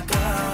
acabar 0.00 0.49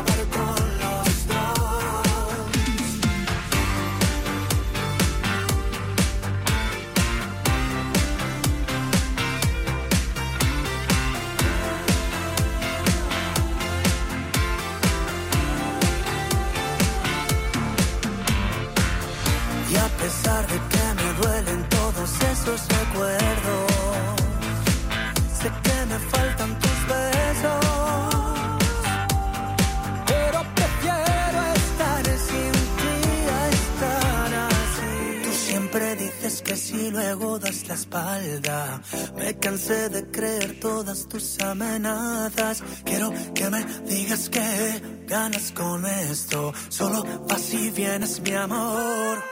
luego 37.19 37.39
das 37.39 37.67
la 37.69 37.75
espalda. 37.75 38.81
Me 39.17 39.35
cansé 39.39 39.89
de 39.89 40.11
creer 40.11 40.59
todas 40.61 41.09
tus 41.09 41.41
amenazas. 41.41 42.63
Quiero 42.85 43.13
que 43.35 43.51
me 43.51 43.65
digas 43.89 44.29
que 44.29 44.83
ganas 45.07 45.53
con 45.53 45.87
esto. 45.87 46.53
Solo 46.69 47.05
vas 47.29 47.53
y 47.53 47.71
vienes, 47.71 48.21
mi 48.21 48.33
amor. 48.33 49.23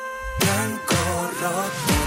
Blanco 0.41 0.95
roto 1.41 2.04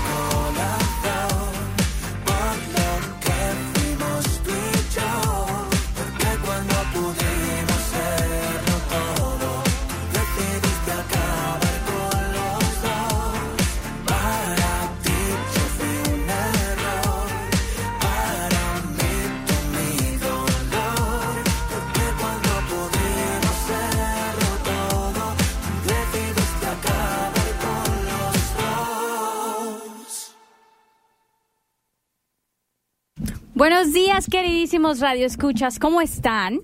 Buenos 33.69 33.91
días, 33.91 34.27
queridísimos 34.31 35.01
Radio 35.01 35.25
Escuchas, 35.25 35.77
¿cómo 35.77 35.99
están? 35.99 36.61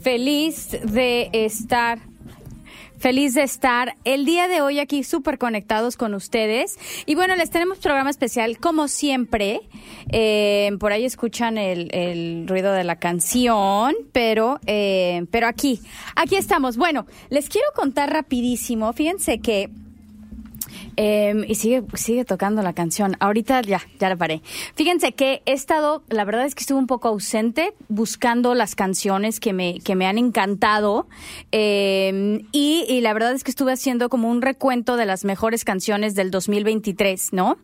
Feliz 0.00 0.70
de 0.70 1.28
estar. 1.34 1.98
Feliz 2.96 3.34
de 3.34 3.42
estar 3.42 3.96
el 4.04 4.24
día 4.24 4.48
de 4.48 4.62
hoy 4.62 4.78
aquí 4.78 5.04
súper 5.04 5.36
conectados 5.36 5.98
con 5.98 6.14
ustedes. 6.14 6.78
Y 7.04 7.14
bueno, 7.14 7.36
les 7.36 7.50
tenemos 7.50 7.76
programa 7.76 8.08
especial 8.08 8.56
como 8.56 8.88
siempre. 8.88 9.68
Eh, 10.12 10.74
por 10.80 10.92
ahí 10.92 11.04
escuchan 11.04 11.58
el, 11.58 12.46
ruido 12.48 12.72
de 12.72 12.84
la 12.84 12.96
canción, 12.96 13.94
pero, 14.12 14.60
eh, 14.64 15.26
pero 15.30 15.46
aquí, 15.46 15.82
aquí 16.16 16.36
estamos. 16.36 16.78
Bueno, 16.78 17.04
les 17.28 17.50
quiero 17.50 17.68
contar 17.76 18.10
rapidísimo. 18.10 18.94
Fíjense 18.94 19.40
que 19.40 19.68
eh, 20.96 21.44
y 21.48 21.54
sigue, 21.56 21.82
sigue 21.94 22.24
tocando 22.24 22.62
la 22.62 22.72
canción. 22.72 23.16
Ahorita 23.20 23.60
ya, 23.62 23.80
ya 23.98 24.08
la 24.08 24.16
paré. 24.16 24.42
Fíjense 24.74 25.12
que 25.12 25.42
he 25.46 25.52
estado, 25.52 26.02
la 26.08 26.24
verdad 26.24 26.46
es 26.46 26.54
que 26.54 26.60
estuve 26.60 26.78
un 26.78 26.86
poco 26.86 27.08
ausente 27.08 27.74
buscando 27.88 28.54
las 28.54 28.74
canciones 28.74 29.40
que 29.40 29.52
me, 29.52 29.80
que 29.80 29.94
me 29.94 30.06
han 30.06 30.18
encantado. 30.18 31.06
Eh, 31.52 32.44
y, 32.52 33.00
la 33.00 33.12
verdad 33.12 33.32
es 33.32 33.44
que 33.44 33.50
estuve 33.50 33.72
haciendo 33.72 34.08
como 34.08 34.30
un 34.30 34.40
recuento 34.40 34.96
de 34.96 35.04
las 35.04 35.24
mejores 35.24 35.64
canciones 35.64 36.14
del 36.14 36.30
2023, 36.30 37.32
¿no? 37.32 37.58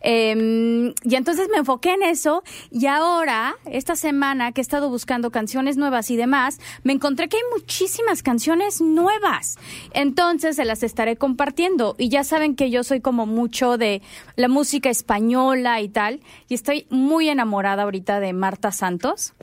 Eh, 0.00 0.92
y 1.02 1.14
entonces 1.14 1.48
me 1.50 1.58
enfoqué 1.58 1.94
en 1.94 2.02
eso. 2.02 2.42
Y 2.70 2.86
ahora, 2.86 3.56
esta 3.66 3.96
semana 3.96 4.52
que 4.52 4.60
he 4.60 4.62
estado 4.62 4.88
buscando 4.88 5.30
canciones 5.30 5.76
nuevas 5.76 6.10
y 6.10 6.16
demás, 6.16 6.58
me 6.82 6.92
encontré 6.92 7.28
que 7.28 7.36
hay 7.36 7.42
muchísimas 7.52 8.22
canciones 8.22 8.80
nuevas. 8.80 9.58
Entonces 9.92 10.56
se 10.56 10.64
las 10.64 10.82
estaré 10.82 11.16
compartiendo. 11.16 11.94
Y 11.98 12.08
ya 12.08 12.24
saben 12.24 12.54
que 12.54 12.70
yo 12.70 12.75
soy 12.84 13.00
como 13.00 13.26
mucho 13.26 13.78
de 13.78 14.02
la 14.36 14.48
música 14.48 14.90
española 14.90 15.80
y 15.80 15.88
tal. 15.88 16.20
Y 16.48 16.54
estoy 16.54 16.86
muy 16.90 17.28
enamorada 17.28 17.84
ahorita 17.84 18.20
de 18.20 18.32
Marta 18.32 18.72
Santos. 18.72 19.34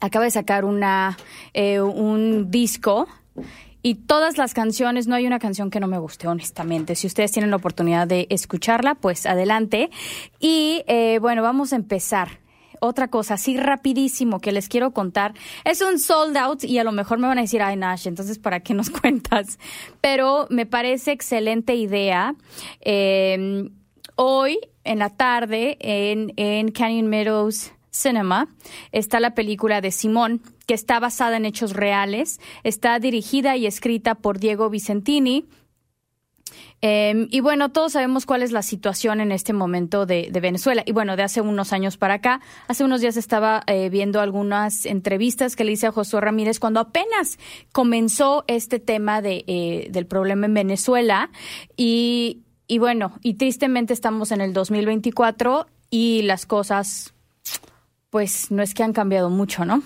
Acaba 0.00 0.24
de 0.24 0.30
sacar 0.30 0.64
una, 0.64 1.16
eh, 1.54 1.80
un 1.80 2.50
disco. 2.50 3.08
Y 3.82 3.94
todas 3.94 4.36
las 4.36 4.52
canciones, 4.52 5.06
no 5.06 5.14
hay 5.14 5.26
una 5.26 5.38
canción 5.38 5.70
que 5.70 5.78
no 5.78 5.86
me 5.86 5.98
guste, 5.98 6.26
honestamente. 6.26 6.96
Si 6.96 7.06
ustedes 7.06 7.30
tienen 7.30 7.50
la 7.50 7.56
oportunidad 7.56 8.08
de 8.08 8.26
escucharla, 8.30 8.96
pues 8.96 9.26
adelante. 9.26 9.90
Y 10.40 10.82
eh, 10.88 11.18
bueno, 11.20 11.42
vamos 11.42 11.72
a 11.72 11.76
empezar 11.76 12.40
otra 12.80 13.08
cosa 13.08 13.34
así 13.34 13.56
rapidísimo 13.56 14.40
que 14.40 14.52
les 14.52 14.68
quiero 14.68 14.92
contar. 14.92 15.34
Es 15.64 15.80
un 15.82 15.98
sold 15.98 16.36
out 16.36 16.64
y 16.64 16.78
a 16.78 16.84
lo 16.84 16.92
mejor 16.92 17.18
me 17.18 17.26
van 17.26 17.38
a 17.38 17.42
decir, 17.42 17.62
ay 17.62 17.76
Nash, 17.76 18.06
entonces 18.06 18.38
¿para 18.38 18.60
qué 18.60 18.74
nos 18.74 18.90
cuentas? 19.00 19.58
Pero 20.00 20.46
me 20.50 20.66
parece 20.66 21.12
excelente 21.12 21.74
idea. 21.74 22.34
Eh, 22.80 23.70
hoy 24.16 24.58
en 24.84 24.98
la 24.98 25.10
tarde 25.10 25.76
en, 25.80 26.32
en 26.36 26.70
Canyon 26.70 27.06
Meadows 27.08 27.72
Cinema 27.96 28.48
está 28.92 29.20
la 29.20 29.34
película 29.34 29.80
de 29.80 29.90
Simón, 29.90 30.42
que 30.66 30.74
está 30.74 31.00
basada 31.00 31.36
en 31.36 31.46
hechos 31.46 31.72
reales. 31.72 32.40
Está 32.62 32.98
dirigida 32.98 33.56
y 33.56 33.66
escrita 33.66 34.14
por 34.14 34.38
Diego 34.38 34.68
Vicentini. 34.70 35.46
Eh, 36.82 37.26
y 37.30 37.40
bueno, 37.40 37.70
todos 37.70 37.92
sabemos 37.92 38.26
cuál 38.26 38.42
es 38.42 38.52
la 38.52 38.62
situación 38.62 39.20
en 39.20 39.32
este 39.32 39.52
momento 39.52 40.06
de, 40.06 40.28
de, 40.30 40.40
Venezuela. 40.40 40.82
Y 40.84 40.92
bueno, 40.92 41.16
de 41.16 41.22
hace 41.22 41.40
unos 41.40 41.72
años 41.72 41.96
para 41.96 42.14
acá, 42.14 42.40
hace 42.68 42.84
unos 42.84 43.00
días 43.00 43.16
estaba 43.16 43.62
eh, 43.66 43.88
viendo 43.88 44.20
algunas 44.20 44.84
entrevistas 44.84 45.56
que 45.56 45.64
le 45.64 45.72
hice 45.72 45.86
a 45.86 45.92
Josué 45.92 46.20
Ramírez 46.20 46.60
cuando 46.60 46.80
apenas 46.80 47.38
comenzó 47.72 48.44
este 48.46 48.78
tema 48.78 49.22
de, 49.22 49.44
eh, 49.46 49.88
del 49.90 50.06
problema 50.06 50.46
en 50.46 50.54
Venezuela. 50.54 51.30
Y, 51.76 52.42
y 52.68 52.78
bueno, 52.78 53.14
y 53.22 53.34
tristemente 53.34 53.92
estamos 53.92 54.30
en 54.30 54.40
el 54.40 54.52
2024 54.52 55.66
y 55.90 56.22
las 56.22 56.46
cosas, 56.46 57.14
pues 58.10 58.50
no 58.50 58.62
es 58.62 58.74
que 58.74 58.82
han 58.82 58.92
cambiado 58.92 59.30
mucho, 59.30 59.64
¿no? 59.64 59.82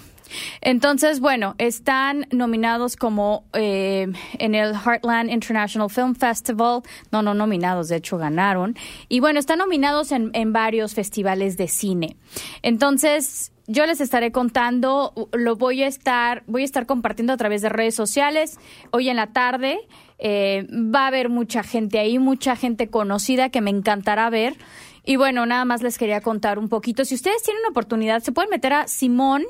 Entonces, 0.60 1.20
bueno, 1.20 1.54
están 1.58 2.26
nominados 2.30 2.96
como 2.96 3.44
eh, 3.52 4.08
en 4.38 4.54
el 4.54 4.74
Heartland 4.74 5.30
International 5.30 5.90
Film 5.90 6.14
Festival. 6.14 6.82
No, 7.10 7.22
no 7.22 7.34
nominados, 7.34 7.88
de 7.88 7.96
hecho 7.96 8.18
ganaron. 8.18 8.76
Y 9.08 9.20
bueno, 9.20 9.38
están 9.38 9.58
nominados 9.58 10.12
en, 10.12 10.30
en 10.34 10.52
varios 10.52 10.94
festivales 10.94 11.56
de 11.56 11.68
cine. 11.68 12.16
Entonces, 12.62 13.52
yo 13.70 13.86
les 13.86 14.00
estaré 14.00 14.32
contando, 14.32 15.12
lo 15.32 15.54
voy 15.54 15.84
a 15.84 15.86
estar, 15.86 16.42
voy 16.48 16.62
a 16.62 16.64
estar 16.64 16.86
compartiendo 16.86 17.32
a 17.32 17.36
través 17.36 17.62
de 17.62 17.68
redes 17.68 17.94
sociales. 17.94 18.58
Hoy 18.90 19.08
en 19.08 19.14
la 19.14 19.28
tarde 19.28 19.78
eh, 20.18 20.66
va 20.72 21.04
a 21.04 21.06
haber 21.06 21.28
mucha 21.28 21.62
gente 21.62 22.00
ahí, 22.00 22.18
mucha 22.18 22.56
gente 22.56 22.88
conocida 22.88 23.50
que 23.50 23.60
me 23.60 23.70
encantará 23.70 24.28
ver. 24.28 24.56
Y 25.04 25.14
bueno, 25.14 25.46
nada 25.46 25.64
más 25.64 25.82
les 25.82 25.98
quería 25.98 26.20
contar 26.20 26.58
un 26.58 26.68
poquito. 26.68 27.04
Si 27.04 27.14
ustedes 27.14 27.44
tienen 27.44 27.62
oportunidad, 27.70 28.22
se 28.24 28.32
pueden 28.32 28.50
meter 28.50 28.72
a 28.72 28.88
Simón 28.88 29.44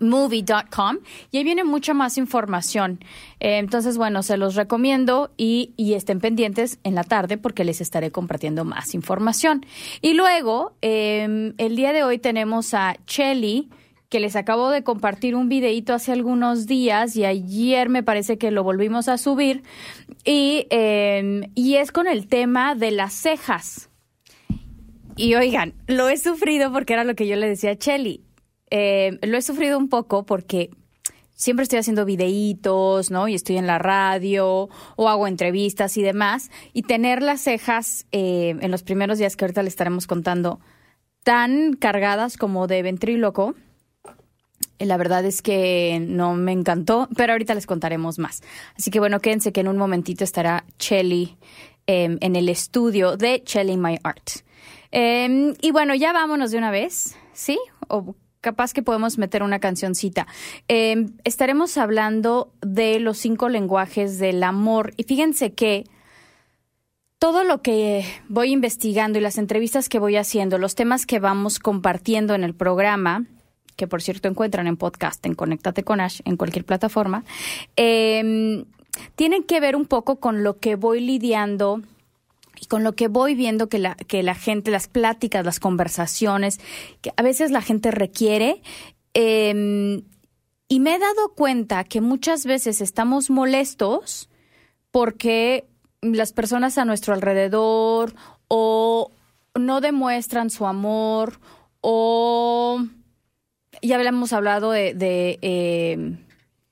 movie.com 0.00 0.98
y 1.30 1.38
ahí 1.38 1.44
viene 1.44 1.64
mucha 1.64 1.94
más 1.94 2.18
información. 2.18 3.00
Eh, 3.40 3.58
entonces, 3.58 3.96
bueno, 3.96 4.22
se 4.22 4.36
los 4.36 4.54
recomiendo 4.54 5.32
y, 5.36 5.72
y, 5.76 5.94
estén 5.94 6.20
pendientes 6.20 6.78
en 6.84 6.94
la 6.94 7.04
tarde 7.04 7.38
porque 7.38 7.64
les 7.64 7.80
estaré 7.80 8.10
compartiendo 8.10 8.64
más 8.64 8.94
información. 8.94 9.64
Y 10.00 10.14
luego, 10.14 10.72
eh, 10.82 11.52
el 11.58 11.76
día 11.76 11.92
de 11.92 12.02
hoy 12.02 12.18
tenemos 12.18 12.74
a 12.74 12.96
Chelly 13.06 13.68
que 14.08 14.20
les 14.20 14.36
acabo 14.36 14.70
de 14.70 14.82
compartir 14.82 15.34
un 15.34 15.48
videito 15.48 15.92
hace 15.92 16.12
algunos 16.12 16.66
días 16.66 17.14
y 17.16 17.24
ayer 17.24 17.88
me 17.88 18.02
parece 18.02 18.38
que 18.38 18.50
lo 18.50 18.64
volvimos 18.64 19.08
a 19.08 19.18
subir 19.18 19.62
y, 20.24 20.66
eh, 20.70 21.50
y 21.54 21.74
es 21.74 21.92
con 21.92 22.06
el 22.06 22.26
tema 22.26 22.74
de 22.74 22.90
las 22.90 23.12
cejas. 23.12 23.90
Y 25.16 25.34
oigan, 25.34 25.74
lo 25.86 26.08
he 26.08 26.16
sufrido 26.16 26.72
porque 26.72 26.94
era 26.94 27.04
lo 27.04 27.14
que 27.14 27.26
yo 27.26 27.36
le 27.36 27.48
decía 27.48 27.72
a 27.72 27.76
Chelly 27.76 28.27
eh, 28.70 29.18
lo 29.22 29.36
he 29.36 29.42
sufrido 29.42 29.78
un 29.78 29.88
poco 29.88 30.24
porque 30.24 30.70
siempre 31.38 31.62
estoy 31.62 31.78
haciendo 31.78 32.04
videitos, 32.04 33.10
¿no? 33.10 33.28
Y 33.28 33.34
estoy 33.34 33.56
en 33.56 33.66
la 33.66 33.78
radio 33.78 34.68
o 34.96 35.08
hago 35.08 35.26
entrevistas 35.26 35.96
y 35.96 36.02
demás. 36.02 36.50
Y 36.74 36.82
tener 36.82 37.22
las 37.22 37.40
cejas 37.40 38.06
eh, 38.12 38.56
en 38.60 38.70
los 38.70 38.82
primeros 38.82 39.18
días 39.18 39.36
que 39.36 39.44
ahorita 39.44 39.62
le 39.62 39.68
estaremos 39.68 40.06
contando 40.06 40.60
tan 41.22 41.74
cargadas 41.74 42.36
como 42.36 42.66
de 42.66 42.82
ventríloco. 42.82 43.54
La 44.80 44.96
verdad 44.96 45.24
es 45.24 45.40
que 45.40 45.98
no 46.00 46.34
me 46.34 46.52
encantó, 46.52 47.08
pero 47.16 47.32
ahorita 47.32 47.54
les 47.54 47.66
contaremos 47.66 48.18
más. 48.18 48.42
Así 48.76 48.90
que 48.90 48.98
bueno, 48.98 49.20
quédense 49.20 49.52
que 49.52 49.60
en 49.60 49.68
un 49.68 49.76
momentito 49.76 50.24
estará 50.24 50.64
Chelly 50.78 51.36
eh, 51.86 52.16
en 52.20 52.36
el 52.36 52.48
estudio 52.48 53.16
de 53.16 53.42
Chelly 53.44 53.76
My 53.76 53.98
Art. 54.02 54.30
Eh, 54.90 55.54
y 55.60 55.70
bueno, 55.70 55.94
ya 55.94 56.12
vámonos 56.12 56.50
de 56.50 56.58
una 56.58 56.70
vez, 56.70 57.16
¿sí? 57.32 57.58
¿O 57.88 58.14
capaz 58.40 58.72
que 58.72 58.82
podemos 58.82 59.18
meter 59.18 59.42
una 59.42 59.58
cancioncita. 59.58 60.26
Em, 60.68 61.12
estaremos 61.24 61.76
hablando 61.76 62.52
de 62.60 63.00
los 63.00 63.18
cinco 63.18 63.48
lenguajes 63.48 64.18
del 64.18 64.42
amor. 64.42 64.92
Y 64.96 65.04
fíjense 65.04 65.52
que 65.52 65.84
todo 67.18 67.42
lo 67.42 67.62
que 67.62 68.04
voy 68.28 68.52
investigando 68.52 69.18
y 69.18 69.22
las 69.22 69.38
entrevistas 69.38 69.88
que 69.88 69.98
voy 69.98 70.16
haciendo, 70.16 70.58
los 70.58 70.74
temas 70.74 71.04
que 71.04 71.18
vamos 71.18 71.58
compartiendo 71.58 72.34
en 72.34 72.44
el 72.44 72.54
programa, 72.54 73.26
que 73.76 73.88
por 73.88 74.02
cierto 74.02 74.28
encuentran 74.28 74.66
en 74.66 74.76
podcast, 74.76 75.24
en 75.26 75.34
Conéctate 75.34 75.82
con 75.82 76.00
Ash, 76.00 76.20
en 76.24 76.36
cualquier 76.36 76.64
plataforma, 76.64 77.24
em, 77.76 78.64
tienen 79.16 79.44
que 79.44 79.60
ver 79.60 79.76
un 79.76 79.86
poco 79.86 80.16
con 80.16 80.42
lo 80.42 80.58
que 80.58 80.76
voy 80.76 81.00
lidiando 81.00 81.82
y 82.60 82.66
con 82.66 82.84
lo 82.84 82.94
que 82.94 83.08
voy 83.08 83.34
viendo 83.34 83.68
que 83.68 83.78
la, 83.78 83.94
que 83.94 84.22
la 84.22 84.34
gente, 84.34 84.70
las 84.70 84.88
pláticas, 84.88 85.44
las 85.44 85.60
conversaciones, 85.60 86.60
que 87.00 87.12
a 87.16 87.22
veces 87.22 87.50
la 87.50 87.62
gente 87.62 87.90
requiere. 87.90 88.62
Em, 89.14 90.02
y 90.68 90.80
me 90.80 90.94
he 90.94 90.98
dado 90.98 91.34
cuenta 91.34 91.84
que 91.84 92.00
muchas 92.00 92.44
veces 92.44 92.80
estamos 92.80 93.30
molestos 93.30 94.28
porque 94.90 95.66
las 96.02 96.32
personas 96.32 96.78
a 96.78 96.84
nuestro 96.84 97.14
alrededor 97.14 98.14
o 98.48 99.10
no 99.54 99.80
demuestran 99.80 100.50
su 100.50 100.66
amor 100.66 101.40
o 101.80 102.84
ya 103.82 103.96
habíamos 103.96 104.32
hablado 104.32 104.70
de, 104.70 105.38
em, 105.42 106.18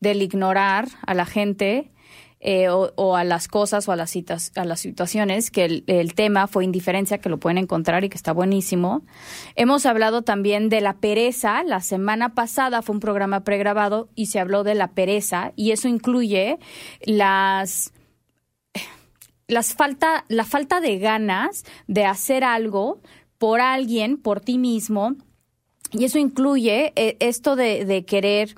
del 0.01 0.23
ignorar 0.23 0.89
a 1.07 1.15
la 1.15 1.27
gente 1.27 1.91
eh, 2.49 2.69
o, 2.69 3.17
a 3.17 3.25
las 3.25 3.49
cosas 3.49 3.89
o 3.89 3.93
a 3.93 3.97
las, 3.97 4.11
citas, 4.11 4.53
a 4.55 4.65
las 4.65 4.79
situaciones, 4.79 5.51
que 5.51 5.65
el, 5.65 6.15
tema 6.15 6.47
fue 6.47 6.65
indiferencia, 6.65 7.19
que 7.19 7.29
lo 7.29 7.41
pueden 7.41 7.59
encontrar 7.59 8.05
y 8.05 8.09
que 8.09 8.17
está 8.17 8.31
buenísimo. 8.31 9.03
Hemos 9.57 9.85
hablado 9.85 10.23
también 10.23 10.69
de 10.69 10.81
la 10.81 10.95
pereza. 10.99 11.65
La 11.65 11.81
semana 11.81 12.37
pasada 12.37 12.83
fue 12.83 12.95
un 12.95 13.01
programa 13.01 13.43
pregrabado 13.43 14.11
y 14.15 14.27
se 14.27 14.39
habló 14.39 14.63
de 14.63 14.77
la 14.77 14.93
pereza 14.93 15.55
y 15.57 15.73
eso 15.73 15.89
incluye 15.89 16.61
las 17.05 17.93
las 19.49 19.75
falta, 19.75 20.25
la 20.29 20.45
falta 20.45 20.81
de 20.81 21.01
ganas 21.01 21.65
de 21.89 22.05
hacer 22.05 22.45
algo 22.45 23.01
por 23.39 23.61
alguien, 23.61 24.19
por 24.19 24.41
ti 24.41 24.59
mismo, 24.59 25.17
y 25.91 26.05
eso 26.05 26.21
incluye 26.21 26.93
eh, 26.95 27.17
esto 27.19 27.57
de 27.57 28.05
querer 28.07 28.55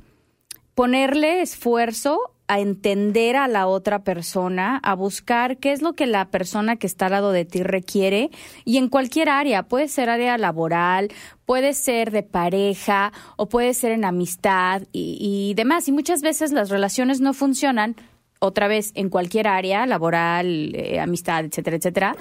ponerle 0.75 1.41
esfuerzo 1.41 2.35
a 2.49 2.61
entender 2.61 3.37
a 3.37 3.47
la 3.47 3.67
otra 3.67 4.03
persona, 4.03 4.79
a 4.83 4.95
buscar 4.95 5.59
qué 5.59 5.73
es 5.73 5.83
lo 5.83 5.93
que 5.93 6.07
la 6.07 6.31
persona 6.31 6.77
que 6.77 6.87
está 6.87 7.07
al 7.07 7.13
lado 7.13 7.31
de 7.31 7.45
ti 7.45 7.63
requiere 7.63 8.31
y 8.65 8.79
en 8.79 8.89
cualquier 8.89 9.29
área, 9.29 9.65
puede 9.65 9.87
ser 9.89 10.09
área 10.09 10.39
laboral, 10.39 11.11
puede 11.45 11.75
ser 11.75 12.11
de 12.11 12.23
pareja 12.23 13.13
o 13.37 13.49
puede 13.49 13.75
ser 13.75 13.93
en 13.93 14.05
amistad 14.05 14.83
y, 14.93 15.53
demás. 15.57 15.89
Y 15.89 15.93
muchas 15.93 16.23
veces 16.23 16.51
las 16.53 16.71
relaciones 16.71 17.21
no 17.21 17.35
funcionan 17.35 17.97
otra 18.39 18.67
vez 18.67 18.93
en 18.95 19.11
cualquier 19.11 19.47
área, 19.47 19.85
laboral, 19.85 20.75
eh, 20.75 21.01
amistad, 21.01 21.45
etcétera, 21.45 21.77
etcétera. 21.77 22.17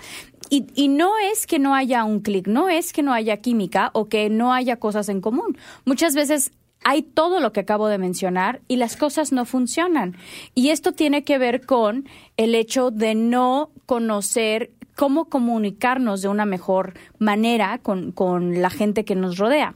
Y, 0.49 0.65
y, 0.75 0.87
no 0.87 1.13
es 1.17 1.45
que 1.47 1.59
no 1.59 1.75
haya 1.75 2.03
un 2.03 2.19
clic, 2.21 2.47
no 2.47 2.69
es 2.69 2.91
que 2.91 3.03
no 3.03 3.13
haya 3.13 3.37
química 3.37 3.91
o 3.93 4.05
que 4.05 4.29
no 4.29 4.53
haya 4.53 4.77
cosas 4.77 5.09
en 5.09 5.21
común. 5.21 5.57
Muchas 5.85 6.15
veces 6.15 6.51
hay 6.87 7.01
todo 7.01 7.41
lo 7.41 7.51
que 7.51 7.59
acabo 7.59 7.89
de 7.89 7.97
mencionar 7.97 8.61
y 8.69 8.77
las 8.77 8.95
cosas 8.95 9.33
no 9.33 9.43
funcionan. 9.43 10.15
Y 10.55 10.69
esto 10.69 10.93
tiene 10.93 11.25
que 11.25 11.37
ver 11.37 11.65
con 11.65 12.07
el 12.37 12.55
hecho 12.55 12.91
de 12.91 13.13
no 13.13 13.71
conocer 13.85 14.71
cómo 14.95 15.25
comunicarnos 15.25 16.21
de 16.21 16.29
una 16.29 16.45
mejor 16.45 16.93
manera 17.19 17.79
con, 17.79 18.13
con 18.13 18.61
la 18.61 18.69
gente 18.69 19.03
que 19.03 19.15
nos 19.15 19.37
rodea. 19.37 19.75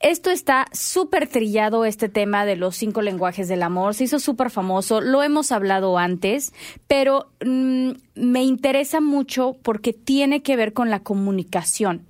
Esto 0.00 0.30
está 0.30 0.66
súper 0.72 1.28
trillado, 1.28 1.84
este 1.84 2.08
tema 2.08 2.44
de 2.44 2.56
los 2.56 2.74
cinco 2.74 3.02
lenguajes 3.02 3.46
del 3.46 3.62
amor. 3.62 3.94
Se 3.94 4.02
hizo 4.02 4.18
súper 4.18 4.50
famoso, 4.50 5.00
lo 5.00 5.22
hemos 5.22 5.52
hablado 5.52 5.96
antes, 5.96 6.52
pero 6.88 7.30
mm, 7.44 7.90
me 8.16 8.42
interesa 8.42 9.00
mucho 9.00 9.54
porque 9.62 9.92
tiene 9.92 10.42
que 10.42 10.56
ver 10.56 10.72
con 10.72 10.90
la 10.90 11.04
comunicación. 11.04 12.04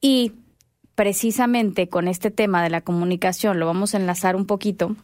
Y 0.00 0.32
precisamente 0.94 1.88
con 1.88 2.08
este 2.08 2.30
tema 2.30 2.62
de 2.62 2.70
la 2.70 2.80
comunicación 2.80 3.58
lo 3.58 3.66
vamos 3.66 3.94
a 3.94 3.98
enlazar 3.98 4.36
un 4.36 4.46
poquito 4.46 4.96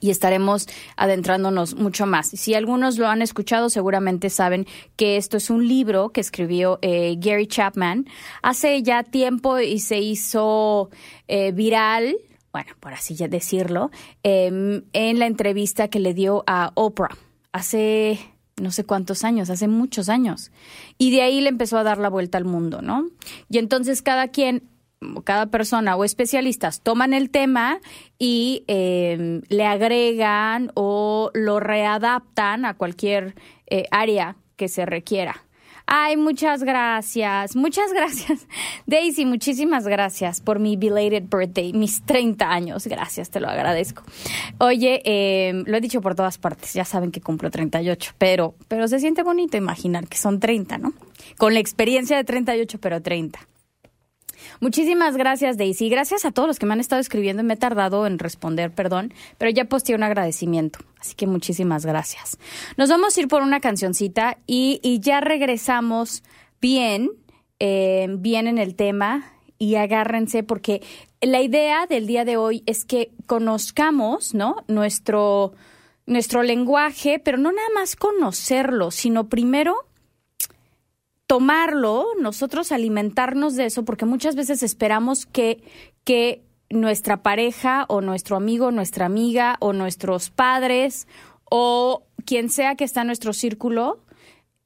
y 0.00 0.10
estaremos 0.10 0.66
adentrándonos 0.96 1.76
mucho 1.76 2.06
más. 2.06 2.28
Si 2.28 2.54
algunos 2.54 2.98
lo 2.98 3.06
han 3.06 3.22
escuchado, 3.22 3.70
seguramente 3.70 4.30
saben 4.30 4.66
que 4.96 5.16
esto 5.16 5.36
es 5.36 5.48
un 5.48 5.66
libro 5.66 6.10
que 6.10 6.20
escribió 6.20 6.78
eh, 6.82 7.16
Gary 7.18 7.46
Chapman 7.46 8.06
hace 8.42 8.82
ya 8.82 9.04
tiempo 9.04 9.60
y 9.60 9.78
se 9.78 10.00
hizo 10.00 10.90
eh, 11.28 11.52
viral, 11.52 12.16
bueno, 12.52 12.72
por 12.80 12.92
así 12.92 13.14
decirlo, 13.14 13.90
em, 14.22 14.82
en 14.92 15.18
la 15.18 15.26
entrevista 15.26 15.88
que 15.88 16.00
le 16.00 16.14
dio 16.14 16.42
a 16.46 16.72
Oprah 16.74 17.16
hace 17.52 18.18
no 18.60 18.70
sé 18.70 18.84
cuántos 18.84 19.24
años, 19.24 19.50
hace 19.50 19.66
muchos 19.66 20.08
años. 20.08 20.50
Y 20.98 21.10
de 21.10 21.22
ahí 21.22 21.40
le 21.40 21.48
empezó 21.48 21.78
a 21.78 21.82
dar 21.82 21.98
la 21.98 22.10
vuelta 22.10 22.38
al 22.38 22.44
mundo, 22.44 22.82
¿no? 22.82 23.08
Y 23.48 23.58
entonces 23.58 24.02
cada 24.02 24.28
quien 24.28 24.62
cada 25.24 25.46
persona 25.46 25.96
o 25.96 26.04
especialistas 26.04 26.80
toman 26.80 27.14
el 27.14 27.30
tema 27.30 27.80
y 28.18 28.64
em, 28.66 29.42
le 29.48 29.66
agregan 29.66 30.70
o 30.74 31.30
lo 31.34 31.60
readaptan 31.60 32.64
a 32.64 32.74
cualquier 32.74 33.34
eh, 33.66 33.86
área 33.90 34.36
que 34.56 34.68
se 34.68 34.86
requiera. 34.86 35.42
Ay, 35.86 36.16
muchas 36.16 36.62
gracias, 36.62 37.56
muchas 37.56 37.92
gracias. 37.94 38.46
Daisy, 38.86 39.26
muchísimas 39.26 39.86
gracias 39.86 40.40
por 40.40 40.58
mi 40.58 40.76
belated 40.76 41.24
birthday, 41.24 41.72
mis 41.72 42.02
30 42.04 42.50
años. 42.50 42.86
Gracias, 42.86 43.30
te 43.30 43.40
lo 43.40 43.48
agradezco. 43.48 44.02
Oye, 44.58 45.02
em, 45.04 45.64
lo 45.66 45.76
he 45.76 45.80
dicho 45.80 46.00
por 46.00 46.14
todas 46.14 46.38
partes, 46.38 46.72
ya 46.72 46.84
saben 46.84 47.10
que 47.10 47.20
cumplo 47.20 47.50
38, 47.50 48.12
pero, 48.18 48.54
pero 48.68 48.88
se 48.88 49.00
siente 49.00 49.22
bonito 49.22 49.56
imaginar 49.56 50.08
que 50.08 50.16
son 50.16 50.40
30, 50.40 50.78
¿no? 50.78 50.92
Con 51.36 51.54
la 51.54 51.60
experiencia 51.60 52.16
de 52.16 52.24
38, 52.24 52.78
pero 52.80 53.02
30. 53.02 53.40
Muchísimas 54.62 55.16
gracias, 55.16 55.58
Daisy. 55.58 55.88
Gracias 55.88 56.24
a 56.24 56.30
todos 56.30 56.46
los 56.46 56.60
que 56.60 56.66
me 56.66 56.72
han 56.74 56.78
estado 56.78 57.00
escribiendo. 57.00 57.42
Me 57.42 57.54
he 57.54 57.56
tardado 57.56 58.06
en 58.06 58.20
responder, 58.20 58.70
perdón, 58.70 59.12
pero 59.36 59.50
ya 59.50 59.64
posteé 59.64 59.96
un 59.96 60.04
agradecimiento. 60.04 60.78
Así 61.00 61.16
que 61.16 61.26
muchísimas 61.26 61.84
gracias. 61.84 62.38
Nos 62.76 62.88
vamos 62.88 63.16
a 63.16 63.20
ir 63.20 63.26
por 63.26 63.42
una 63.42 63.58
cancioncita 63.58 64.38
y, 64.46 65.00
ya 65.00 65.20
regresamos 65.20 66.22
bien, 66.60 67.10
eh, 67.58 68.06
bien 68.20 68.46
en 68.46 68.58
el 68.58 68.76
tema 68.76 69.32
y 69.58 69.74
agárrense 69.74 70.44
porque 70.44 70.80
la 71.20 71.42
idea 71.42 71.86
del 71.88 72.06
día 72.06 72.24
de 72.24 72.36
hoy 72.36 72.62
es 72.66 72.84
que 72.84 73.10
conozcamos, 73.26 74.32
¿no? 74.32 74.62
Nuestro, 74.68 75.54
nuestro 76.06 76.44
lenguaje, 76.44 77.18
pero 77.18 77.36
no 77.36 77.50
nada 77.50 77.68
más 77.74 77.96
conocerlo, 77.96 78.92
sino 78.92 79.28
primero 79.28 79.88
tomarlo, 81.26 82.06
nosotros 82.20 82.72
alimentarnos 82.72 83.56
de 83.56 83.66
eso, 83.66 83.84
porque 83.84 84.04
muchas 84.04 84.36
veces 84.36 84.62
esperamos 84.62 85.26
que, 85.26 85.62
que 86.04 86.42
nuestra 86.70 87.22
pareja 87.22 87.84
o 87.88 88.00
nuestro 88.00 88.36
amigo, 88.36 88.70
nuestra 88.70 89.06
amiga 89.06 89.56
o 89.60 89.72
nuestros 89.72 90.30
padres 90.30 91.06
o 91.50 92.02
quien 92.24 92.48
sea 92.48 92.76
que 92.76 92.84
está 92.84 93.02
en 93.02 93.08
nuestro 93.08 93.32
círculo 93.32 94.00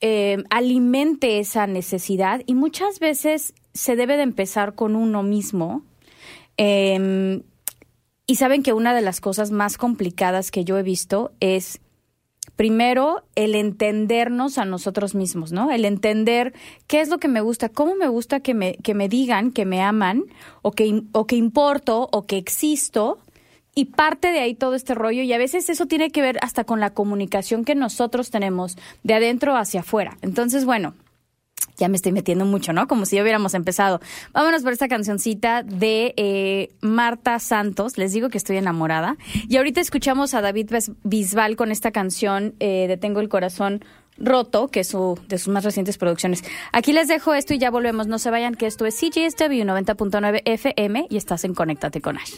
eh, 0.00 0.44
alimente 0.50 1.38
esa 1.38 1.66
necesidad 1.66 2.42
y 2.46 2.54
muchas 2.54 3.00
veces 3.00 3.54
se 3.72 3.96
debe 3.96 4.16
de 4.16 4.24
empezar 4.24 4.74
con 4.74 4.94
uno 4.94 5.22
mismo. 5.22 5.82
Em, 6.58 7.42
y 8.26 8.36
saben 8.36 8.62
que 8.62 8.72
una 8.72 8.94
de 8.94 9.00
las 9.00 9.20
cosas 9.20 9.50
más 9.50 9.78
complicadas 9.78 10.50
que 10.50 10.64
yo 10.64 10.78
he 10.78 10.82
visto 10.82 11.32
es 11.40 11.80
primero 12.56 13.22
el 13.34 13.54
entendernos 13.54 14.58
a 14.58 14.64
nosotros 14.64 15.14
mismos, 15.14 15.52
¿no? 15.52 15.70
El 15.70 15.84
entender 15.84 16.54
qué 16.86 17.00
es 17.00 17.08
lo 17.08 17.18
que 17.18 17.28
me 17.28 17.42
gusta, 17.42 17.68
cómo 17.68 17.94
me 17.94 18.08
gusta 18.08 18.40
que 18.40 18.54
me, 18.54 18.76
que 18.76 18.94
me 18.94 19.08
digan 19.08 19.52
que 19.52 19.66
me 19.66 19.82
aman 19.82 20.24
o 20.62 20.72
que, 20.72 21.02
o 21.12 21.26
que 21.26 21.36
importo 21.36 22.08
o 22.10 22.26
que 22.26 22.38
existo. 22.38 23.18
Y 23.74 23.86
parte 23.86 24.32
de 24.32 24.40
ahí 24.40 24.54
todo 24.54 24.74
este 24.74 24.94
rollo 24.94 25.20
y 25.22 25.32
a 25.34 25.38
veces 25.38 25.68
eso 25.68 25.84
tiene 25.84 26.10
que 26.10 26.22
ver 26.22 26.38
hasta 26.40 26.64
con 26.64 26.80
la 26.80 26.94
comunicación 26.94 27.62
que 27.62 27.74
nosotros 27.74 28.30
tenemos 28.30 28.78
de 29.02 29.12
adentro 29.12 29.54
hacia 29.54 29.80
afuera. 29.80 30.16
Entonces, 30.22 30.64
bueno, 30.64 30.94
ya 31.76 31.88
me 31.88 31.96
estoy 31.96 32.12
metiendo 32.12 32.44
mucho, 32.44 32.72
¿no? 32.72 32.88
Como 32.88 33.06
si 33.06 33.16
ya 33.16 33.22
hubiéramos 33.22 33.54
empezado. 33.54 34.00
Vámonos 34.32 34.62
por 34.62 34.72
esta 34.72 34.88
cancioncita 34.88 35.62
de 35.62 36.14
eh, 36.16 36.70
Marta 36.80 37.38
Santos. 37.38 37.98
Les 37.98 38.12
digo 38.12 38.28
que 38.28 38.38
estoy 38.38 38.56
enamorada. 38.56 39.16
Y 39.48 39.56
ahorita 39.56 39.80
escuchamos 39.80 40.34
a 40.34 40.40
David 40.40 40.70
Bisbal 41.04 41.56
con 41.56 41.70
esta 41.70 41.90
canción 41.90 42.54
eh, 42.60 42.86
de 42.88 42.96
Tengo 42.96 43.20
el 43.20 43.28
corazón 43.28 43.84
roto, 44.18 44.68
que 44.68 44.80
es 44.80 44.88
su, 44.88 45.18
de 45.28 45.38
sus 45.38 45.52
más 45.52 45.64
recientes 45.64 45.98
producciones. 45.98 46.42
Aquí 46.72 46.92
les 46.92 47.08
dejo 47.08 47.34
esto 47.34 47.54
y 47.54 47.58
ya 47.58 47.70
volvemos. 47.70 48.06
No 48.06 48.18
se 48.18 48.30
vayan, 48.30 48.54
que 48.54 48.66
esto 48.66 48.86
es 48.86 48.96
CGSW 48.96 49.62
90.9 49.64 50.42
FM 50.44 51.06
y 51.10 51.16
estás 51.16 51.44
en 51.44 51.54
Conéctate 51.54 52.00
con 52.00 52.16
Ash. 52.16 52.34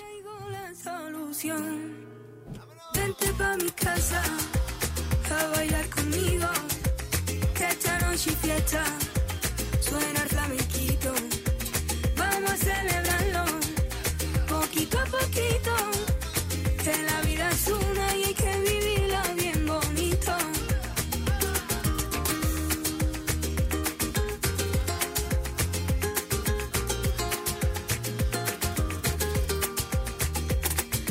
Poquito 15.11 15.71
a 15.73 16.83
que 16.83 17.03
la 17.03 17.21
vida 17.23 17.51
es 17.51 17.67
una 17.69 18.17
y 18.17 18.25
hay 18.25 18.35
que 18.35 18.59
vivirla 18.61 19.23
bien 19.35 19.67
bonito. 19.67 20.33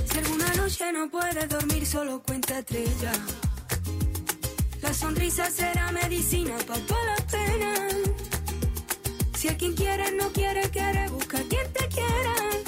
Si 0.09 0.17
alguna 0.17 0.53
noche 0.55 0.91
no 0.93 1.09
puedes 1.09 1.49
dormir, 1.49 1.85
solo 1.85 2.21
cuenta 2.21 2.59
estrella. 2.59 3.11
La 4.81 4.93
sonrisa 4.93 5.49
será 5.49 5.91
medicina 5.91 6.55
para 6.67 6.79
toda 6.81 7.05
la 7.05 7.15
pena. 7.27 7.73
Si 9.37 9.47
a 9.49 9.57
quien 9.57 9.73
quieres 9.75 10.13
no 10.13 10.31
quiere, 10.31 10.69
quiere, 10.69 11.09
busca 11.09 11.39
quien 11.49 11.71
te 11.73 11.87
quiera. 11.89 12.66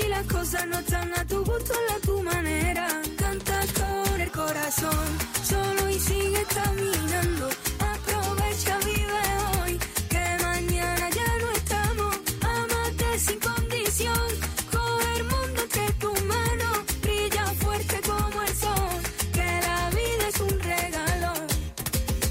Si 0.00 0.06
las 0.06 0.24
cosas 0.26 0.64
no 0.68 0.78
están 0.78 1.12
a 1.18 1.24
tu 1.24 1.44
gusto, 1.44 1.74
a 1.96 2.06
tu 2.06 2.22
manera. 2.22 2.86
Canta 3.16 3.60
con 3.78 4.20
el 4.20 4.30
corazón, 4.30 5.06
solo 5.42 5.90
y 5.90 5.98
sigue 5.98 6.44
caminando. 6.54 7.48
Aprovecha, 7.80 8.78
vive 8.84 9.24
hoy, 9.60 9.76
que 10.08 10.24
mañana 10.40 11.10
ya 11.10 11.30
no 11.42 11.50
estamos. 11.50 12.16
Amate 12.42 13.18
sin 13.18 13.40
condición, 13.40 14.28
coge 14.70 15.16
el 15.16 15.24
mundo 15.24 15.62
entre 15.62 15.92
tus 15.94 16.24
manos. 16.26 16.78
Brilla 17.02 17.44
fuerte 17.58 18.00
como 18.06 18.42
el 18.42 18.54
sol, 18.54 19.00
que 19.32 19.48
la 19.66 19.90
vida 19.90 20.28
es 20.28 20.40
un 20.40 20.60
regalo. 20.60 21.32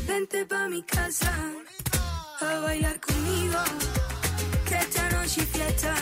Vente 0.07 0.45
pa' 0.45 0.69
mi 0.69 0.81
casa 0.83 1.33
a 2.39 2.59
bailar 2.59 2.97
conmigo. 3.01 3.59
Que 4.69 4.75
esta 4.75 5.09
noche 5.09 5.41
fiesta 5.41 5.93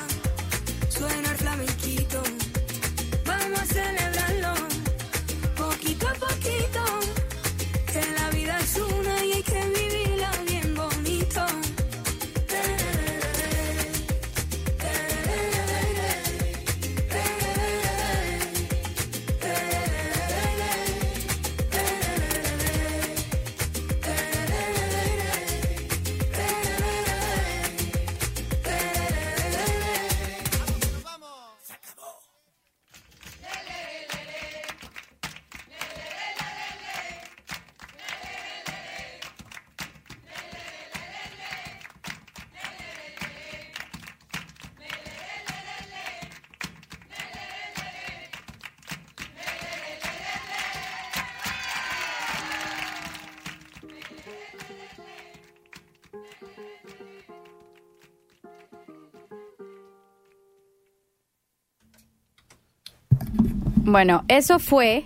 Bueno, 63.88 64.26
eso 64.30 64.58
fue, 64.58 65.04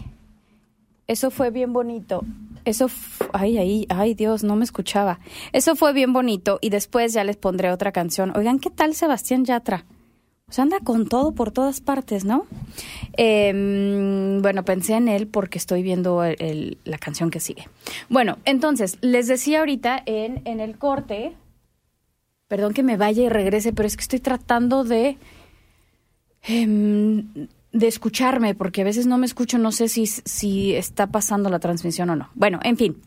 eso 1.06 1.32
fue 1.32 1.52
bien 1.52 1.74
bonito. 1.74 2.24
Eso, 2.64 2.90
ay, 3.34 3.58
ay, 3.58 3.86
ay, 3.90 4.14
Dios, 4.14 4.46
no 4.46 4.56
me 4.56 4.64
escuchaba. 4.64 5.20
Eso 5.52 5.76
fue 5.76 5.92
bien 5.92 6.14
bonito 6.14 6.60
y 6.62 6.70
después 6.70 7.12
ya 7.12 7.26
les 7.26 7.36
pondré 7.36 7.72
otra 7.72 7.92
canción. 7.92 8.32
Oigan, 8.38 8.58
¿qué 8.58 8.70
tal 8.70 8.96
Sebastián 8.96 9.44
Yatra? 9.44 9.86
Pues 10.46 10.60
anda 10.60 10.80
con 10.80 11.10
todo 11.10 11.34
por 11.34 11.52
todas 11.52 11.82
partes, 11.82 12.24
¿no? 12.24 12.48
Em, 13.18 14.42
bueno, 14.42 14.64
pensé 14.64 14.94
en 14.94 15.10
él 15.10 15.28
porque 15.28 15.58
estoy 15.58 15.84
viendo 15.84 16.24
la 16.24 16.98
canción 17.00 17.32
que 17.32 17.42
sigue. 17.42 17.68
Bueno, 18.08 18.38
entonces, 18.46 18.98
les 19.02 19.28
decía 19.28 19.60
ahorita 19.60 20.02
en, 20.06 20.42
en 20.46 20.62
el 20.62 20.78
corte, 20.78 21.34
perdón 22.48 22.74
que 22.74 22.84
me 22.84 22.96
vaya 22.96 23.24
y 23.24 23.30
regrese, 23.30 23.74
pero 23.74 23.88
es 23.88 23.98
que 23.98 24.04
estoy 24.04 24.22
tratando 24.22 24.86
de 24.86 25.18
em, 26.44 27.28
de 27.72 27.88
escucharme, 27.88 28.56
porque 28.56 28.82
a 28.82 28.86
veces 28.86 29.06
no 29.06 29.18
me 29.18 29.26
escucho, 29.26 29.58
no 29.58 29.72
sé 29.72 29.90
si, 29.90 30.08
si 30.08 30.76
está 30.76 31.08
pasando 31.08 31.50
la 31.50 31.60
transmisión 31.60 32.10
o 32.10 32.16
no. 32.16 32.30
Bueno, 32.34 32.60
en 32.64 32.78
fin. 32.78 33.02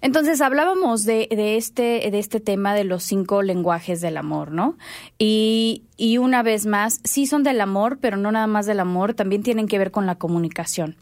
Entonces 0.00 0.40
hablábamos 0.40 1.04
de, 1.04 1.28
de 1.30 1.56
este, 1.56 2.10
de 2.10 2.18
este 2.18 2.40
tema 2.40 2.74
de 2.74 2.84
los 2.84 3.04
cinco 3.04 3.42
lenguajes 3.42 4.00
del 4.00 4.16
amor, 4.16 4.50
¿no? 4.50 4.76
Y, 5.18 5.84
y 5.96 6.18
una 6.18 6.42
vez 6.42 6.66
más, 6.66 7.00
sí 7.04 7.26
son 7.26 7.42
del 7.42 7.60
amor, 7.60 7.98
pero 8.00 8.16
no 8.16 8.32
nada 8.32 8.46
más 8.46 8.66
del 8.66 8.80
amor, 8.80 9.14
también 9.14 9.42
tienen 9.42 9.68
que 9.68 9.78
ver 9.78 9.90
con 9.90 10.06
la 10.06 10.16
comunicación. 10.16 10.96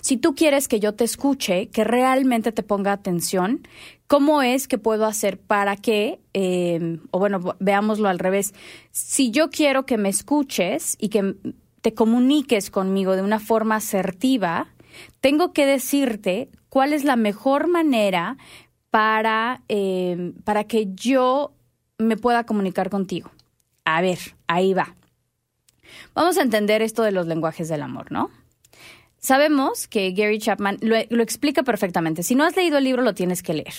Si 0.00 0.16
tú 0.16 0.34
quieres 0.34 0.68
que 0.68 0.80
yo 0.80 0.94
te 0.94 1.04
escuche, 1.04 1.68
que 1.68 1.84
realmente 1.84 2.52
te 2.52 2.62
ponga 2.62 2.92
atención, 2.92 3.66
¿cómo 4.06 4.42
es 4.42 4.68
que 4.68 4.78
puedo 4.78 5.06
hacer 5.06 5.38
para 5.38 5.76
que, 5.76 6.20
eh, 6.34 6.98
o 7.10 7.18
bueno, 7.18 7.56
veámoslo 7.60 8.08
al 8.08 8.18
revés, 8.18 8.54
si 8.90 9.30
yo 9.30 9.50
quiero 9.50 9.86
que 9.86 9.98
me 9.98 10.08
escuches 10.08 10.96
y 10.98 11.08
que 11.08 11.36
te 11.80 11.94
comuniques 11.94 12.70
conmigo 12.70 13.14
de 13.14 13.22
una 13.22 13.38
forma 13.38 13.76
asertiva, 13.76 14.68
tengo 15.20 15.52
que 15.52 15.66
decirte 15.66 16.48
cuál 16.68 16.92
es 16.92 17.04
la 17.04 17.16
mejor 17.16 17.68
manera 17.68 18.36
para, 18.90 19.62
eh, 19.68 20.32
para 20.44 20.64
que 20.64 20.88
yo 20.94 21.52
me 21.98 22.16
pueda 22.16 22.44
comunicar 22.44 22.90
contigo. 22.90 23.30
A 23.84 24.00
ver, 24.00 24.18
ahí 24.46 24.74
va. 24.74 24.94
Vamos 26.14 26.36
a 26.36 26.42
entender 26.42 26.82
esto 26.82 27.02
de 27.02 27.12
los 27.12 27.26
lenguajes 27.26 27.68
del 27.68 27.82
amor, 27.82 28.12
¿no? 28.12 28.30
Sabemos 29.18 29.88
que 29.88 30.12
Gary 30.12 30.38
Chapman 30.38 30.78
lo, 30.80 31.22
explica 31.22 31.62
perfectamente. 31.62 32.22
Si 32.22 32.34
no 32.34 32.44
has 32.44 32.56
leído 32.56 32.78
el 32.78 32.84
libro, 32.84 33.02
lo 33.02 33.14
tienes 33.14 33.42
que 33.42 33.54
leer, 33.54 33.74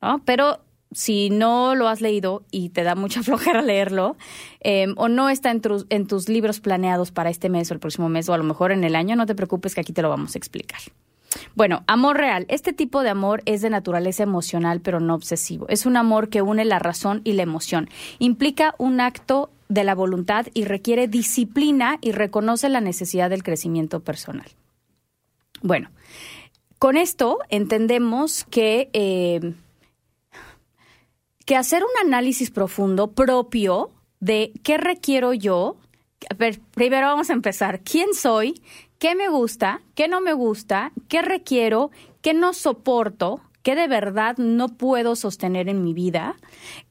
¿no? 0.00 0.22
Pero 0.24 0.60
si 0.90 1.28
no 1.28 1.74
lo 1.74 1.88
has 1.88 2.00
leído 2.00 2.44
y 2.50 2.70
te 2.70 2.82
da 2.82 2.94
mucha 2.94 3.22
flojera 3.24 3.62
leerlo, 3.62 4.16
eh, 4.60 4.86
o 4.96 5.08
no 5.08 5.28
está 5.28 5.50
en 5.50 6.06
tus 6.06 6.28
libros 6.28 6.60
planeados 6.60 7.10
para 7.10 7.30
este 7.30 7.48
mes 7.48 7.70
o 7.70 7.74
el 7.74 7.80
próximo 7.80 8.08
mes, 8.08 8.28
o 8.28 8.34
a 8.34 8.38
lo 8.38 8.44
mejor 8.44 8.72
en 8.72 8.84
el 8.84 8.96
año, 8.96 9.16
no 9.16 9.26
te 9.26 9.34
preocupes 9.34 9.74
que 9.74 9.82
aquí 9.82 9.92
te 9.92 10.02
lo 10.02 10.08
vamos 10.08 10.34
a 10.34 10.38
explicar. 10.38 10.80
Bueno, 11.54 11.82
amor 11.86 12.16
real. 12.16 12.46
Este 12.48 12.72
tipo 12.72 13.02
de 13.02 13.10
amor 13.10 13.42
es 13.44 13.60
de 13.60 13.70
naturaleza 13.70 14.22
emocional, 14.22 14.80
pero 14.80 15.00
no 15.00 15.14
obsesivo. 15.14 15.66
Es 15.68 15.86
un 15.86 15.96
amor 15.96 16.30
que 16.30 16.42
une 16.42 16.64
la 16.64 16.78
razón 16.78 17.20
y 17.24 17.34
la 17.34 17.42
emoción. 17.42 17.88
Implica 18.18 18.74
un 18.78 19.00
acto 19.00 19.50
de 19.68 19.84
la 19.84 19.94
voluntad 19.94 20.46
y 20.54 20.64
requiere 20.64 21.08
disciplina 21.08 21.98
y 22.00 22.12
reconoce 22.12 22.68
la 22.68 22.80
necesidad 22.80 23.28
del 23.28 23.42
crecimiento 23.42 24.00
personal. 24.00 24.46
Bueno, 25.62 25.90
con 26.78 26.96
esto 26.96 27.38
entendemos 27.48 28.44
que, 28.44 28.90
eh, 28.92 29.54
que 31.44 31.56
hacer 31.56 31.82
un 31.82 32.06
análisis 32.06 32.50
profundo 32.50 33.12
propio 33.12 33.90
de 34.20 34.52
qué 34.62 34.78
requiero 34.78 35.32
yo. 35.32 35.76
Ver, 36.36 36.60
primero 36.74 37.06
vamos 37.06 37.30
a 37.30 37.32
empezar. 37.32 37.80
¿Quién 37.80 38.14
soy? 38.14 38.60
¿Qué 38.98 39.14
me 39.14 39.28
gusta? 39.28 39.80
¿Qué 39.94 40.08
no 40.08 40.20
me 40.20 40.32
gusta? 40.32 40.92
¿Qué 41.08 41.22
requiero? 41.22 41.90
¿Qué 42.20 42.34
no 42.34 42.52
soporto? 42.52 43.40
¿Qué 43.62 43.74
de 43.74 43.88
verdad 43.88 44.36
no 44.38 44.68
puedo 44.68 45.16
sostener 45.16 45.68
en 45.68 45.82
mi 45.82 45.94
vida? 45.94 46.36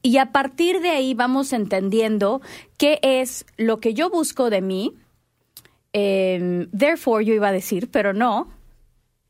Y 0.02 0.18
a 0.18 0.32
partir 0.32 0.80
de 0.80 0.90
ahí 0.90 1.14
vamos 1.14 1.52
entendiendo 1.52 2.40
qué 2.76 2.98
es 3.02 3.46
lo 3.56 3.80
que 3.80 3.94
yo 3.94 4.10
busco 4.10 4.50
de 4.50 4.60
mí. 4.60 4.94
Eh, 5.92 6.68
therefore, 6.76 7.24
yo 7.24 7.34
iba 7.34 7.48
a 7.48 7.52
decir, 7.52 7.90
pero 7.90 8.12
no. 8.12 8.57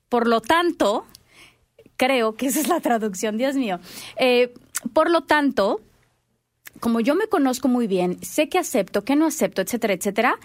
Por 0.09 0.27
lo 0.27 0.41
tanto, 0.41 1.07
creo 1.97 2.35
que 2.35 2.47
esa 2.47 2.61
es 2.61 2.69
la 2.69 2.81
traducción, 2.81 3.37
Dios 3.37 3.57
mío. 3.57 3.81
Eh, 4.17 4.55
por 4.93 5.11
lo 5.11 5.23
tanto, 5.23 5.81
como 6.81 7.01
yo 7.01 7.15
me 7.15 7.27
conozco 7.27 7.69
muy 7.69 7.87
bien, 7.87 8.23
sé 8.23 8.49
qué 8.49 8.59
acepto, 8.59 9.05
qué 9.05 9.17
no 9.17 9.27
acepto, 9.27 9.61
etcétera, 9.61 9.95
etcétera, 9.95 10.39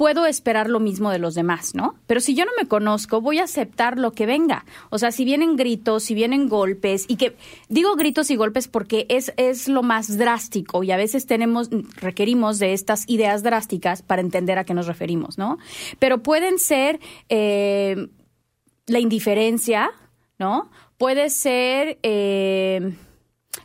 puedo 0.00 0.24
esperar 0.24 0.70
lo 0.70 0.80
mismo 0.80 1.10
de 1.10 1.18
los 1.18 1.34
demás, 1.34 1.74
¿no? 1.74 1.94
Pero 2.06 2.20
si 2.20 2.34
yo 2.34 2.46
no 2.46 2.52
me 2.58 2.66
conozco, 2.66 3.20
voy 3.20 3.38
a 3.38 3.44
aceptar 3.44 3.98
lo 3.98 4.12
que 4.12 4.24
venga. 4.24 4.64
O 4.88 4.98
sea, 4.98 5.12
si 5.12 5.26
vienen 5.26 5.56
gritos, 5.56 6.04
si 6.04 6.14
vienen 6.14 6.48
golpes, 6.48 7.04
y 7.06 7.16
que 7.16 7.36
digo 7.68 7.96
gritos 7.96 8.30
y 8.30 8.36
golpes 8.36 8.66
porque 8.66 9.04
es, 9.10 9.30
es 9.36 9.68
lo 9.68 9.82
más 9.82 10.16
drástico 10.16 10.82
y 10.84 10.90
a 10.90 10.96
veces 10.96 11.26
tenemos, 11.26 11.68
requerimos 11.96 12.58
de 12.58 12.72
estas 12.72 13.06
ideas 13.08 13.42
drásticas 13.42 14.00
para 14.00 14.22
entender 14.22 14.56
a 14.56 14.64
qué 14.64 14.72
nos 14.72 14.86
referimos, 14.86 15.36
¿no? 15.36 15.58
Pero 15.98 16.22
pueden 16.22 16.58
ser 16.58 16.98
eh, 17.28 18.08
la 18.90 18.98
indiferencia, 18.98 19.90
¿no? 20.38 20.70
Puede 20.98 21.30
ser... 21.30 21.98
Eh, 22.02 22.92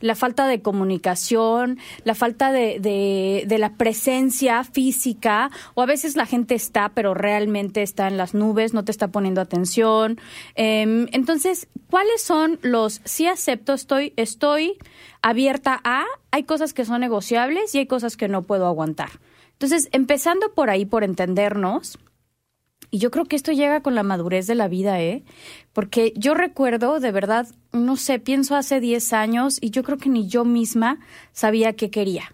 la 0.01 0.15
falta 0.15 0.47
de 0.47 0.61
comunicación, 0.61 1.77
la 2.03 2.15
falta 2.15 2.51
de, 2.51 2.79
de, 2.79 3.57
la 3.57 3.77
presencia 3.77 4.63
física, 4.63 5.51
o 5.73 5.81
a 5.81 5.85
veces 5.85 6.15
la 6.15 6.25
gente 6.25 6.55
está, 6.55 6.89
pero 6.89 7.13
realmente 7.13 7.81
está 7.81 8.07
en 8.07 8.17
las 8.17 8.33
nubes, 8.33 8.73
no 8.73 8.83
te 8.83 8.91
está 8.91 9.09
poniendo 9.09 9.41
atención. 9.41 10.19
Em, 10.55 11.07
entonces, 11.11 11.67
¿cuáles 11.89 12.21
son 12.21 12.59
los, 12.61 13.01
sí 13.05 13.27
acepto, 13.27 13.73
estoy, 13.73 14.13
estoy 14.17 14.77
abierta 15.21 15.79
a, 15.83 16.03
hay 16.31 16.43
cosas 16.43 16.73
que 16.73 16.85
son 16.85 17.01
negociables 17.01 17.73
y 17.75 17.79
hay 17.79 17.85
cosas 17.85 18.17
que 18.17 18.27
no 18.27 18.41
puedo 18.41 18.65
aguantar? 18.65 19.19
Entonces, 19.53 19.87
empezando 19.91 20.53
por 20.53 20.69
ahí, 20.69 20.85
por 20.85 21.03
entendernos, 21.03 21.97
y 22.95 22.99
yo 22.99 23.11
creo 23.11 23.25
que 23.25 23.35
esto 23.35 23.51
llega 23.51 23.81
con 23.81 23.93
la 23.93 24.03
madurez 24.03 24.47
de 24.47 24.55
la 24.55 24.69
vida, 24.69 25.01
¿eh? 25.01 25.25
Porque 25.73 26.13
yo 26.15 26.33
recuerdo, 26.33 27.01
de 27.01 27.11
verdad, 27.11 27.45
no 27.73 27.97
sé, 27.97 28.19
pienso 28.19 28.55
hace 28.55 28.79
10 28.79 29.11
años 29.11 29.57
y 29.59 29.71
yo 29.71 29.83
creo 29.83 29.97
que 29.97 30.07
ni 30.07 30.29
yo 30.29 30.45
misma 30.45 30.99
sabía 31.33 31.73
qué 31.73 31.89
quería 31.89 32.33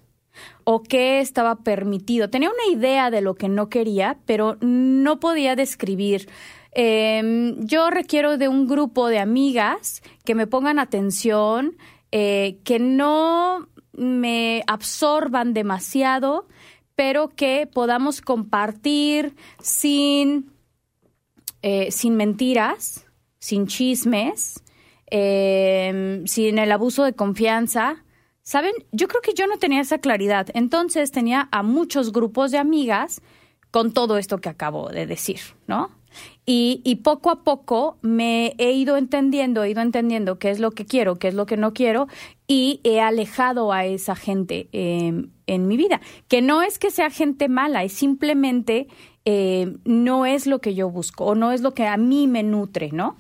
o 0.64 0.84
qué 0.84 1.20
estaba 1.20 1.64
permitido. 1.64 2.30
Tenía 2.30 2.52
una 2.52 2.78
idea 2.78 3.10
de 3.10 3.22
lo 3.22 3.34
que 3.34 3.50
no 3.50 3.70
quería, 3.70 4.20
pero 4.28 4.58
no 4.62 5.20
podía 5.20 5.56
describir. 5.56 6.30
Em, 6.74 7.66
yo 7.66 7.90
requiero 7.90 8.38
de 8.38 8.48
un 8.48 8.68
grupo 8.68 9.08
de 9.08 9.18
amigas 9.18 10.04
que 10.24 10.36
me 10.36 10.46
pongan 10.46 10.78
atención, 10.78 11.76
eh, 12.12 12.60
que 12.64 12.78
no 12.78 13.68
me 13.94 14.64
absorban 14.68 15.54
demasiado, 15.54 16.48
pero 17.02 17.30
que 17.30 17.66
podamos 17.66 18.22
compartir 18.22 19.36
sin, 19.60 20.52
eh, 21.64 21.90
sin 21.90 22.16
mentiras, 22.16 23.08
sin 23.40 23.66
chismes, 23.66 24.64
em, 25.08 26.28
sin 26.28 26.60
el 26.60 26.72
abuso 26.72 27.04
de 27.04 27.14
confianza. 27.14 28.06
¿Saben? 28.44 28.74
Yo 28.92 29.08
creo 29.08 29.24
que 29.24 29.34
yo 29.34 29.48
no 29.48 29.58
tenía 29.58 29.82
esa 29.82 29.98
claridad. 29.98 30.50
Entonces 30.54 31.10
tenía 31.10 31.50
a 31.52 31.64
muchos 31.64 32.12
grupos 32.12 32.52
de 32.52 32.60
amigas 32.60 33.20
con 33.72 33.94
todo 33.94 34.20
esto 34.20 34.38
que 34.38 34.50
acabo 34.50 34.90
de 34.90 35.08
decir, 35.08 35.40
¿no? 35.66 35.90
Y, 36.54 36.96
poco 36.98 37.30
a 37.30 37.46
poco 37.46 37.98
me 38.02 38.56
he 38.58 38.74
ido 38.74 38.98
entendiendo, 38.98 39.64
he 39.64 39.70
ido 39.70 39.82
entendiendo 39.82 40.38
qué 40.38 40.50
es 40.50 40.60
lo 40.60 40.72
que 40.72 40.86
quiero, 40.86 41.16
qué 41.16 41.30
es 41.30 41.34
lo 41.34 41.46
que 41.46 41.56
no 41.56 41.74
quiero, 41.74 42.10
y 42.46 42.82
he 42.84 43.00
alejado 43.00 43.72
a 43.72 43.86
esa 43.86 44.18
gente 44.18 44.68
em, 44.74 45.30
en 45.48 45.68
mi 45.70 45.78
vida. 45.78 46.02
Que 46.28 46.42
no 46.42 46.62
es 46.62 46.78
que 46.78 46.92
sea 46.92 47.10
gente 47.10 47.48
mala, 47.48 47.86
es 47.86 47.94
simplemente 47.94 48.88
eh, 49.24 49.78
no 49.86 50.26
es 50.26 50.46
lo 50.46 50.60
que 50.60 50.76
yo 50.76 50.90
busco 50.90 51.24
o 51.24 51.36
no 51.36 51.54
es 51.54 51.62
lo 51.62 51.74
que 51.74 51.88
a 51.88 51.96
mí 51.96 52.28
me 52.28 52.44
nutre, 52.44 52.90
¿no? 52.92 53.16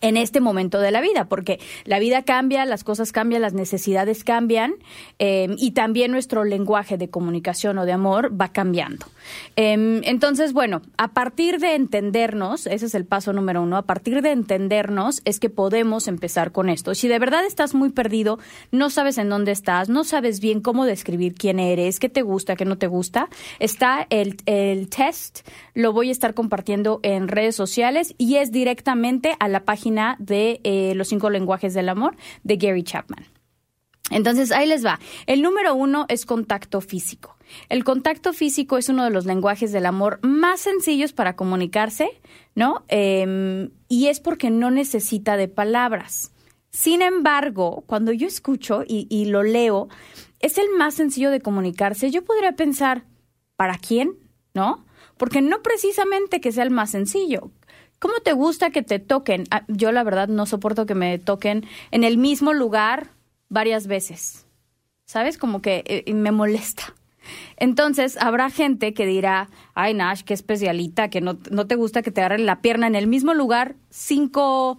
en 0.00 0.16
este 0.16 0.40
momento 0.40 0.80
de 0.80 0.90
la 0.90 1.00
vida, 1.00 1.26
porque 1.28 1.60
la 1.84 1.98
vida 1.98 2.22
cambia, 2.22 2.64
las 2.64 2.84
cosas 2.84 3.12
cambian, 3.12 3.42
las 3.42 3.52
necesidades 3.52 4.24
cambian 4.24 4.74
em, 5.18 5.56
y 5.58 5.72
también 5.72 6.10
nuestro 6.10 6.44
lenguaje 6.44 6.96
de 6.96 7.10
comunicación 7.10 7.78
o 7.78 7.84
de 7.84 7.92
amor 7.92 8.38
va 8.38 8.48
cambiando. 8.48 9.06
Em, 9.56 10.02
entonces, 10.04 10.52
bueno, 10.52 10.82
a 10.96 11.08
partir 11.08 11.58
de 11.58 11.74
entendernos, 11.74 12.66
ese 12.66 12.86
es 12.86 12.94
el 12.94 13.04
paso 13.04 13.32
número 13.32 13.62
uno, 13.62 13.76
a 13.76 13.82
partir 13.82 14.22
de 14.22 14.32
entendernos 14.32 15.22
es 15.24 15.40
que 15.40 15.50
podemos 15.50 16.08
empezar 16.08 16.52
con 16.52 16.68
esto. 16.68 16.94
Si 16.94 17.08
de 17.08 17.18
verdad 17.18 17.44
estás 17.44 17.74
muy 17.74 17.90
perdido, 17.90 18.38
no 18.70 18.90
sabes 18.90 19.18
en 19.18 19.28
dónde 19.28 19.52
estás, 19.52 19.88
no 19.88 20.04
sabes 20.04 20.40
bien 20.40 20.60
cómo 20.60 20.84
describir 20.84 21.34
quién 21.34 21.58
eres, 21.58 22.00
qué 22.00 22.08
te 22.08 22.22
gusta, 22.22 22.56
qué 22.56 22.64
no 22.64 22.78
te 22.78 22.86
gusta, 22.86 23.28
está 23.58 24.06
el, 24.10 24.36
el 24.46 24.88
test, 24.88 25.46
lo 25.74 25.92
voy 25.92 26.08
a 26.08 26.12
estar 26.12 26.34
compartiendo 26.34 27.00
en 27.02 27.28
redes 27.28 27.56
sociales 27.56 28.14
y 28.18 28.36
es 28.36 28.52
directamente 28.52 29.36
a 29.38 29.48
la 29.48 29.64
página 29.64 30.16
de 30.18 30.60
eh, 30.64 30.94
Los 30.94 31.08
cinco 31.08 31.30
lenguajes 31.30 31.74
del 31.74 31.88
amor 31.88 32.16
de 32.42 32.56
Gary 32.56 32.82
Chapman. 32.82 33.39
Entonces, 34.10 34.52
ahí 34.52 34.66
les 34.66 34.84
va. 34.84 34.98
El 35.26 35.42
número 35.42 35.74
uno 35.74 36.06
es 36.08 36.26
contacto 36.26 36.80
físico. 36.80 37.36
El 37.68 37.84
contacto 37.84 38.32
físico 38.32 38.78
es 38.78 38.88
uno 38.88 39.04
de 39.04 39.10
los 39.10 39.26
lenguajes 39.26 39.72
del 39.72 39.86
amor 39.86 40.20
más 40.22 40.60
sencillos 40.60 41.12
para 41.12 41.36
comunicarse, 41.36 42.20
¿no? 42.54 42.84
Em, 42.88 43.70
y 43.88 44.08
es 44.08 44.20
porque 44.20 44.50
no 44.50 44.70
necesita 44.70 45.36
de 45.36 45.48
palabras. 45.48 46.32
Sin 46.70 47.02
embargo, 47.02 47.84
cuando 47.86 48.12
yo 48.12 48.26
escucho 48.28 48.84
y, 48.86 49.06
y 49.10 49.26
lo 49.26 49.42
leo, 49.42 49.88
es 50.38 50.58
el 50.58 50.66
más 50.76 50.94
sencillo 50.94 51.30
de 51.30 51.40
comunicarse. 51.40 52.10
Yo 52.10 52.24
podría 52.24 52.52
pensar, 52.52 53.04
¿para 53.56 53.78
quién? 53.78 54.16
¿No? 54.54 54.84
Porque 55.16 55.42
no 55.42 55.62
precisamente 55.62 56.40
que 56.40 56.52
sea 56.52 56.64
el 56.64 56.70
más 56.70 56.90
sencillo. 56.90 57.50
¿Cómo 57.98 58.14
te 58.24 58.32
gusta 58.32 58.70
que 58.70 58.82
te 58.82 58.98
toquen? 58.98 59.44
Ah, 59.50 59.64
yo 59.68 59.92
la 59.92 60.02
verdad 60.02 60.28
no 60.28 60.46
soporto 60.46 60.86
que 60.86 60.94
me 60.94 61.18
toquen 61.18 61.66
en 61.90 62.02
el 62.02 62.16
mismo 62.16 62.54
lugar 62.54 63.10
varias 63.50 63.86
veces. 63.86 64.46
¿Sabes? 65.04 65.36
Como 65.36 65.60
que 65.60 65.82
eh, 65.86 66.14
me 66.14 66.32
molesta. 66.32 66.94
Entonces, 67.56 68.16
habrá 68.16 68.48
gente 68.48 68.94
que 68.94 69.04
dirá, 69.04 69.50
ay, 69.74 69.92
Nash, 69.92 70.22
qué 70.22 70.32
especialita, 70.32 71.10
que 71.10 71.20
no, 71.20 71.38
no 71.50 71.66
te 71.66 71.74
gusta 71.74 72.00
que 72.02 72.10
te 72.10 72.22
agarren 72.22 72.46
la 72.46 72.62
pierna 72.62 72.86
en 72.86 72.94
el 72.94 73.06
mismo 73.06 73.34
lugar, 73.34 73.76
cinco, 73.90 74.78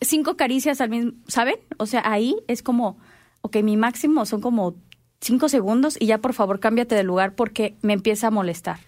cinco 0.00 0.36
caricias 0.36 0.80
al 0.80 0.90
mismo, 0.90 1.12
¿saben? 1.28 1.56
O 1.78 1.86
sea, 1.86 2.02
ahí 2.04 2.36
es 2.48 2.62
como, 2.62 2.98
ok, 3.42 3.58
mi 3.58 3.76
máximo 3.76 4.26
son 4.26 4.40
como 4.40 4.74
cinco 5.20 5.48
segundos 5.48 5.96
y 6.00 6.06
ya 6.06 6.18
por 6.18 6.34
favor 6.34 6.60
cámbiate 6.60 6.94
de 6.94 7.04
lugar 7.04 7.34
porque 7.34 7.76
me 7.82 7.92
empieza 7.92 8.26
a 8.26 8.30
molestar. 8.30 8.78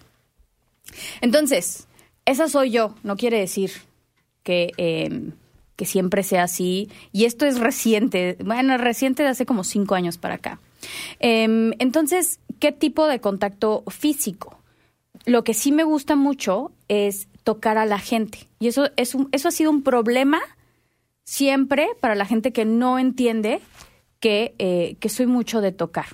Entonces, 1.21 1.87
esa 2.25 2.47
soy 2.47 2.71
yo, 2.71 2.95
no 3.03 3.15
quiere 3.15 3.39
decir 3.39 3.71
que, 4.43 4.71
em, 4.77 5.31
que 5.79 5.85
siempre 5.85 6.23
sea 6.23 6.43
así. 6.43 6.89
Y 7.13 7.23
esto 7.23 7.45
es 7.45 7.57
reciente, 7.57 8.35
bueno, 8.43 8.77
reciente 8.77 9.23
de 9.23 9.29
hace 9.29 9.45
como 9.45 9.63
cinco 9.63 9.95
años 9.95 10.17
para 10.17 10.35
acá. 10.35 10.59
Em, 11.19 11.71
entonces, 11.79 12.41
¿qué 12.59 12.73
tipo 12.73 13.07
de 13.07 13.21
contacto 13.21 13.85
físico? 13.87 14.59
Lo 15.25 15.45
que 15.45 15.53
sí 15.53 15.71
me 15.71 15.85
gusta 15.85 16.17
mucho 16.17 16.73
es 16.89 17.29
tocar 17.45 17.77
a 17.77 17.85
la 17.85 17.97
gente. 17.97 18.39
Y 18.59 18.67
eso, 18.67 18.89
es 18.97 19.15
eso 19.31 19.47
ha 19.47 19.51
sido 19.51 19.71
un 19.71 19.81
problema 19.81 20.41
siempre 21.23 21.87
para 22.01 22.13
la 22.13 22.25
gente 22.25 22.51
que 22.51 22.65
no 22.65 22.99
entiende 22.99 23.61
que, 24.19 24.55
eh, 24.59 24.97
que 24.99 25.07
soy 25.07 25.27
mucho 25.27 25.61
de 25.61 25.71
tocar. 25.71 26.07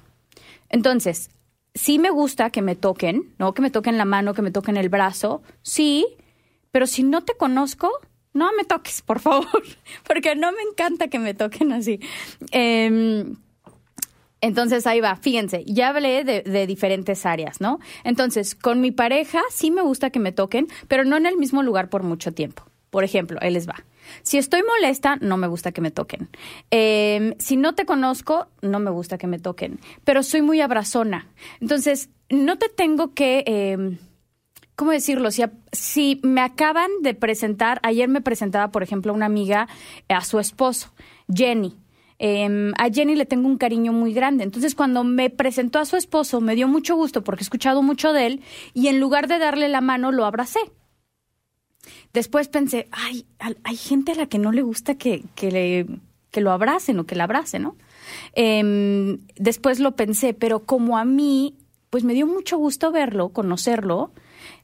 Entonces, 0.70 1.32
sí 1.74 1.98
me 1.98 2.12
gusta 2.12 2.52
que 2.52 2.62
me 2.62 2.76
toquen, 2.76 3.34
¿no? 3.40 3.56
Que 3.56 3.64
me 3.64 3.72
toquen 3.72 3.98
la 3.98 4.06
mano, 4.06 4.36
que 4.36 4.44
me 4.44 4.52
toquen 4.52 4.78
el 4.78 4.90
brazo, 4.90 5.42
sí, 5.64 6.06
pero 6.70 6.86
si 6.86 7.02
no 7.02 7.24
te 7.24 7.36
conozco, 7.36 7.90
no 8.36 8.52
me 8.54 8.66
toques, 8.66 9.02
por 9.02 9.20
favor, 9.20 9.64
porque 10.08 10.36
no 10.36 10.52
me 10.52 10.62
encanta 10.70 11.08
que 11.08 11.18
me 11.18 11.34
toquen 11.34 11.72
así. 11.72 12.00
Em, 12.52 13.36
entonces 14.42 14.86
ahí 14.86 15.00
va, 15.02 15.16
fíjense, 15.16 15.64
ya 15.66 15.90
hablé 15.90 16.24
de, 16.24 16.68
diferentes 16.68 17.26
áreas, 17.26 17.62
¿no? 17.62 17.80
Entonces, 18.04 18.54
con 18.54 18.82
mi 18.82 18.92
pareja 18.92 19.42
sí 19.50 19.72
me 19.72 19.82
gusta 19.82 20.10
que 20.10 20.20
me 20.20 20.32
toquen, 20.32 20.68
pero 20.88 21.06
no 21.06 21.18
en 21.18 21.26
el 21.26 21.38
mismo 21.38 21.64
lugar 21.64 21.90
por 21.90 22.04
mucho 22.04 22.34
tiempo. 22.34 22.64
Por 22.92 23.04
ejemplo, 23.04 23.40
él 23.42 23.54
les 23.54 23.68
va. 23.68 23.84
Si 24.22 24.38
estoy 24.38 24.62
molesta, 24.64 25.16
no 25.16 25.38
me 25.38 25.48
gusta 25.48 25.72
que 25.72 25.82
me 25.82 25.90
toquen. 25.90 26.30
Em, 26.70 27.34
si 27.40 27.58
no 27.58 27.74
te 27.74 27.86
conozco, 27.86 28.48
no 28.62 28.80
me 28.80 28.92
gusta 28.92 29.18
que 29.18 29.28
me 29.28 29.40
toquen. 29.40 29.80
Pero 30.04 30.24
soy 30.24 30.42
muy 30.42 30.62
abrazona. 30.62 31.28
Entonces, 31.62 32.10
no 32.30 32.58
te 32.58 32.70
tengo 32.70 33.14
que... 33.14 33.44
Eh, 33.48 33.98
¿Cómo 34.76 34.92
decirlo? 34.92 35.30
Si, 35.32 36.20
me 36.24 36.42
acaban 36.42 36.90
de 37.02 37.14
presentar, 37.14 37.80
ayer 37.84 38.10
me 38.10 38.22
presentaba, 38.22 38.72
por 38.72 38.84
ejemplo, 38.84 39.14
una 39.14 39.26
amiga 39.26 39.68
a 40.10 40.22
su 40.22 40.40
esposo, 40.40 40.94
Jenny. 41.34 41.78
Em, 42.18 42.72
a 42.78 42.90
Jenny 42.90 43.16
le 43.16 43.26
tengo 43.26 43.48
un 43.48 43.58
cariño 43.58 43.94
muy 43.94 44.14
grande. 44.14 44.44
Entonces, 44.44 44.76
cuando 44.76 45.04
me 45.04 45.30
presentó 45.30 45.80
a 45.80 45.86
su 45.86 45.96
esposo, 45.96 46.42
me 46.42 46.56
dio 46.56 46.68
mucho 46.68 46.96
gusto 46.96 47.24
porque 47.24 47.42
he 47.42 47.44
escuchado 47.44 47.84
mucho 47.84 48.14
de 48.14 48.26
él 48.26 48.42
y 48.74 48.88
en 48.88 49.00
lugar 49.00 49.28
de 49.28 49.40
darle 49.40 49.70
la 49.70 49.82
mano, 49.82 50.12
lo 50.12 50.26
abracé. 50.26 50.60
Después 52.14 52.48
pensé, 52.48 52.88
ay, 52.92 53.26
hay 53.64 53.76
gente 53.76 54.14
a 54.14 54.16
la 54.16 54.26
que 54.28 54.40
no 54.40 54.52
le 54.52 54.62
gusta 54.62 54.96
que, 54.96 55.24
que, 55.36 55.52
le, 55.52 55.88
que 56.32 56.42
lo 56.42 56.52
abracen 56.52 57.00
o 57.00 57.06
que 57.06 57.16
la 57.16 57.26
abracen, 57.26 57.64
¿no? 57.64 57.76
Em, 58.34 59.20
después 59.36 59.80
lo 59.80 59.96
pensé, 59.96 60.34
pero 60.34 60.66
como 60.66 60.98
a 60.98 61.06
mí, 61.06 61.58
pues 61.90 62.04
me 62.04 62.14
dio 62.14 62.28
mucho 62.28 62.58
gusto 62.58 62.92
verlo, 62.92 63.30
conocerlo, 63.30 64.12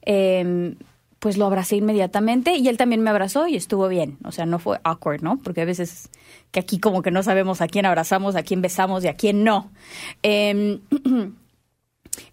em, 0.02 0.76
pues 1.18 1.36
lo 1.36 1.46
abracé 1.46 1.76
inmediatamente 1.76 2.56
y 2.56 2.66
él 2.68 2.76
también 2.76 3.00
me 3.00 3.10
abrazó 3.10 3.46
y 3.46 3.54
estuvo 3.54 3.86
bien. 3.86 4.18
O 4.24 4.32
sea, 4.32 4.44
no 4.44 4.58
fue 4.58 4.80
awkward, 4.82 5.22
¿no? 5.22 5.38
Porque 5.38 5.60
a 5.60 5.64
veces 5.64 6.10
que 6.50 6.60
aquí 6.60 6.80
como 6.80 7.02
que 7.02 7.12
no 7.12 7.22
sabemos 7.22 7.60
a 7.60 7.68
quién 7.68 7.86
abrazamos, 7.86 8.34
a 8.34 8.42
quién 8.42 8.60
besamos 8.60 9.04
y 9.04 9.08
a 9.08 9.14
quién 9.14 9.44
no. 9.44 9.70
Eh, 10.24 10.80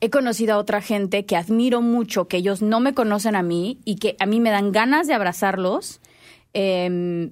he 0.02 0.10
conocido 0.10 0.56
a 0.56 0.58
otra 0.58 0.82
gente 0.82 1.26
que 1.26 1.36
admiro 1.36 1.82
mucho, 1.82 2.28
que 2.28 2.38
ellos 2.38 2.62
no 2.62 2.80
me 2.80 2.94
conocen 2.94 3.36
a 3.36 3.44
mí 3.44 3.80
y 3.86 3.96
que 3.98 4.16
a 4.20 4.26
mí 4.26 4.40
me 4.40 4.50
dan 4.50 4.72
ganas 4.72 5.08
de 5.08 5.14
abrazarlos, 5.14 6.02
em, 6.54 7.32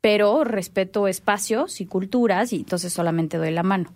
pero 0.00 0.44
respeto 0.44 1.08
espacios 1.08 1.80
y 1.80 1.86
culturas 1.86 2.52
y 2.52 2.56
entonces 2.56 2.92
solamente 2.92 3.38
doy 3.38 3.50
la 3.50 3.62
mano. 3.62 3.92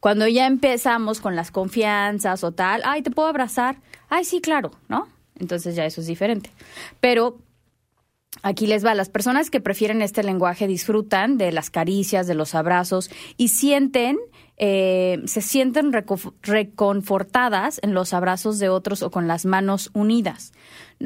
Cuando 0.00 0.26
ya 0.26 0.46
empezamos 0.46 1.20
con 1.20 1.36
las 1.36 1.50
confianzas 1.50 2.42
o 2.42 2.52
tal, 2.52 2.82
ay, 2.84 3.02
¿te 3.02 3.10
puedo 3.10 3.28
abrazar? 3.28 3.76
Ay, 4.14 4.26
sí, 4.26 4.42
claro, 4.42 4.72
¿no? 4.90 5.08
Entonces 5.40 5.74
ya 5.74 5.86
eso 5.86 6.02
es 6.02 6.06
diferente. 6.06 6.50
Pero 7.00 7.38
Aquí 8.42 8.66
les 8.66 8.84
va, 8.84 8.94
las 8.94 9.10
personas 9.10 9.50
que 9.50 9.60
prefieren 9.60 10.00
este 10.00 10.22
lenguaje 10.22 10.66
disfrutan 10.66 11.36
de 11.36 11.52
las 11.52 11.68
caricias, 11.68 12.26
de 12.26 12.34
los 12.34 12.54
abrazos 12.54 13.10
y 13.36 13.48
sienten, 13.48 14.18
eh, 14.56 15.20
se 15.26 15.42
sienten 15.42 15.92
reconfortadas 16.42 17.78
en 17.82 17.92
los 17.92 18.14
abrazos 18.14 18.58
de 18.58 18.70
otros 18.70 19.02
o 19.02 19.10
con 19.10 19.28
las 19.28 19.44
manos 19.44 19.90
unidas. 19.92 20.52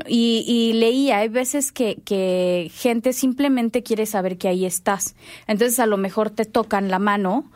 Y, 0.07 0.45
y 0.47 0.75
leía, 0.75 1.19
hay 1.19 1.29
veces 1.29 1.73
que, 1.73 1.97
que, 2.05 2.71
gente 2.73 3.13
simplemente 3.13 3.83
quiere 3.83 4.07
saber 4.07 4.39
que 4.39 4.49
ahí 4.49 4.65
estás. 4.65 5.17
Entonces 5.49 5.81
a 5.81 5.87
lo 5.87 5.97
mejor 5.97 6.31
te 6.31 6.45
tocan 6.45 6.91
la 6.91 7.01
mano. 7.01 7.51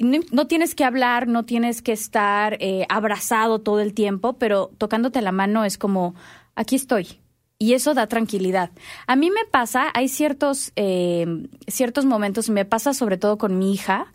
No, 0.00 0.46
tienes 0.46 0.74
que 0.74 0.84
hablar, 0.84 1.28
no 1.28 1.44
tienes 1.44 1.82
que 1.82 1.92
estar 1.92 2.56
eh, 2.60 2.86
abrazado 2.88 3.58
todo 3.58 3.80
el 3.80 3.92
tiempo, 3.92 4.32
pero 4.34 4.70
tocándote 4.78 5.20
la 5.20 5.30
mano 5.30 5.64
es 5.64 5.76
como, 5.76 6.14
aquí 6.54 6.76
estoy, 6.76 7.20
y 7.58 7.74
eso 7.74 7.92
da 7.92 8.06
tranquilidad. 8.06 8.70
A 9.06 9.14
mí 9.14 9.30
me 9.30 9.44
pasa, 9.44 9.90
hay 9.92 10.08
ciertos, 10.08 10.72
eh, 10.76 11.26
ciertos 11.66 12.06
momentos, 12.06 12.48
me 12.48 12.64
pasa 12.64 12.94
sobre 12.94 13.18
todo 13.18 13.36
con 13.36 13.58
mi 13.58 13.74
hija, 13.74 14.06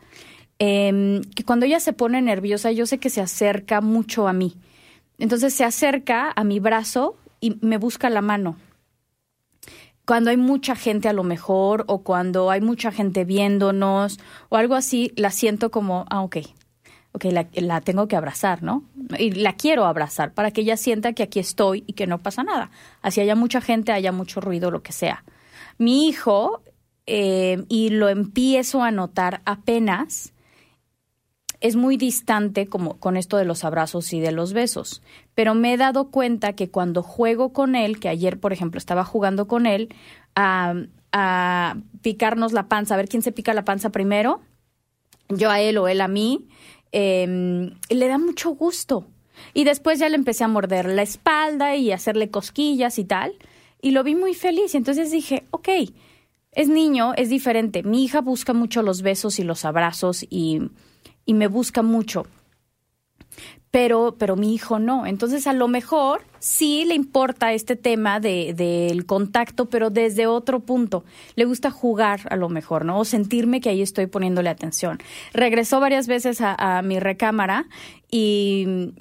em, 0.58 1.22
que 1.36 1.44
cuando 1.44 1.68
ella 1.68 1.80
se 1.80 1.94
pone 1.94 2.20
nerviosa, 2.22 2.72
yo 2.72 2.88
sé 2.88 2.98
que 2.98 3.12
se 3.12 3.22
acerca 3.22 3.80
mucho 3.80 4.28
a 4.28 4.34
mí. 4.34 4.56
Entonces 5.20 5.54
se 5.54 5.64
acerca 5.64 6.34
a 6.36 6.44
mi 6.44 6.60
brazo 6.60 7.16
y 7.40 7.58
me 7.62 7.78
busca 7.78 8.10
la 8.10 8.22
mano. 8.22 8.58
Cuando 10.06 10.30
hay 10.30 10.38
mucha 10.38 10.76
gente 10.76 11.10
a 11.10 11.14
lo 11.14 11.24
mejor, 11.24 11.84
o 11.88 12.04
cuando 12.04 12.52
hay 12.52 12.62
mucha 12.62 12.92
gente 12.92 13.26
viéndonos, 13.26 14.20
o 14.50 14.58
algo 14.58 14.76
así, 14.76 15.12
la 15.16 15.32
siento 15.32 15.72
como, 15.72 16.06
ah, 16.10 16.22
ok, 16.22 16.38
ok, 17.16 17.26
la, 17.54 17.82
tengo 17.82 18.08
que 18.08 18.16
abrazar, 18.16 18.62
¿no? 18.62 18.84
Y 19.18 19.32
la 19.32 19.54
quiero 19.54 19.86
abrazar 19.86 20.34
para 20.34 20.52
que 20.52 20.62
ella 20.62 20.78
sienta 20.78 21.14
que 21.14 21.24
aquí 21.24 21.40
estoy 21.40 21.84
y 21.88 21.94
que 21.94 22.08
no 22.08 22.20
pasa 22.20 22.44
nada. 22.44 22.72
Así 23.02 23.22
haya 23.22 23.36
mucha 23.36 23.62
gente, 23.62 23.94
haya 23.94 24.12
mucho 24.12 24.42
ruido, 24.42 24.70
lo 24.70 24.84
que 24.84 24.92
sea. 24.92 25.24
Mi 25.78 26.08
hijo, 26.08 26.62
eh, 27.08 27.64
y 27.70 27.90
lo 27.90 28.10
empiezo 28.10 28.84
a 28.84 28.92
notar 28.92 29.42
apenas, 29.46 30.34
es 31.62 31.76
muy 31.76 31.98
distante 31.98 32.68
como 32.68 33.00
con 33.00 33.18
esto 33.18 33.38
de 33.38 33.46
los 33.46 33.64
abrazos 33.64 34.14
y 34.14 34.20
de 34.20 34.32
los 34.32 34.54
besos, 34.54 35.02
pero 35.34 35.56
me 35.56 35.74
he 35.74 35.78
dado 35.78 36.12
cuenta 36.12 36.54
que 36.54 36.70
cuando 36.70 37.04
juego 37.04 37.54
con 37.54 37.76
él, 37.76 38.00
que 38.00 38.10
ayer, 38.10 38.40
por 38.40 38.54
ejemplo, 38.54 38.78
estaba 38.78 39.04
jugando 39.04 39.48
con 39.48 39.66
él, 39.66 39.90
a, 40.36 40.76
picarnos 42.02 42.52
la 42.52 42.68
panza, 42.68 42.94
a 42.94 42.98
ver 42.98 43.08
quién 43.08 43.22
se 43.22 43.32
pica 43.32 43.54
la 43.54 43.64
panza 43.64 43.90
primero, 43.90 44.42
yo 45.30 45.50
a 45.50 45.62
él 45.62 45.78
o 45.78 45.88
él 45.88 46.02
a 46.02 46.10
mí, 46.10 46.48
eh, 46.92 47.72
le 47.90 48.08
da 48.08 48.18
mucho 48.18 48.52
gusto. 48.52 49.08
Y 49.54 49.64
después 49.64 50.00
ya 50.00 50.10
le 50.10 50.16
empecé 50.16 50.44
a 50.44 50.50
morder 50.50 50.88
la 50.88 51.02
espalda 51.02 51.76
y 51.76 51.92
hacerle 51.92 52.30
cosquillas 52.30 53.00
y 53.00 53.06
tal. 53.06 53.34
Y 53.82 53.92
lo 53.92 54.04
vi 54.04 54.16
muy 54.16 54.34
feliz. 54.34 54.74
Y 54.74 54.78
entonces 54.78 55.12
dije, 55.12 55.46
ok, 55.52 55.70
es 56.52 56.70
niño, 56.70 57.14
es 57.16 57.30
diferente. 57.30 57.84
Mi 57.84 58.04
hija 58.04 58.22
busca 58.22 58.54
mucho 58.54 58.82
los 58.82 59.02
besos 59.02 59.40
y 59.40 59.44
los 59.44 59.66
abrazos 59.66 60.26
y, 60.30 60.62
y 61.26 61.34
me 61.34 61.48
busca 61.48 61.82
mucho 61.82 62.26
pero, 63.76 64.16
pero 64.18 64.38
mi 64.38 64.56
hijo 64.56 64.80
no. 64.80 65.06
Entonces, 65.06 65.48
a 65.48 65.52
lo 65.52 65.68
mejor 65.68 66.22
sí 66.40 66.86
le 66.86 66.96
importa 66.96 67.52
este 67.52 67.76
tema 67.76 68.22
del 68.22 68.56
de, 68.56 69.04
contacto, 69.06 69.70
pero 69.70 69.90
desde 69.90 70.28
otro 70.28 70.62
punto. 70.62 71.04
Le 71.36 71.44
gusta 71.44 71.72
jugar 71.72 72.22
a 72.30 72.38
lo 72.38 72.48
mejor, 72.48 72.86
¿no? 72.86 72.98
O 72.98 73.04
sentirme 73.04 73.60
que 73.60 73.68
ahí 73.68 73.82
estoy 73.82 74.08
poniéndole 74.08 74.50
atención. 74.50 75.00
Regresó 75.34 75.82
varias 75.82 76.08
veces 76.08 76.40
a, 76.40 76.56
a 76.56 76.84
mi 76.84 77.02
recámara 77.02 77.66
y, 78.10 78.94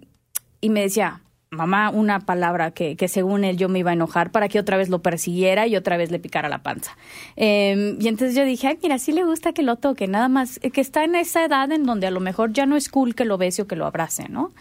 y 0.60 0.70
me 0.70 0.80
decía, 0.80 1.22
mamá 1.54 1.90
una 1.90 2.20
palabra 2.20 2.72
que, 2.72 2.96
que, 2.96 3.08
según 3.08 3.44
él 3.44 3.56
yo 3.56 3.68
me 3.68 3.78
iba 3.78 3.90
a 3.90 3.94
enojar 3.94 4.30
para 4.30 4.48
que 4.48 4.58
otra 4.58 4.76
vez 4.76 4.88
lo 4.88 5.00
persiguiera 5.00 5.66
y 5.66 5.76
otra 5.76 5.96
vez 5.96 6.10
le 6.10 6.18
picara 6.18 6.48
la 6.48 6.62
panza. 6.62 6.96
Eh, 7.36 7.96
y 7.98 8.08
entonces 8.08 8.36
yo 8.36 8.44
dije, 8.44 8.68
ay, 8.68 8.78
mira, 8.82 8.98
sí 8.98 9.12
le 9.12 9.24
gusta 9.24 9.52
que 9.52 9.62
lo 9.62 9.76
toque, 9.76 10.06
nada 10.06 10.28
más 10.28 10.58
que 10.58 10.80
está 10.80 11.04
en 11.04 11.14
esa 11.14 11.44
edad 11.44 11.70
en 11.72 11.84
donde 11.84 12.06
a 12.06 12.10
lo 12.10 12.20
mejor 12.20 12.52
ya 12.52 12.66
no 12.66 12.76
es 12.76 12.88
cool 12.88 13.14
que 13.14 13.24
lo 13.24 13.38
bese 13.38 13.62
o 13.62 13.66
que 13.66 13.76
lo 13.76 13.86
abrace, 13.86 14.28
¿no? 14.28 14.52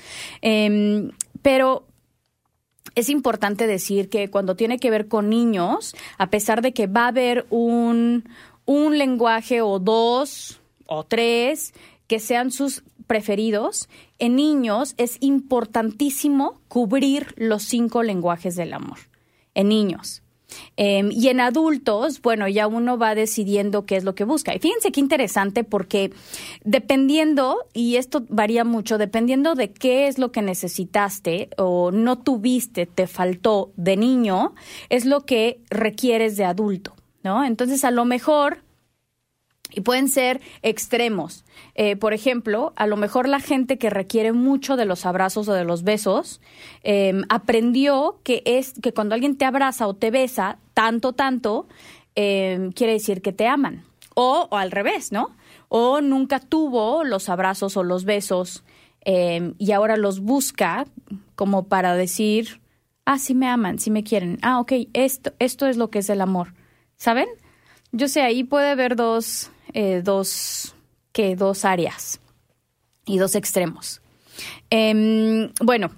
Eh, 0.41 1.09
pero 1.41 1.85
es 2.95 3.09
importante 3.09 3.67
decir 3.67 4.09
que 4.09 4.29
cuando 4.29 4.55
tiene 4.55 4.79
que 4.79 4.91
ver 4.91 5.07
con 5.07 5.29
niños, 5.29 5.95
a 6.17 6.29
pesar 6.29 6.61
de 6.61 6.73
que 6.73 6.87
va 6.87 7.05
a 7.05 7.07
haber 7.07 7.45
un, 7.49 8.29
un 8.65 8.97
lenguaje 8.97 9.61
o 9.61 9.79
dos 9.79 10.61
o 10.85 11.03
tres 11.03 11.73
que 12.07 12.19
sean 12.19 12.51
sus 12.51 12.83
preferidos, 13.07 13.89
en 14.23 14.37
niños 14.37 14.95
es 14.95 15.17
importantísimo 15.19 16.61
cubrir 16.69 17.33
los 17.35 17.63
cinco 17.63 18.03
lenguajes 18.03 18.55
del 18.55 18.71
amor. 18.71 18.99
En 19.53 19.67
niños. 19.67 20.23
Em, 20.77 21.11
y 21.11 21.27
en 21.27 21.41
adultos, 21.41 22.21
bueno, 22.21 22.47
ya 22.47 22.67
uno 22.67 22.97
va 22.97 23.15
decidiendo 23.15 23.85
qué 23.85 23.97
es 23.97 24.05
lo 24.05 24.15
que 24.15 24.23
busca. 24.23 24.55
Y 24.55 24.59
fíjense 24.59 24.93
qué 24.93 25.01
interesante 25.01 25.65
porque 25.65 26.13
dependiendo, 26.63 27.57
y 27.73 27.97
esto 27.97 28.23
varía 28.29 28.63
mucho, 28.63 28.97
dependiendo 28.97 29.55
de 29.55 29.73
qué 29.73 30.07
es 30.07 30.17
lo 30.17 30.31
que 30.31 30.41
necesitaste 30.41 31.49
o 31.57 31.91
no 31.91 32.17
tuviste, 32.17 32.85
te 32.85 33.07
faltó 33.07 33.73
de 33.75 33.97
niño, 33.97 34.55
es 34.87 35.03
lo 35.03 35.25
que 35.25 35.59
requieres 35.69 36.37
de 36.37 36.45
adulto, 36.45 36.95
¿no? 37.23 37.43
Entonces, 37.43 37.83
a 37.83 37.91
lo 37.91 38.05
mejor 38.05 38.63
y 39.73 39.81
pueden 39.81 40.09
ser 40.09 40.41
extremos. 40.61 41.43
Eh, 41.75 41.95
por 41.95 42.13
ejemplo, 42.13 42.73
a 42.75 42.87
lo 42.87 42.97
mejor 42.97 43.27
la 43.27 43.39
gente 43.39 43.77
que 43.77 43.89
requiere 43.89 44.31
mucho 44.31 44.75
de 44.75 44.85
los 44.85 45.05
abrazos 45.05 45.47
o 45.47 45.53
de 45.53 45.63
los 45.63 45.83
besos 45.83 46.41
em, 46.83 47.23
aprendió 47.29 48.19
que 48.23 48.43
es 48.45 48.73
que 48.81 48.93
cuando 48.93 49.15
alguien 49.15 49.37
te 49.37 49.45
abraza 49.45 49.87
o 49.87 49.93
te 49.93 50.11
besa 50.11 50.57
tanto, 50.73 51.13
tanto, 51.13 51.67
em, 52.15 52.71
quiere 52.71 52.93
decir 52.93 53.21
que 53.21 53.33
te 53.33 53.47
aman. 53.47 53.83
O, 54.15 54.47
o, 54.51 54.57
al 54.57 54.71
revés, 54.71 55.11
¿no? 55.11 55.35
O 55.69 56.01
nunca 56.01 56.39
tuvo 56.39 57.03
los 57.03 57.29
abrazos 57.29 57.75
o 57.77 57.83
los 57.83 58.05
besos 58.05 58.63
em, 59.01 59.55
y 59.57 59.71
ahora 59.71 59.97
los 59.97 60.19
busca 60.19 60.85
como 61.35 61.67
para 61.67 61.95
decir, 61.95 62.61
ah, 63.05 63.17
sí 63.17 63.33
me 63.33 63.47
aman, 63.47 63.79
sí 63.79 63.89
me 63.89 64.03
quieren. 64.03 64.37
Ah, 64.41 64.59
ok, 64.59 64.73
esto, 64.93 65.33
esto 65.39 65.65
es 65.67 65.77
lo 65.77 65.89
que 65.89 65.99
es 65.99 66.09
el 66.09 66.21
amor. 66.21 66.53
¿Saben? 66.95 67.27
Yo 67.91 68.07
sé, 68.07 68.21
ahí 68.21 68.43
puede 68.43 68.71
haber 68.71 68.95
dos, 68.95 69.51
eh, 69.73 70.01
dos, 70.03 70.75
que 71.11 71.35
dos 71.35 71.65
áreas 71.65 72.19
y 73.05 73.17
dos 73.17 73.35
extremos. 73.35 74.01
Em, 74.69 75.51
bueno, 75.61 75.91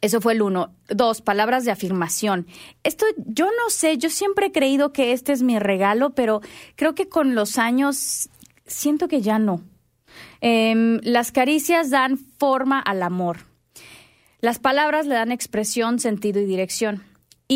eso 0.00 0.20
fue 0.20 0.34
el 0.34 0.42
uno. 0.42 0.74
Dos, 0.88 1.22
palabras 1.22 1.64
de 1.64 1.70
afirmación. 1.70 2.46
Esto 2.82 3.06
yo 3.16 3.46
no 3.46 3.70
sé, 3.70 3.96
yo 3.96 4.10
siempre 4.10 4.46
he 4.46 4.52
creído 4.52 4.92
que 4.92 5.12
este 5.12 5.32
es 5.32 5.42
mi 5.42 5.58
regalo, 5.58 6.10
pero 6.10 6.40
creo 6.76 6.94
que 6.94 7.08
con 7.08 7.34
los 7.34 7.58
años 7.58 8.28
siento 8.66 9.08
que 9.08 9.22
ya 9.22 9.38
no. 9.38 9.62
Em, 10.40 11.00
las 11.02 11.32
caricias 11.32 11.90
dan 11.90 12.18
forma 12.18 12.80
al 12.80 13.02
amor. 13.02 13.38
Las 14.40 14.58
palabras 14.58 15.06
le 15.06 15.14
dan 15.14 15.32
expresión, 15.32 15.98
sentido 15.98 16.38
y 16.38 16.44
dirección. 16.44 17.02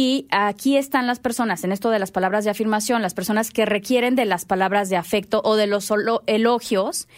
Y 0.00 0.28
aquí 0.30 0.76
están 0.76 1.08
las 1.08 1.18
personas, 1.18 1.64
en 1.64 1.72
esto 1.72 1.90
de 1.90 1.98
las 1.98 2.12
palabras 2.12 2.44
de 2.44 2.52
afirmación, 2.52 3.02
las 3.02 3.14
personas 3.14 3.50
que 3.50 3.66
requieren 3.66 4.14
de 4.14 4.26
las 4.26 4.44
palabras 4.44 4.90
de 4.90 4.96
afecto 4.96 5.40
o 5.42 5.56
de 5.56 5.66
los 5.66 5.92
elogios, 6.26 7.08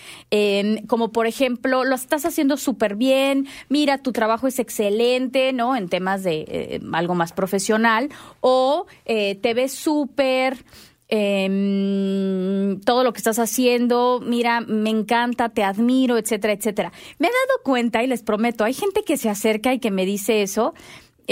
como 0.86 1.12
por 1.12 1.26
ejemplo, 1.26 1.84
lo 1.84 1.94
estás 1.94 2.24
haciendo 2.24 2.56
súper 2.56 2.96
bien, 2.96 3.46
mira, 3.68 3.98
tu 3.98 4.12
trabajo 4.12 4.46
es 4.46 4.58
excelente, 4.58 5.52
¿no? 5.52 5.76
En 5.76 5.90
temas 5.90 6.22
de 6.22 6.46
eh, 6.48 6.80
algo 6.94 7.14
más 7.14 7.32
profesional, 7.34 8.08
o 8.40 8.86
eh, 9.04 9.34
te 9.34 9.52
ves 9.52 9.74
súper, 9.74 10.64
em, 11.08 12.80
todo 12.80 13.04
lo 13.04 13.12
que 13.12 13.18
estás 13.18 13.38
haciendo, 13.38 14.22
mira, 14.24 14.62
me 14.62 14.88
encanta, 14.88 15.50
te 15.50 15.64
admiro, 15.64 16.16
etcétera, 16.16 16.54
etcétera. 16.54 16.92
Me 17.18 17.26
he 17.26 17.30
dado 17.30 17.62
cuenta 17.62 18.02
y 18.02 18.06
les 18.06 18.22
prometo, 18.22 18.64
hay 18.64 18.72
gente 18.72 19.02
que 19.04 19.18
se 19.18 19.28
acerca 19.28 19.74
y 19.74 19.80
que 19.80 19.90
me 19.90 20.06
dice 20.06 20.40
eso 20.40 20.72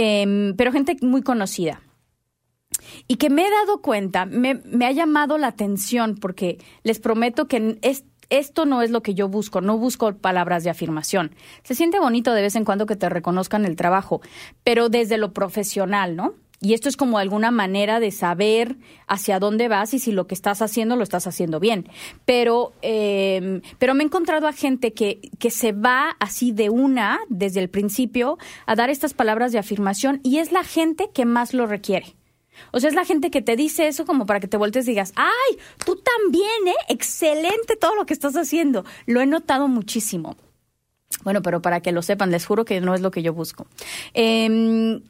Em, 0.01 0.55
pero 0.55 0.71
gente 0.71 0.97
muy 1.03 1.23
conocida. 1.23 1.83
Y 3.09 3.17
que 3.17 3.31
me 3.31 3.45
he 3.45 3.51
dado 3.51 3.83
cuenta, 3.83 4.27
me, 4.27 4.61
ha 4.87 4.93
llamado 4.93 5.39
la 5.39 5.49
atención 5.49 6.15
porque 6.15 6.59
les 6.85 7.01
prometo 7.01 7.49
que 7.49 7.81
esto 8.31 8.65
no 8.65 8.83
es 8.83 8.93
lo 8.93 9.03
que 9.03 9.15
yo 9.15 9.27
busco, 9.29 9.61
no 9.61 9.77
busco 9.77 10.17
palabras 10.17 10.63
de 10.63 10.71
afirmación. 10.71 11.35
Se 11.65 11.75
siente 11.75 11.99
bonito 11.99 12.33
de 12.33 12.43
vez 12.43 12.55
en 12.55 12.65
cuando 12.65 12.87
que 12.87 12.95
te 12.95 13.09
reconozcan 13.09 13.65
el 13.65 13.75
trabajo, 13.75 14.21
pero 14.63 14.89
desde 14.89 15.19
lo 15.19 15.33
profesional, 15.33 16.15
¿no? 16.15 16.35
Y 16.61 16.75
esto 16.75 16.89
es 16.89 16.97
como 16.97 17.19
alguna 17.19 17.51
manera 17.51 18.01
de 18.01 18.11
saber 18.11 18.77
hacia 19.07 19.39
dónde 19.39 19.69
vas 19.69 19.95
y 19.95 20.01
si 20.01 20.11
lo 20.11 20.27
que 20.27 20.35
estás 20.35 20.61
haciendo 20.61 20.97
lo 20.97 21.05
estás 21.05 21.27
haciendo 21.27 21.61
bien. 21.61 21.89
Pero, 22.25 22.73
eh, 22.83 23.61
pero 23.79 23.95
me 23.95 24.03
he 24.03 24.07
encontrado 24.07 24.49
a 24.49 24.53
gente 24.53 24.93
que, 24.93 25.21
que 25.39 25.51
se 25.51 25.73
va 25.73 26.17
así 26.19 26.51
de 26.51 26.69
una, 26.69 27.21
desde 27.29 27.61
el 27.61 27.71
principio, 27.71 28.39
a 28.67 28.75
dar 28.75 28.91
estas 28.91 29.15
palabras 29.15 29.53
de 29.53 29.59
afirmación 29.59 30.21
y 30.25 30.39
es 30.39 30.51
la 30.51 30.65
gente 30.65 31.11
que 31.15 31.25
más 31.25 31.55
lo 31.55 31.67
requiere. 31.67 32.17
O 32.73 32.81
sea, 32.81 32.89
es 32.89 32.97
la 32.97 33.05
gente 33.05 33.31
que 33.31 33.41
te 33.41 33.55
dice 33.55 33.87
eso 33.87 34.05
como 34.05 34.27
para 34.27 34.41
que 34.41 34.49
te 34.49 34.57
voltees 34.57 34.87
y 34.87 34.91
digas, 34.91 35.13
ay, 35.15 35.59
tú 35.85 35.97
también, 35.97 36.67
¿eh? 36.67 36.75
Excelente 36.89 37.77
todo 37.77 37.95
lo 37.95 38.05
que 38.05 38.15
estás 38.15 38.35
haciendo. 38.37 38.85
Lo 39.07 39.21
he 39.21 39.27
notado 39.27 39.69
muchísimo. 39.69 40.37
Bueno, 41.23 41.41
pero 41.41 41.63
para 41.63 41.81
que 41.81 41.93
lo 41.93 42.03
sepan, 42.03 42.33
les 42.33 42.45
juro 42.45 42.65
que 42.65 42.81
no 42.81 42.95
es 42.95 43.01
lo 43.01 43.13
que 43.13 43.23
yo 43.23 43.33
busco. 43.33 43.69
Eh, 44.13 45.01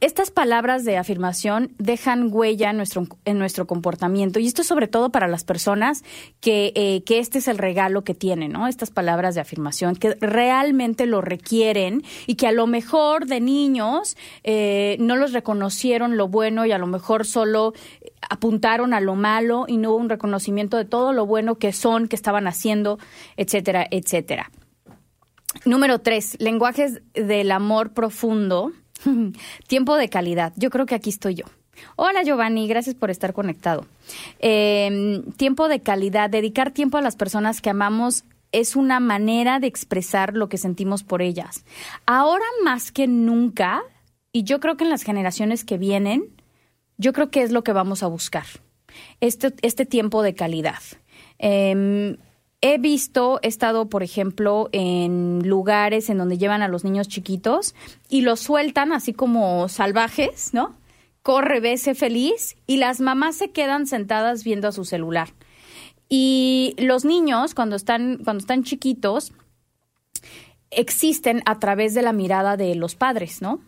estas 0.00 0.30
palabras 0.30 0.84
de 0.84 0.96
afirmación 0.96 1.72
dejan 1.78 2.28
huella 2.30 2.70
en 2.70 2.76
nuestro, 2.76 3.06
en 3.24 3.38
nuestro 3.38 3.66
comportamiento 3.66 4.38
y 4.38 4.46
esto 4.46 4.62
sobre 4.62 4.88
todo 4.88 5.10
para 5.10 5.28
las 5.28 5.44
personas 5.44 6.04
que, 6.40 6.72
eh, 6.74 7.02
que 7.04 7.18
este 7.18 7.38
es 7.38 7.48
el 7.48 7.58
regalo 7.58 8.04
que 8.04 8.14
tienen, 8.14 8.52
¿no? 8.52 8.66
Estas 8.68 8.90
palabras 8.90 9.34
de 9.34 9.40
afirmación 9.40 9.96
que 9.96 10.14
realmente 10.20 11.06
lo 11.06 11.20
requieren 11.20 12.02
y 12.26 12.34
que 12.34 12.46
a 12.46 12.52
lo 12.52 12.66
mejor 12.66 13.26
de 13.26 13.40
niños 13.40 14.16
eh, 14.42 14.96
no 15.00 15.16
los 15.16 15.32
reconocieron 15.32 16.16
lo 16.16 16.28
bueno 16.28 16.66
y 16.66 16.72
a 16.72 16.78
lo 16.78 16.86
mejor 16.86 17.24
solo 17.24 17.72
apuntaron 18.28 18.94
a 18.94 19.00
lo 19.00 19.14
malo 19.14 19.64
y 19.68 19.76
no 19.76 19.90
hubo 19.90 19.98
un 19.98 20.08
reconocimiento 20.08 20.76
de 20.76 20.84
todo 20.84 21.12
lo 21.12 21.26
bueno 21.26 21.56
que 21.56 21.72
son, 21.72 22.08
que 22.08 22.16
estaban 22.16 22.46
haciendo, 22.46 22.98
etcétera, 23.36 23.86
etcétera. 23.90 24.50
Número 25.64 26.00
tres, 26.00 26.36
lenguajes 26.40 27.00
del 27.14 27.52
amor 27.52 27.92
profundo. 27.94 28.72
Tiempo 29.66 29.96
de 29.96 30.08
calidad. 30.08 30.52
Yo 30.56 30.70
creo 30.70 30.86
que 30.86 30.94
aquí 30.94 31.10
estoy 31.10 31.34
yo. 31.34 31.44
Hola 31.96 32.22
Giovanni, 32.22 32.68
gracias 32.68 32.94
por 32.94 33.10
estar 33.10 33.32
conectado. 33.32 33.86
Em, 34.38 35.24
tiempo 35.32 35.68
de 35.68 35.80
calidad. 35.80 36.30
Dedicar 36.30 36.70
tiempo 36.70 36.98
a 36.98 37.02
las 37.02 37.16
personas 37.16 37.60
que 37.60 37.70
amamos 37.70 38.24
es 38.52 38.76
una 38.76 39.00
manera 39.00 39.58
de 39.58 39.66
expresar 39.66 40.36
lo 40.36 40.48
que 40.48 40.58
sentimos 40.58 41.02
por 41.02 41.22
ellas. 41.22 41.64
Ahora 42.06 42.44
más 42.62 42.92
que 42.92 43.08
nunca, 43.08 43.82
y 44.32 44.44
yo 44.44 44.60
creo 44.60 44.76
que 44.76 44.84
en 44.84 44.90
las 44.90 45.02
generaciones 45.02 45.64
que 45.64 45.78
vienen, 45.78 46.28
yo 46.96 47.12
creo 47.12 47.30
que 47.30 47.42
es 47.42 47.50
lo 47.50 47.64
que 47.64 47.72
vamos 47.72 48.02
a 48.02 48.06
buscar. 48.06 48.46
Este, 49.20 49.52
este 49.62 49.86
tiempo 49.86 50.22
de 50.22 50.34
calidad. 50.34 50.80
Em, 51.38 52.16
he 52.66 52.78
visto, 52.78 53.40
he 53.42 53.48
estado, 53.48 53.90
por 53.90 54.02
ejemplo, 54.02 54.70
en 54.72 55.46
lugares 55.46 56.08
en 56.08 56.16
donde 56.16 56.38
llevan 56.38 56.62
a 56.62 56.68
los 56.68 56.82
niños 56.82 57.08
chiquitos 57.08 57.74
y 58.08 58.22
los 58.22 58.40
sueltan 58.40 58.90
así 58.90 59.12
como 59.12 59.68
salvajes, 59.68 60.54
¿no? 60.54 60.74
Corre, 61.22 61.60
vese 61.60 61.94
feliz 61.94 62.56
y 62.66 62.78
las 62.78 63.00
mamás 63.00 63.36
se 63.36 63.50
quedan 63.50 63.86
sentadas 63.86 64.44
viendo 64.44 64.66
a 64.66 64.72
su 64.72 64.86
celular. 64.86 65.34
Y 66.08 66.74
los 66.78 67.04
niños, 67.04 67.54
cuando 67.54 67.76
están, 67.76 68.20
cuando 68.24 68.40
están 68.40 68.64
chiquitos, 68.64 69.34
existen 70.70 71.42
a 71.44 71.58
través 71.58 71.92
de 71.92 72.00
la 72.00 72.14
mirada 72.14 72.56
de 72.56 72.74
los 72.76 72.94
padres, 72.94 73.42
¿no? 73.42 73.60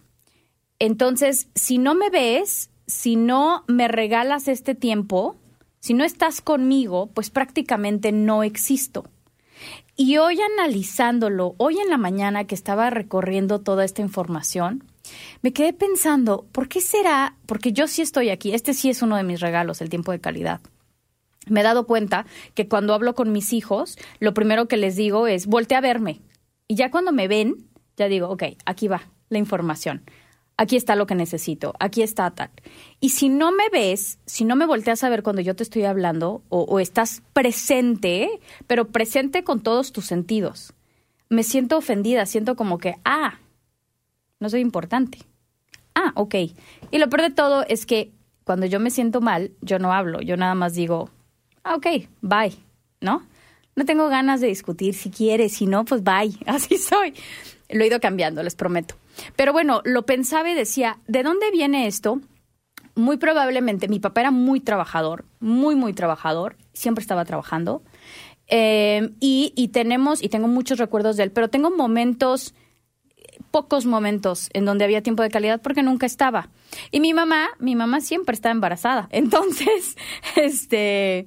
Entonces, 0.78 1.48
si 1.54 1.76
no 1.76 1.94
me 1.94 2.08
ves, 2.08 2.70
si 2.86 3.16
no 3.16 3.62
me 3.68 3.88
regalas 3.88 4.48
este 4.48 4.74
tiempo, 4.74 5.36
si 5.80 5.94
no 5.94 6.04
estás 6.04 6.40
conmigo, 6.40 7.08
pues 7.14 7.30
prácticamente 7.30 8.12
no 8.12 8.42
existo. 8.42 9.04
Y 9.96 10.18
hoy 10.18 10.38
analizándolo, 10.40 11.54
hoy 11.58 11.78
en 11.78 11.88
la 11.88 11.96
mañana 11.96 12.46
que 12.46 12.54
estaba 12.54 12.90
recorriendo 12.90 13.60
toda 13.60 13.84
esta 13.84 14.02
información, 14.02 14.84
me 15.40 15.52
quedé 15.52 15.72
pensando, 15.72 16.46
¿por 16.52 16.68
qué 16.68 16.80
será? 16.80 17.36
Porque 17.46 17.72
yo 17.72 17.86
sí 17.86 18.02
estoy 18.02 18.30
aquí, 18.30 18.52
este 18.52 18.74
sí 18.74 18.90
es 18.90 19.02
uno 19.02 19.16
de 19.16 19.22
mis 19.22 19.40
regalos, 19.40 19.80
el 19.80 19.88
tiempo 19.88 20.12
de 20.12 20.20
calidad. 20.20 20.60
Me 21.48 21.60
he 21.60 21.64
dado 21.64 21.86
cuenta 21.86 22.26
que 22.54 22.68
cuando 22.68 22.92
hablo 22.92 23.14
con 23.14 23.32
mis 23.32 23.52
hijos, 23.52 23.96
lo 24.18 24.34
primero 24.34 24.66
que 24.66 24.76
les 24.76 24.96
digo 24.96 25.28
es, 25.28 25.46
voltea 25.46 25.78
a 25.78 25.82
verme. 25.82 26.20
Y 26.68 26.74
ya 26.74 26.90
cuando 26.90 27.12
me 27.12 27.28
ven, 27.28 27.68
ya 27.96 28.08
digo, 28.08 28.28
ok, 28.28 28.42
aquí 28.66 28.88
va 28.88 29.08
la 29.28 29.38
información 29.38 30.02
aquí 30.56 30.76
está 30.76 30.96
lo 30.96 31.06
que 31.06 31.14
necesito, 31.14 31.74
aquí 31.78 32.02
está 32.02 32.30
tal. 32.30 32.50
Y 33.00 33.10
si 33.10 33.28
no 33.28 33.52
me 33.52 33.68
ves, 33.70 34.18
si 34.26 34.44
no 34.44 34.56
me 34.56 34.66
volteas 34.66 35.04
a 35.04 35.08
ver 35.08 35.22
cuando 35.22 35.42
yo 35.42 35.54
te 35.54 35.62
estoy 35.62 35.84
hablando, 35.84 36.42
o, 36.48 36.80
estás 36.80 37.22
presente, 37.32 38.40
pero 38.66 38.88
presente 38.88 39.44
con 39.44 39.60
todos 39.60 39.92
tus 39.92 40.06
sentidos, 40.06 40.72
me 41.28 41.42
siento 41.42 41.76
ofendida, 41.76 42.26
siento 42.26 42.56
como 42.56 42.78
que, 42.78 42.96
ah, 43.04 43.38
no 44.40 44.48
soy 44.48 44.60
importante. 44.60 45.18
Ah, 45.94 46.12
ok. 46.14 46.34
Y 46.90 46.98
lo 46.98 47.08
peor 47.08 47.22
de 47.22 47.30
todo 47.30 47.64
es 47.68 47.86
que 47.86 48.12
cuando 48.44 48.66
yo 48.66 48.80
me 48.80 48.90
siento 48.90 49.20
mal, 49.20 49.52
yo 49.60 49.78
no 49.78 49.92
hablo, 49.92 50.20
yo 50.20 50.36
nada 50.36 50.54
más 50.54 50.74
digo, 50.74 51.10
ah, 51.64 51.74
ok, 51.74 51.86
bye, 52.20 52.54
¿no? 53.00 53.26
No 53.74 53.84
tengo 53.84 54.08
ganas 54.08 54.40
de 54.40 54.46
discutir 54.46 54.94
si 54.94 55.10
quieres, 55.10 55.54
si 55.54 55.66
no, 55.66 55.84
pues 55.84 56.02
bye, 56.02 56.32
así 56.46 56.78
soy. 56.78 57.12
Lo 57.68 57.82
he 57.82 57.88
ido 57.88 58.00
cambiando, 58.00 58.42
les 58.42 58.54
prometo. 58.54 58.94
Pero 59.36 59.52
bueno, 59.52 59.82
lo 59.84 60.06
pensaba 60.06 60.50
y 60.50 60.54
decía, 60.54 60.98
¿de 61.06 61.22
dónde 61.22 61.50
viene 61.50 61.86
esto? 61.86 62.20
Muy 62.94 63.18
probablemente 63.18 63.88
mi 63.88 64.00
papá 64.00 64.22
era 64.22 64.30
muy 64.30 64.60
trabajador, 64.60 65.26
muy, 65.40 65.74
muy 65.74 65.92
trabajador, 65.92 66.56
siempre 66.72 67.02
estaba 67.02 67.24
trabajando. 67.24 67.82
Eh, 68.48 69.10
y, 69.20 69.52
y 69.56 69.68
tenemos, 69.68 70.22
y 70.22 70.28
tengo 70.28 70.48
muchos 70.48 70.78
recuerdos 70.78 71.16
de 71.16 71.24
él, 71.24 71.32
pero 71.32 71.48
tengo 71.48 71.70
momentos, 71.70 72.54
pocos 73.50 73.86
momentos 73.86 74.48
en 74.52 74.64
donde 74.64 74.84
había 74.84 75.02
tiempo 75.02 75.22
de 75.22 75.30
calidad 75.30 75.60
porque 75.60 75.82
nunca 75.82 76.06
estaba. 76.06 76.48
Y 76.90 77.00
mi 77.00 77.12
mamá, 77.12 77.48
mi 77.58 77.74
mamá 77.74 78.00
siempre 78.00 78.34
estaba 78.34 78.52
embarazada. 78.52 79.08
Entonces, 79.12 79.96
este, 80.36 81.26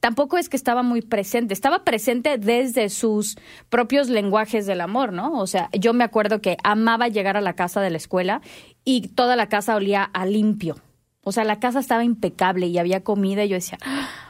tampoco 0.00 0.38
es 0.38 0.48
que 0.48 0.56
estaba 0.56 0.82
muy 0.82 1.02
presente, 1.02 1.54
estaba 1.54 1.84
presente 1.84 2.38
desde 2.38 2.88
sus 2.88 3.36
propios 3.68 4.08
lenguajes 4.08 4.66
del 4.66 4.80
amor, 4.80 5.12
¿no? 5.12 5.38
O 5.40 5.46
sea, 5.46 5.68
yo 5.72 5.92
me 5.92 6.04
acuerdo 6.04 6.40
que 6.40 6.56
amaba 6.62 7.08
llegar 7.08 7.36
a 7.36 7.40
la 7.40 7.54
casa 7.54 7.80
de 7.80 7.90
la 7.90 7.96
escuela 7.96 8.40
y 8.84 9.08
toda 9.08 9.36
la 9.36 9.48
casa 9.48 9.76
olía 9.76 10.04
a 10.04 10.26
limpio. 10.26 10.76
O 11.22 11.32
sea, 11.32 11.44
la 11.44 11.60
casa 11.60 11.80
estaba 11.80 12.04
impecable 12.04 12.68
y 12.68 12.78
había 12.78 13.04
comida 13.04 13.44
y 13.44 13.48
yo 13.48 13.56
decía, 13.56 13.78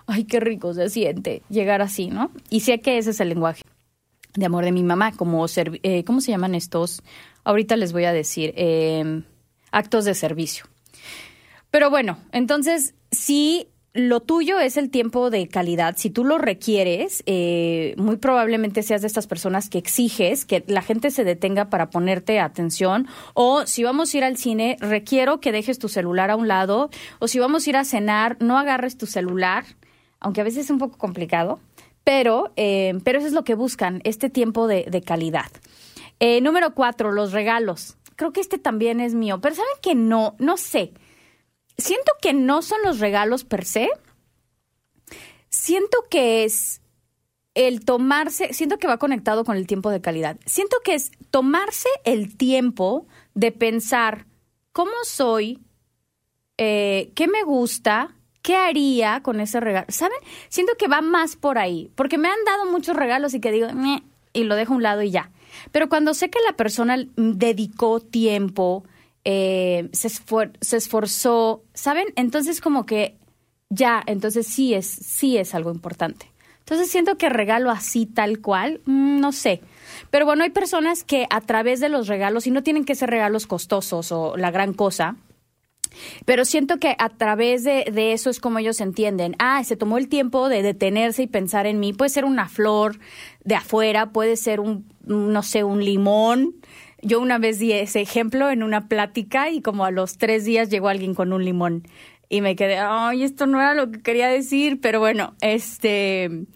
ay, 0.06 0.24
qué 0.24 0.40
rico 0.40 0.74
se 0.74 0.90
siente 0.90 1.42
llegar 1.48 1.80
así, 1.82 2.08
¿no? 2.08 2.30
Y 2.50 2.60
sé 2.60 2.80
que 2.80 2.98
ese 2.98 3.10
es 3.10 3.20
el 3.20 3.28
lenguaje 3.28 3.62
de 4.34 4.46
amor 4.46 4.64
de 4.64 4.72
mi 4.72 4.82
mamá, 4.82 5.12
como, 5.12 5.46
eh, 5.56 6.04
¿cómo 6.04 6.20
se 6.20 6.30
llaman 6.30 6.54
estos? 6.54 7.02
Ahorita 7.44 7.76
les 7.76 7.92
voy 7.92 8.04
a 8.04 8.12
decir, 8.12 8.52
eh, 8.56 9.22
actos 9.70 10.04
de 10.04 10.14
servicio. 10.14 10.66
Pero 11.70 11.90
bueno, 11.90 12.18
entonces 12.32 12.94
sí 13.10 13.68
lo 13.98 14.20
tuyo 14.20 14.60
es 14.60 14.76
el 14.76 14.90
tiempo 14.90 15.28
de 15.28 15.48
calidad. 15.48 15.96
Si 15.96 16.08
tú 16.08 16.24
lo 16.24 16.38
requieres, 16.38 17.24
eh, 17.26 17.94
muy 17.96 18.16
probablemente 18.16 18.84
seas 18.84 19.00
de 19.00 19.08
estas 19.08 19.26
personas 19.26 19.68
que 19.68 19.78
exiges 19.78 20.44
que 20.44 20.62
la 20.68 20.82
gente 20.82 21.10
se 21.10 21.24
detenga 21.24 21.68
para 21.68 21.90
ponerte 21.90 22.38
atención. 22.38 23.08
O 23.34 23.66
si 23.66 23.82
vamos 23.82 24.14
a 24.14 24.18
ir 24.18 24.24
al 24.24 24.36
cine, 24.36 24.76
requiero 24.78 25.40
que 25.40 25.50
dejes 25.50 25.80
tu 25.80 25.88
celular 25.88 26.30
a 26.30 26.36
un 26.36 26.46
lado. 26.46 26.90
O 27.18 27.26
si 27.26 27.40
vamos 27.40 27.66
a 27.66 27.70
ir 27.70 27.76
a 27.76 27.84
cenar, 27.84 28.36
no 28.38 28.56
agarres 28.56 28.96
tu 28.96 29.06
celular, 29.06 29.64
aunque 30.20 30.42
a 30.42 30.44
veces 30.44 30.66
es 30.66 30.70
un 30.70 30.78
poco 30.78 30.96
complicado. 30.96 31.58
Pero, 32.04 32.52
eh, 32.54 32.98
pero 33.02 33.18
eso 33.18 33.26
es 33.26 33.32
lo 33.32 33.42
que 33.42 33.56
buscan, 33.56 34.00
este 34.04 34.30
tiempo 34.30 34.68
de, 34.68 35.02
calidad. 35.04 35.50
Eh, 36.20 36.40
número 36.40 36.72
cuatro, 36.72 37.10
los 37.10 37.32
regalos. 37.32 37.96
Creo 38.14 38.32
que 38.32 38.40
este 38.40 38.58
también 38.58 39.00
es 39.00 39.14
mío, 39.14 39.40
pero 39.40 39.56
¿saben 39.56 39.74
que 39.82 39.96
no? 39.96 40.36
No 40.38 40.56
sé 40.56 40.92
siento 41.78 42.12
que 42.20 42.34
no 42.34 42.62
son 42.62 42.78
los 42.84 42.98
regalos 42.98 43.44
per 43.44 43.64
se. 43.64 43.88
Siento 45.48 46.04
que 46.10 46.44
es 46.44 46.82
el 47.54 47.84
tomarse, 47.84 48.52
siento 48.52 48.78
que 48.78 48.86
va 48.86 48.98
conectado 48.98 49.44
con 49.44 49.56
el 49.56 49.66
tiempo 49.66 49.90
de 49.90 50.00
calidad. 50.00 50.38
Siento 50.44 50.76
que 50.84 50.94
es 50.94 51.10
tomarse 51.30 51.88
el 52.04 52.36
tiempo 52.36 53.06
de 53.34 53.52
pensar 53.52 54.26
cómo 54.72 54.92
soy, 55.04 55.60
eh, 56.58 57.12
qué 57.14 57.26
me 57.26 57.42
gusta, 57.42 58.14
qué 58.42 58.56
haría 58.56 59.22
con 59.22 59.40
ese 59.40 59.60
regalo. 59.60 59.86
¿Saben? 59.88 60.18
Siento 60.48 60.74
que 60.78 60.88
va 60.88 61.00
más 61.00 61.36
por 61.36 61.58
ahí, 61.58 61.90
porque 61.94 62.18
me 62.18 62.28
han 62.28 62.44
dado 62.44 62.66
muchos 62.70 62.96
regalos 62.96 63.34
y 63.34 63.40
que 63.40 63.50
digo, 63.50 63.68
y 64.32 64.44
lo 64.44 64.54
dejo 64.54 64.74
a 64.74 64.76
un 64.76 64.82
lado 64.82 65.02
y 65.02 65.10
ya. 65.10 65.30
Pero 65.72 65.88
cuando 65.88 66.14
sé 66.14 66.30
que 66.30 66.38
la 66.46 66.56
persona 66.56 66.96
dedicó 67.16 68.00
tiempo, 68.00 68.84
eh, 69.30 69.90
se, 69.92 70.08
se 70.08 70.76
esforzó, 70.78 71.62
¿saben? 71.74 72.06
Entonces 72.16 72.62
como 72.62 72.86
que 72.86 73.18
ya, 73.68 74.02
entonces 74.06 74.46
sí 74.46 74.72
es, 74.72 74.86
sí 74.86 75.36
es 75.36 75.54
algo 75.54 75.70
importante. 75.70 76.32
Entonces 76.60 76.90
siento 76.90 77.18
que 77.18 77.28
regalo 77.28 77.70
así 77.70 78.06
tal 78.06 78.40
cual, 78.40 78.80
mm, 78.86 79.20
no 79.20 79.32
sé. 79.32 79.60
Pero 80.08 80.24
bueno, 80.24 80.44
hay 80.44 80.50
personas 80.50 81.04
que 81.04 81.26
a 81.28 81.42
través 81.42 81.78
de 81.78 81.90
los 81.90 82.08
regalos, 82.08 82.46
y 82.46 82.50
no 82.50 82.62
tienen 82.62 82.86
que 82.86 82.94
ser 82.94 83.10
regalos 83.10 83.46
costosos 83.46 84.12
o 84.12 84.34
la 84.38 84.50
gran 84.50 84.72
cosa, 84.72 85.16
pero 86.24 86.46
siento 86.46 86.78
que 86.78 86.96
a 86.98 87.10
través 87.10 87.64
de, 87.64 87.84
de, 87.92 88.14
eso 88.14 88.30
es 88.30 88.40
como 88.40 88.60
ellos 88.60 88.80
entienden. 88.80 89.36
Ah, 89.38 89.62
se 89.62 89.76
tomó 89.76 89.98
el 89.98 90.08
tiempo 90.08 90.48
de 90.48 90.62
detenerse 90.62 91.24
y 91.24 91.26
pensar 91.26 91.66
en 91.66 91.80
mí. 91.80 91.92
Puede 91.92 92.08
ser 92.08 92.24
una 92.24 92.48
flor 92.48 92.98
de 93.44 93.56
afuera, 93.56 94.10
puede 94.10 94.36
ser 94.36 94.60
un, 94.60 94.90
no 95.04 95.42
sé, 95.42 95.64
un 95.64 95.84
limón, 95.84 96.54
yo 97.02 97.20
una 97.20 97.38
vez 97.38 97.58
di 97.58 97.72
ese 97.72 98.00
ejemplo 98.00 98.50
en 98.50 98.62
una 98.62 98.88
plática 98.88 99.50
y 99.50 99.62
como 99.62 99.84
a 99.84 99.90
los 99.90 100.18
tres 100.18 100.44
días 100.44 100.68
llegó 100.68 100.88
alguien 100.88 101.14
con 101.14 101.32
un 101.32 101.44
limón 101.44 101.84
y 102.28 102.40
me 102.40 102.56
quedé, 102.56 102.78
ay, 102.78 103.22
esto 103.22 103.46
no 103.46 103.60
era 103.60 103.74
lo 103.74 103.90
que 103.90 104.02
quería 104.02 104.28
decir, 104.28 104.80
pero 104.80 105.00
bueno, 105.00 105.34
este... 105.40 106.46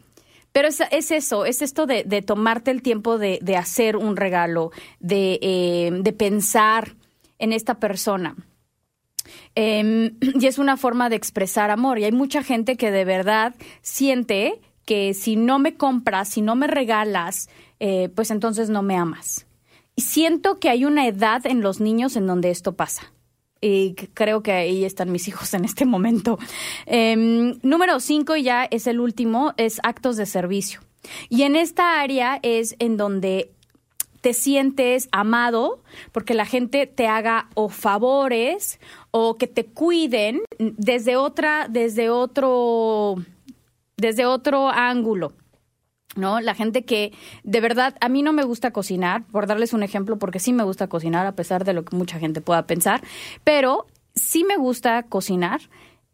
Pero 0.53 0.69
es, 0.69 0.83
eso, 1.11 1.47
es 1.47 1.63
esto 1.63 1.87
de, 1.87 2.05
tomarte 2.27 2.71
el 2.71 2.83
tiempo 2.83 3.17
de, 3.17 3.57
hacer 3.57 3.97
un 3.97 4.17
regalo, 4.17 4.71
de, 5.01 5.39
eh, 5.41 6.13
pensar 6.13 6.95
en 7.39 7.55
esta 7.55 7.79
persona. 7.79 8.37
Em, 9.55 10.19
y 10.21 10.47
es 10.47 10.59
una 10.59 10.77
forma 10.77 11.09
de 11.09 11.17
expresar 11.17 11.71
amor. 11.71 11.99
Y 11.99 12.05
hay 12.05 12.13
mucha 12.13 12.43
gente 12.43 12.77
que 12.77 12.91
de 12.91 13.07
verdad 13.07 13.55
siente 13.81 14.61
que 14.85 15.15
si 15.15 15.37
no 15.37 15.59
me 15.59 15.75
compras, 15.75 16.29
si 16.29 16.43
no 16.43 16.55
me 16.55 16.67
regalas, 16.67 17.49
eh, 17.81 18.11
pues 18.15 18.31
entonces 18.31 18.69
no 18.69 18.83
me 18.83 18.95
amas 18.95 19.47
siento 19.97 20.59
que 20.59 20.69
hay 20.69 20.85
una 20.85 21.07
edad 21.07 21.47
en 21.47 21.61
los 21.61 21.81
niños 21.81 22.17
en 22.17 22.27
donde 22.27 22.51
esto 22.51 22.75
pasa. 22.75 23.13
y 23.65 23.95
creo 23.95 24.43
que 24.43 24.51
ahí 24.51 24.85
están 24.85 25.13
mis 25.13 25.29
hijos 25.29 25.55
en 25.55 25.65
este 25.65 25.85
momento. 25.85 26.39
Em, 26.87 27.59
número 27.63 28.01
cinco 28.01 28.37
ya 28.37 28.65
es 28.65 28.87
el 28.87 28.99
último, 28.99 29.55
es 29.57 29.79
actos 29.85 30.17
de 30.17 30.27
servicio. 30.27 30.81
Y 31.29 31.43
en 31.43 31.57
esta 31.57 32.01
área 32.01 32.39
es 32.43 32.75
en 32.79 32.97
donde 32.97 33.53
te 34.23 34.33
sientes 34.35 35.09
amado 35.13 35.83
porque 36.13 36.33
la 36.33 36.47
gente 36.47 36.87
te 36.87 37.09
haga 37.09 37.49
o 37.55 37.69
favores 37.69 38.81
o 39.11 39.37
que 39.37 39.49
te 39.49 39.67
cuiden 39.67 40.43
desde 40.59 41.17
otra, 41.17 41.67
desde 41.69 42.09
otro, 42.09 43.17
desde 43.97 44.25
otro 44.25 44.69
ángulo. 44.71 45.35
¿No? 46.17 46.41
La 46.41 46.55
gente 46.55 46.85
que 46.85 47.13
de 47.43 47.61
verdad, 47.61 47.97
a 48.01 48.09
mí 48.09 48.23
no 48.23 48.33
me 48.33 48.45
gusta 48.45 48.73
cocinar, 48.73 49.25
por 49.27 49.47
darles 49.47 49.73
un 49.73 49.83
ejemplo, 49.83 50.19
porque 50.19 50.39
sí 50.39 50.53
me 50.53 50.65
gusta 50.65 50.89
cocinar, 50.89 51.27
a 51.27 51.33
pesar 51.33 51.65
de 51.65 51.73
lo 51.73 51.85
que 51.85 51.97
mucha 51.97 52.19
gente 52.19 52.41
pueda 52.41 52.67
pensar, 52.67 53.03
pero 53.45 53.87
sí 54.15 54.45
me 54.45 54.57
gusta 54.57 55.03
cocinar, 55.05 55.61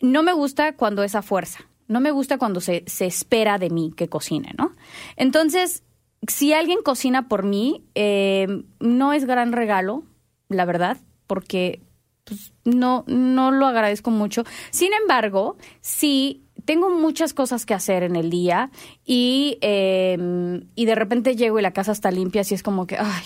no 0.00 0.22
me 0.22 0.32
gusta 0.32 0.74
cuando 0.74 1.02
es 1.02 1.14
a 1.14 1.22
fuerza, 1.22 1.61
no 1.88 2.00
me 2.00 2.11
gusta 2.11 2.38
cuando 2.38 2.61
se, 2.61 2.84
se 2.87 3.06
espera 3.06 3.58
de 3.58 3.70
mí 3.70 3.92
que 3.96 4.08
cocine, 4.08 4.54
¿no? 4.56 4.72
Entonces, 5.16 5.82
si 6.26 6.52
alguien 6.52 6.82
cocina 6.82 7.28
por 7.28 7.44
mí, 7.44 7.84
eh, 7.94 8.64
no 8.80 9.12
es 9.12 9.24
gran 9.24 9.52
regalo, 9.52 10.04
la 10.48 10.64
verdad, 10.64 10.98
porque 11.26 11.82
pues, 12.24 12.52
no, 12.64 13.04
no 13.06 13.50
lo 13.50 13.66
agradezco 13.66 14.11
mucho. 14.11 14.44
Sin 14.70 14.92
embargo, 14.92 15.56
sí 15.80 16.44
tengo 16.68 16.90
muchas 16.90 17.33
cosas 17.33 17.64
que 17.64 17.72
hacer 17.72 18.02
en 18.02 18.14
el 18.14 18.28
día 18.28 18.70
y, 19.02 19.57
em, 19.62 20.68
y 20.74 20.85
de 20.85 20.94
repente 20.94 21.35
llego 21.35 21.59
y 21.59 21.62
la 21.62 21.72
casa 21.72 21.92
está 21.92 22.11
limpia, 22.11 22.42
así 22.42 22.54
es 22.54 22.62
como 22.62 22.87
que, 22.87 22.98
ay, 22.98 23.24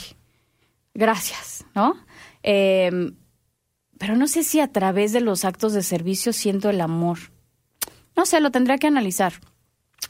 gracias, 0.95 1.67
¿no? 1.75 1.97
Em, 2.45 3.17
pero 3.99 4.15
no 4.15 4.29
sé 4.29 4.45
si 4.45 4.61
a 4.61 4.69
través 4.69 5.11
de 5.13 5.21
los 5.21 5.45
actos 5.45 5.73
de 5.73 5.83
servicio 5.83 6.33
siento 6.33 6.71
el 6.71 6.81
amor. 6.81 7.19
No 8.15 8.27
sé, 8.27 8.41
lo 8.41 8.53
tendría 8.53 8.79
que 8.79 8.87
analizar. 8.87 9.33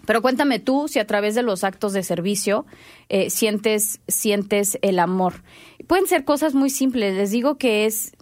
Pero 0.05 0.21
cuéntame 0.21 0.59
tú 0.59 0.87
si 0.87 0.99
a 0.99 1.07
través 1.07 1.35
de 1.35 1.43
los 1.43 1.65
actos 1.65 1.95
de 1.95 2.03
servicio 2.03 2.67
eh, 3.09 3.31
sientes, 3.31 4.03
sientes 4.09 4.79
el 4.83 4.99
amor. 4.99 5.43
Pueden 5.87 6.07
ser 6.07 6.27
cosas 6.27 6.53
muy 6.53 6.69
simples. 6.69 7.17
Les 7.17 7.31
digo 7.31 7.57
que 7.57 7.87
es 7.87 8.13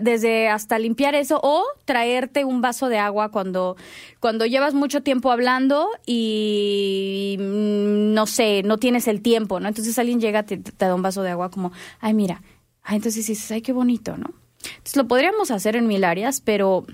desde 0.00 0.48
hasta 0.48 0.78
limpiar 0.78 1.14
eso 1.14 1.40
o 1.42 1.64
traerte 1.84 2.44
un 2.44 2.60
vaso 2.60 2.88
de 2.88 2.98
agua 2.98 3.30
cuando, 3.30 3.76
cuando 4.20 4.46
llevas 4.46 4.74
mucho 4.74 5.02
tiempo 5.02 5.30
hablando 5.30 5.88
y 6.06 7.36
mm, 7.38 8.14
no 8.14 8.26
sé, 8.26 8.62
no 8.64 8.78
tienes 8.78 9.08
el 9.08 9.20
tiempo, 9.20 9.60
¿no? 9.60 9.68
Entonces 9.68 9.98
alguien 9.98 10.20
llega, 10.20 10.44
te, 10.44 10.56
te 10.56 10.84
da 10.84 10.94
un 10.94 11.02
vaso 11.02 11.22
de 11.22 11.30
agua 11.30 11.50
como, 11.50 11.72
ay, 12.00 12.14
mira, 12.14 12.42
ay, 12.82 12.96
entonces 12.96 13.26
dices, 13.26 13.50
ay, 13.50 13.62
qué 13.62 13.72
bonito, 13.72 14.16
¿no? 14.16 14.32
Entonces 14.64 14.96
lo 14.96 15.06
podríamos 15.06 15.50
hacer 15.50 15.76
en 15.76 15.86
mil 15.86 16.04
áreas, 16.04 16.40
pero, 16.40 16.86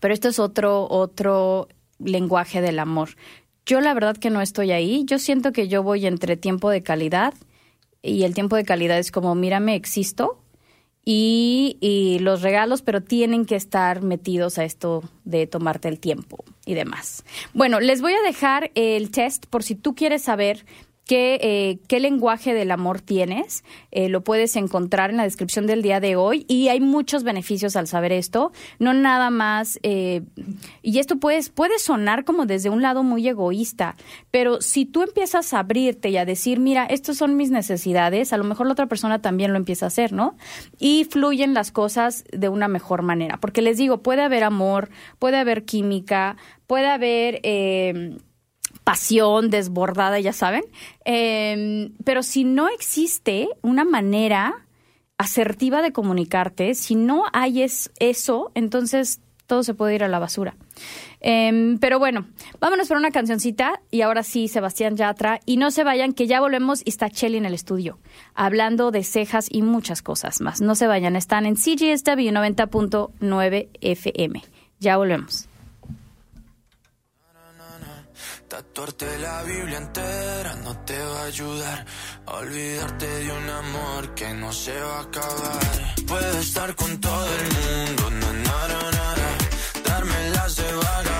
pero 0.00 0.14
esto 0.14 0.28
es 0.28 0.38
otro, 0.38 0.86
otro 0.88 1.68
lenguaje 1.98 2.60
del 2.60 2.78
amor. 2.78 3.10
Yo 3.64 3.80
la 3.80 3.94
verdad 3.94 4.16
que 4.16 4.30
no 4.30 4.40
estoy 4.40 4.70
ahí, 4.70 5.04
yo 5.06 5.18
siento 5.18 5.52
que 5.52 5.68
yo 5.68 5.82
voy 5.82 6.06
entre 6.06 6.36
tiempo 6.36 6.70
de 6.70 6.82
calidad 6.82 7.34
y 8.02 8.22
el 8.22 8.34
tiempo 8.34 8.54
de 8.54 8.64
calidad 8.64 8.98
es 8.98 9.10
como, 9.10 9.34
mírame, 9.34 9.74
existo, 9.74 10.38
y, 11.08 12.18
los 12.20 12.42
regalos, 12.42 12.82
pero 12.82 13.00
tienen 13.00 13.46
que 13.46 13.54
estar 13.54 14.02
metidos 14.02 14.58
a 14.58 14.64
esto 14.64 15.04
de 15.24 15.46
tomarte 15.46 15.86
el 15.86 16.00
tiempo 16.00 16.44
y 16.64 16.74
demás. 16.74 17.24
Bueno, 17.54 17.78
les 17.78 18.02
voy 18.02 18.12
a 18.14 18.22
dejar 18.22 18.72
el 18.74 19.12
test 19.12 19.46
por 19.46 19.62
si 19.62 19.76
tú 19.76 19.94
quieres 19.94 20.22
saber 20.22 20.66
qué, 21.06 21.38
eh, 21.40 21.78
qué 21.88 22.00
lenguaje 22.00 22.52
del 22.52 22.70
amor 22.72 23.00
tienes. 23.00 23.64
Eh, 23.92 24.08
lo 24.08 24.22
puedes 24.22 24.56
encontrar 24.56 25.10
en 25.10 25.16
la 25.16 25.22
descripción 25.22 25.66
del 25.66 25.80
día 25.80 26.00
de 26.00 26.16
hoy 26.16 26.44
y 26.48 26.68
hay 26.68 26.80
muchos 26.80 27.22
beneficios 27.22 27.76
al 27.76 27.86
saber 27.86 28.12
esto. 28.12 28.52
No 28.78 28.92
nada 28.92 29.30
más, 29.30 29.78
eh, 29.82 30.22
y 30.82 30.98
esto 30.98 31.16
puede, 31.16 31.40
puede 31.54 31.78
sonar 31.78 32.24
como 32.24 32.44
desde 32.44 32.70
un 32.70 32.82
lado 32.82 33.04
muy 33.04 33.26
egoísta, 33.26 33.94
pero 34.30 34.60
si 34.60 34.84
tú 34.84 35.02
empiezas 35.02 35.54
a 35.54 35.60
abrirte 35.60 36.10
y 36.10 36.16
a 36.16 36.24
decir, 36.24 36.58
mira, 36.58 36.84
estas 36.84 37.16
son 37.16 37.36
mis 37.36 37.50
necesidades, 37.50 38.32
a 38.32 38.36
lo 38.36 38.44
mejor 38.44 38.66
la 38.66 38.72
otra 38.72 38.86
persona 38.86 39.22
también 39.22 39.52
lo 39.52 39.58
empieza 39.58 39.86
a 39.86 39.88
hacer, 39.88 40.12
¿no? 40.12 40.36
Y 40.78 41.04
fluyen 41.04 41.54
las 41.54 41.70
cosas 41.70 42.24
de 42.32 42.48
una 42.48 42.66
mejor 42.66 43.02
manera. 43.02 43.38
Porque 43.38 43.62
les 43.62 43.78
digo, 43.78 44.02
puede 44.02 44.22
haber 44.22 44.42
amor, 44.42 44.90
puede 45.20 45.36
haber 45.36 45.64
química, 45.64 46.36
puede 46.66 46.88
haber 46.88 47.40
pasión 48.86 49.50
desbordada, 49.50 50.20
ya 50.20 50.32
saben. 50.32 50.62
Em, 51.04 51.92
pero 52.04 52.22
si 52.22 52.44
no 52.44 52.68
existe 52.68 53.48
una 53.60 53.84
manera 53.84 54.64
asertiva 55.18 55.82
de 55.82 55.90
comunicarte, 55.90 56.72
si 56.76 56.94
no 56.94 57.24
hay 57.32 57.66
eso, 57.98 58.52
entonces 58.54 59.20
todo 59.48 59.64
se 59.64 59.74
puede 59.74 59.96
ir 59.96 60.04
a 60.04 60.08
la 60.08 60.20
basura. 60.20 60.54
Em, 61.18 61.78
pero 61.78 61.98
bueno, 61.98 62.28
vámonos 62.60 62.86
por 62.86 62.96
una 62.96 63.10
cancioncita 63.10 63.80
y 63.90 64.02
ahora 64.02 64.22
sí, 64.22 64.46
Sebastián 64.46 64.94
Yatra. 64.96 65.40
Y 65.46 65.56
no 65.56 65.72
se 65.72 65.82
vayan, 65.82 66.12
que 66.12 66.28
ya 66.28 66.40
volvemos 66.40 66.82
y 66.84 66.90
está 66.90 67.10
Chelly 67.10 67.38
en 67.38 67.44
el 67.44 67.54
estudio, 67.54 67.98
hablando 68.36 68.92
de 68.92 69.02
cejas 69.02 69.48
y 69.50 69.62
muchas 69.62 70.00
cosas 70.00 70.40
más. 70.40 70.60
No 70.60 70.76
se 70.76 70.86
vayan, 70.86 71.16
están 71.16 71.44
en 71.44 71.56
CGSW 71.56 72.30
90.9 72.30 73.68
FM. 73.80 74.44
Ya 74.78 74.96
volvemos. 74.96 75.48
Tatuarte 78.48 79.18
la 79.18 79.42
Biblia 79.42 79.78
entera 79.78 80.54
no 80.62 80.72
te 80.84 80.96
va 80.96 81.22
a 81.22 81.24
ayudar 81.24 81.84
a 82.26 82.34
olvidarte 82.34 83.06
de 83.06 83.32
un 83.32 83.50
amor 83.50 84.14
que 84.14 84.32
no 84.34 84.52
se 84.52 84.78
va 84.80 84.98
a 84.98 85.02
acabar. 85.02 85.58
Puedo 86.06 86.38
estar 86.38 86.76
con 86.76 87.00
todo 87.00 87.26
el 87.26 87.44
mundo, 87.58 88.10
na, 88.10 88.32
na, 88.32 88.90
na, 88.92 89.14
darme 89.84 90.30
las 90.30 90.54
de 90.54 90.72
vagabundo, 90.72 91.15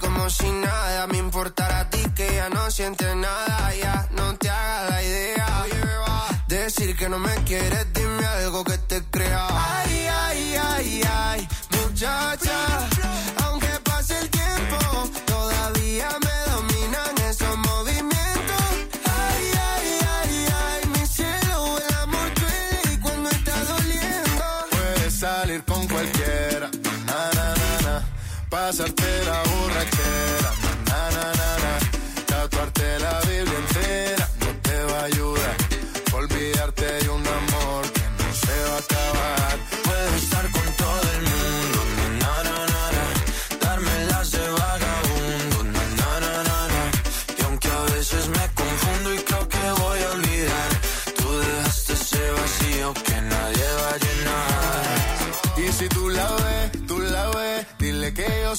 como 0.00 0.28
si 0.30 0.50
nada 0.50 1.06
me 1.06 1.18
no 2.52 2.70
sientes 2.70 3.14
nada, 3.14 3.72
ya 3.74 4.08
no 4.12 4.34
te 4.36 4.50
hagas 4.50 4.90
la 4.90 5.02
idea. 5.02 5.64
Decir 6.48 6.96
que 6.96 7.08
no 7.08 7.18
me 7.18 7.34
quieres, 7.44 7.86
dime 7.92 8.26
algo 8.26 8.64
que 8.64 8.78
te 8.78 9.02
crea. 9.04 9.46
Ay, 9.50 10.08
ay, 10.10 10.54
ay, 10.56 11.02
ay, 11.08 11.48
muchacha. 11.70 12.88
Aunque 13.44 13.68
pase 13.84 14.18
el 14.18 14.28
tiempo, 14.28 14.78
todavía 15.24 16.08
me 16.26 16.52
dominan 16.52 17.18
esos 17.28 17.56
movimientos. 17.56 18.64
Ay, 19.04 19.44
ay, 19.70 19.98
ay, 20.18 20.46
ay, 20.66 20.88
mi 20.98 21.06
cielo, 21.06 21.78
el 21.78 21.94
amor 22.02 22.28
duele 22.34 23.00
cuando 23.00 23.30
está 23.30 23.64
doliendo. 23.64 24.44
Puedes 24.70 25.14
salir 25.14 25.64
con 25.64 25.86
cualquiera, 25.86 26.70
na, 27.06 27.30
na, 27.36 27.54
na, 27.54 27.80
na. 27.86 28.02
pasarte 28.50 29.24
la 29.26 29.43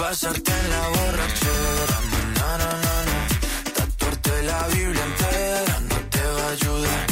pasarte 0.00 0.50
en 0.50 0.70
la 0.70 0.88
borrachera, 0.88 1.98
na, 2.36 2.58
na, 2.58 2.70
na. 2.82 3.28
Tatuarte 3.74 4.42
la 4.44 4.66
Biblia 4.68 5.04
entera 5.04 5.80
no 5.88 5.96
te 6.14 6.22
va 6.36 6.44
a 6.46 6.50
ayudar. 6.52 7.09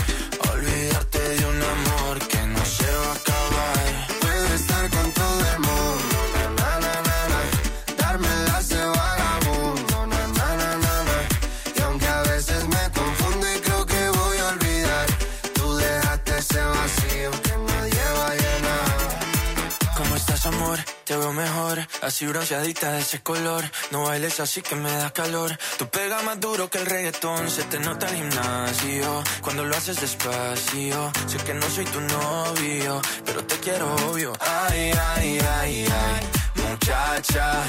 Te 21.09 21.17
veo 21.17 21.33
mejor. 21.33 21.79
Así 22.03 22.27
bronceadita 22.27 22.93
de 22.93 23.01
ese 23.01 23.23
color. 23.23 23.65
No 23.91 24.05
bailes 24.05 24.41
así 24.41 24.61
que 24.61 24.75
me 24.75 24.93
da 24.93 25.11
calor. 25.11 25.57
Tú 25.79 25.89
pega 25.89 26.21
más 26.23 26.39
duro 26.39 26.69
que 26.69 26.77
el 26.77 26.85
reggaetón. 26.85 27.51
Se 27.51 27.63
te 27.65 27.79
nota 27.81 28.07
el 28.09 28.17
gimnasio. 28.17 29.25
Cuando 29.41 29.65
lo 29.65 29.75
haces 29.75 29.99
despacio. 30.03 31.11
Sé 31.27 31.39
que 31.39 31.55
no 31.55 31.67
soy 31.71 31.87
tu 31.87 32.01
novio, 32.03 33.01
pero 33.25 33.43
te 33.43 33.57
quiero 33.57 33.87
obvio. 34.11 34.35
Ay, 34.41 34.93
ay, 35.15 35.39
ay, 35.61 35.87
ay. 35.87 36.29
Muchacha, 36.69 37.65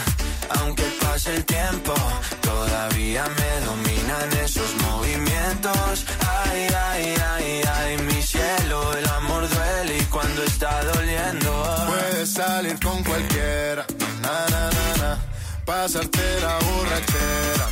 aunque 0.58 0.84
pase 1.02 1.36
el 1.36 1.46
tiempo, 1.46 1.94
todavía 2.42 3.24
me 3.26 3.66
dominan 3.66 4.34
esos 4.44 4.76
movimientos. 4.88 6.06
Ay, 6.46 6.68
ay, 6.90 7.16
ay, 7.34 7.62
ay, 7.78 7.98
mi 8.04 8.22
cielo, 8.22 8.94
el 8.98 9.08
amor 9.08 9.48
duele 9.50 9.98
y 9.98 10.04
cuando 10.06 10.44
está 10.44 10.84
doliendo. 10.84 11.86
Puedes 11.88 12.34
salir 12.34 12.80
con 12.80 13.04
cualquiera, 13.04 13.86
na, 14.22 14.46
na, 14.50 14.70
na, 14.70 14.98
na. 15.02 15.18
Pasarte 15.66 16.40
la 16.42 16.58
borrachera, 16.60 17.68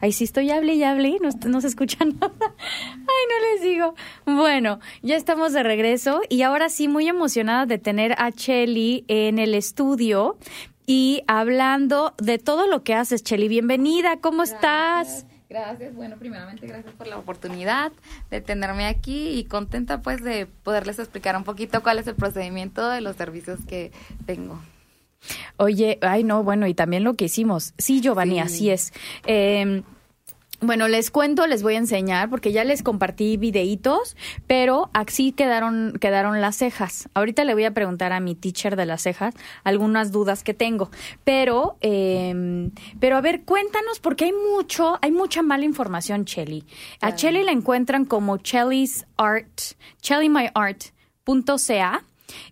Ahí 0.00 0.12
sí 0.12 0.24
estoy, 0.24 0.50
hable 0.50 0.74
y 0.74 0.84
hable, 0.84 1.16
no, 1.20 1.30
no 1.48 1.60
se 1.60 1.66
escucha 1.66 2.04
nada. 2.04 2.32
Ay, 2.40 3.24
no 3.30 3.52
les 3.52 3.62
digo. 3.62 3.94
Bueno, 4.26 4.78
ya 5.02 5.16
estamos 5.16 5.52
de 5.52 5.62
regreso 5.62 6.20
y 6.28 6.42
ahora 6.42 6.68
sí 6.68 6.88
muy 6.88 7.08
emocionada 7.08 7.66
de 7.66 7.78
tener 7.78 8.14
a 8.18 8.30
Chelly 8.30 9.04
en 9.08 9.38
el 9.38 9.54
estudio 9.54 10.38
y 10.86 11.22
hablando 11.26 12.14
de 12.18 12.38
todo 12.38 12.66
lo 12.66 12.82
que 12.82 12.94
haces, 12.94 13.22
Chelly. 13.22 13.48
Bienvenida, 13.48 14.18
¿cómo 14.20 14.42
estás? 14.42 15.26
Gracias, 15.50 15.94
bueno, 15.94 16.16
primeramente 16.18 16.66
gracias 16.66 16.94
por 16.94 17.06
la 17.06 17.18
oportunidad 17.18 17.90
de 18.30 18.40
tenerme 18.42 18.86
aquí 18.86 19.30
y 19.30 19.44
contenta 19.44 20.02
pues 20.02 20.22
de 20.22 20.46
poderles 20.46 20.98
explicar 20.98 21.36
un 21.36 21.44
poquito 21.44 21.82
cuál 21.82 21.98
es 21.98 22.06
el 22.06 22.14
procedimiento 22.14 22.88
de 22.88 23.00
los 23.00 23.16
servicios 23.16 23.58
que 23.66 23.90
tengo. 24.26 24.60
Oye, 25.56 25.98
ay 26.02 26.24
no, 26.24 26.42
bueno, 26.44 26.66
y 26.66 26.74
también 26.74 27.04
lo 27.04 27.14
que 27.14 27.26
hicimos. 27.26 27.74
Sí, 27.78 28.00
Giovanni, 28.00 28.34
Sí. 28.36 28.40
así 28.40 28.70
es. 28.70 28.92
Eh, 29.26 29.82
bueno, 30.60 30.88
les 30.88 31.12
cuento, 31.12 31.46
les 31.46 31.62
voy 31.62 31.74
a 31.74 31.78
enseñar, 31.78 32.28
porque 32.30 32.50
ya 32.50 32.64
les 32.64 32.82
compartí 32.82 33.36
videitos, 33.36 34.16
pero 34.48 34.90
así 34.92 35.30
quedaron, 35.30 35.92
quedaron 36.00 36.40
las 36.40 36.56
cejas. 36.56 37.08
Ahorita 37.14 37.44
le 37.44 37.54
voy 37.54 37.62
a 37.64 37.72
preguntar 37.74 38.12
a 38.12 38.18
mi 38.18 38.34
teacher 38.34 38.74
de 38.74 38.84
las 38.84 39.02
cejas 39.02 39.34
algunas 39.62 40.10
dudas 40.10 40.42
que 40.42 40.54
tengo. 40.54 40.90
Pero, 41.22 41.76
eh, 41.80 42.70
pero 42.98 43.16
a 43.16 43.20
ver, 43.20 43.44
cuéntanos, 43.44 44.00
porque 44.00 44.24
hay 44.24 44.32
mucho, 44.32 44.98
hay 45.00 45.12
mucha 45.12 45.42
mala 45.42 45.64
información, 45.64 46.24
Chelly. 46.24 46.64
A 47.00 47.14
Chelly 47.14 47.44
la 47.44 47.52
encuentran 47.52 48.04
como 48.04 48.38
Chelly's 48.38 49.06
Art, 49.16 49.60
ChellyMyArt.ca 50.02 52.02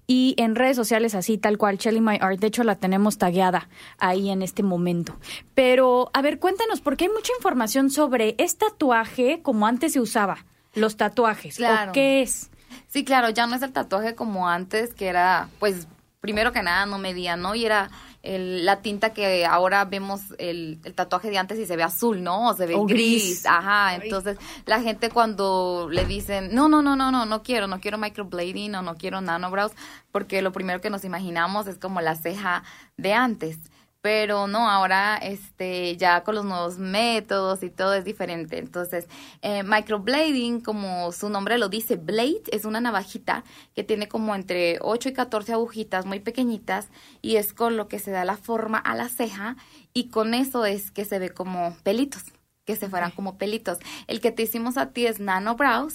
y 0.07 0.35
en 0.39 0.55
redes 0.55 0.77
sociales 0.77 1.15
así, 1.15 1.39
tal 1.39 1.59
cual, 1.59 1.79
Shelly 1.79 2.01
My 2.01 2.19
Art. 2.21 2.39
De 2.41 2.47
hecho, 2.47 2.65
la 2.65 2.77
tenemos 2.77 3.19
tagueada 3.19 3.69
ahí 3.99 4.31
en 4.31 4.43
este 4.43 4.63
momento. 4.63 5.17
Pero, 5.55 6.11
a 6.15 6.23
ver, 6.23 6.39
cuéntanos, 6.39 6.81
porque 6.81 7.05
hay 7.05 7.11
mucha 7.11 7.33
información 7.37 7.91
sobre 7.91 8.35
este 8.39 8.67
tatuaje 8.67 9.41
como 9.43 9.67
antes 9.67 9.93
se 9.93 10.01
usaba, 10.01 10.45
los 10.75 10.97
tatuajes. 10.97 11.57
Claro. 11.57 11.91
¿O 11.91 11.95
qué 11.95 12.23
es? 12.23 12.51
Sí, 12.89 13.05
claro, 13.05 13.31
ya 13.31 13.47
no 13.47 13.57
es 13.57 13.63
el 13.63 13.73
tatuaje 13.73 14.15
como 14.15 14.49
antes, 14.49 14.95
que 14.95 15.07
era, 15.07 15.49
pues, 15.59 15.87
primero 16.21 16.53
que 16.53 16.63
nada 16.63 16.87
no 16.87 16.99
medía, 16.99 17.37
¿no? 17.37 17.55
Y 17.55 17.65
era 17.65 17.91
el- 18.35 18.65
la 18.67 18.83
tinta 18.83 19.15
que 19.15 19.47
ahora 19.47 19.85
vemos 19.85 20.21
el, 20.39 20.79
el 20.85 20.95
tatuaje 20.95 21.31
de 21.31 21.39
antes 21.39 21.59
y 21.59 21.67
se 21.67 21.77
ve 21.77 21.83
azul, 21.83 22.23
¿no? 22.23 22.49
O 22.51 22.55
se 22.55 22.67
ve 22.67 22.75
gris. 22.87 23.23
gris. 23.23 23.47
Ajá, 23.47 23.95
entonces 24.05 24.37
la 24.67 24.81
gente 24.81 25.11
cuando 25.11 25.89
le 25.91 26.05
dicen, 26.05 26.55
no, 26.55 26.69
no, 26.69 26.83
no, 26.83 26.97
no, 26.97 27.11
no, 27.11 27.25
no 27.27 27.43
quiero, 27.43 27.67
no 27.67 27.81
quiero 27.81 27.99
microblading 27.99 28.75
o 28.75 28.83
no 28.83 28.97
quiero 28.97 29.21
nanobrows, 29.21 29.73
porque 30.13 30.43
lo 30.43 30.53
primero 30.53 30.81
que 30.81 30.91
nos 30.91 31.05
imaginamos 31.05 31.67
es 31.67 31.79
como 31.79 32.01
la 32.01 32.17
ceja 32.17 32.63
de 32.97 33.15
antes. 33.15 33.59
Pero 34.07 34.47
no, 34.47 34.71
ahora 34.71 35.17
este 35.17 35.97
ya 35.97 36.23
con 36.23 36.37
los 36.37 36.45
nuevos 36.45 36.79
métodos 36.79 37.65
y 37.65 37.71
todo 37.71 37.93
es 37.93 38.05
diferente. 38.05 38.57
Entonces, 38.57 39.09
eh, 39.43 39.65
microblading, 39.65 40.61
como 40.61 41.11
su 41.11 41.29
nombre 41.29 41.59
lo 41.59 41.69
dice, 41.69 41.97
blade 41.97 42.45
es 42.53 42.65
una 42.65 42.81
navajita 42.81 43.43
que 43.75 43.83
tiene 43.83 44.07
como 44.07 44.37
entre 44.37 44.79
8 44.81 45.09
y 45.09 45.13
14 45.13 45.55
agujitas 45.55 46.07
muy 46.07 46.21
pequeñitas 46.21 46.87
y 47.21 47.35
es 47.35 47.53
con 47.53 47.77
lo 47.77 47.89
que 47.89 47.99
se 47.99 48.13
da 48.13 48.25
la 48.25 48.37
forma 48.37 48.79
a 48.79 48.95
la 48.95 49.09
ceja 49.09 49.57
y 49.93 50.09
con 50.09 50.35
eso 50.35 50.67
es 50.67 50.93
que 50.93 51.05
se 51.05 51.19
ve 51.19 51.31
como 51.31 51.77
pelitos, 51.83 52.23
que 52.65 52.77
se 52.77 52.89
fueran 52.89 53.11
como 53.11 53.39
pelitos. 53.39 53.79
El 54.07 54.21
que 54.21 54.31
te 54.31 54.45
hicimos 54.45 54.77
a 54.77 54.91
ti 54.91 55.09
es 55.09 55.19
nano 55.19 55.57
brows, 55.57 55.95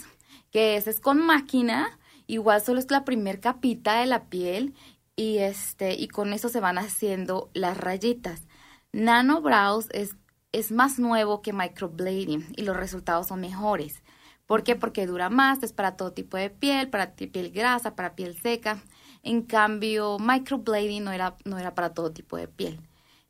que 0.52 0.76
ese 0.76 0.90
es 0.90 1.00
con 1.00 1.26
máquina, 1.26 1.98
igual 2.28 2.62
solo 2.62 2.82
es 2.82 2.92
la 2.92 3.06
primer 3.06 3.40
capita 3.40 4.02
de 4.02 4.06
la 4.06 4.26
piel 4.26 4.74
y 5.22 5.38
este 5.38 5.94
y 5.94 6.08
con 6.08 6.34
eso 6.34 6.50
se 6.50 6.60
van 6.60 6.78
haciendo 6.78 7.52
las 7.54 7.78
rayitas. 7.78 8.48
Nano 8.92 9.42
brows 9.42 9.88
es 9.92 10.16
es 10.52 10.72
más 10.72 11.00
nuevo 11.00 11.42
que 11.42 11.54
microblading 11.54 12.54
y 12.58 12.64
los 12.64 12.76
resultados 12.76 13.28
son 13.28 13.40
mejores. 13.40 14.04
¿Por 14.48 14.64
qué? 14.64 14.76
Porque 14.76 15.06
dura 15.06 15.30
más, 15.30 15.64
es 15.64 15.72
para 15.72 15.96
todo 15.96 16.12
tipo 16.12 16.36
de 16.36 16.50
piel, 16.50 16.90
para 16.90 17.14
piel 17.14 17.52
grasa, 17.52 17.96
para 17.96 18.16
piel 18.16 18.38
seca. 18.38 18.80
En 19.24 19.44
cambio, 19.44 20.18
microblading 20.20 21.06
no 21.06 21.12
era, 21.14 21.38
no 21.46 21.58
era 21.58 21.74
para 21.74 21.94
todo 21.94 22.12
tipo 22.12 22.36
de 22.36 22.50
piel. 22.50 22.82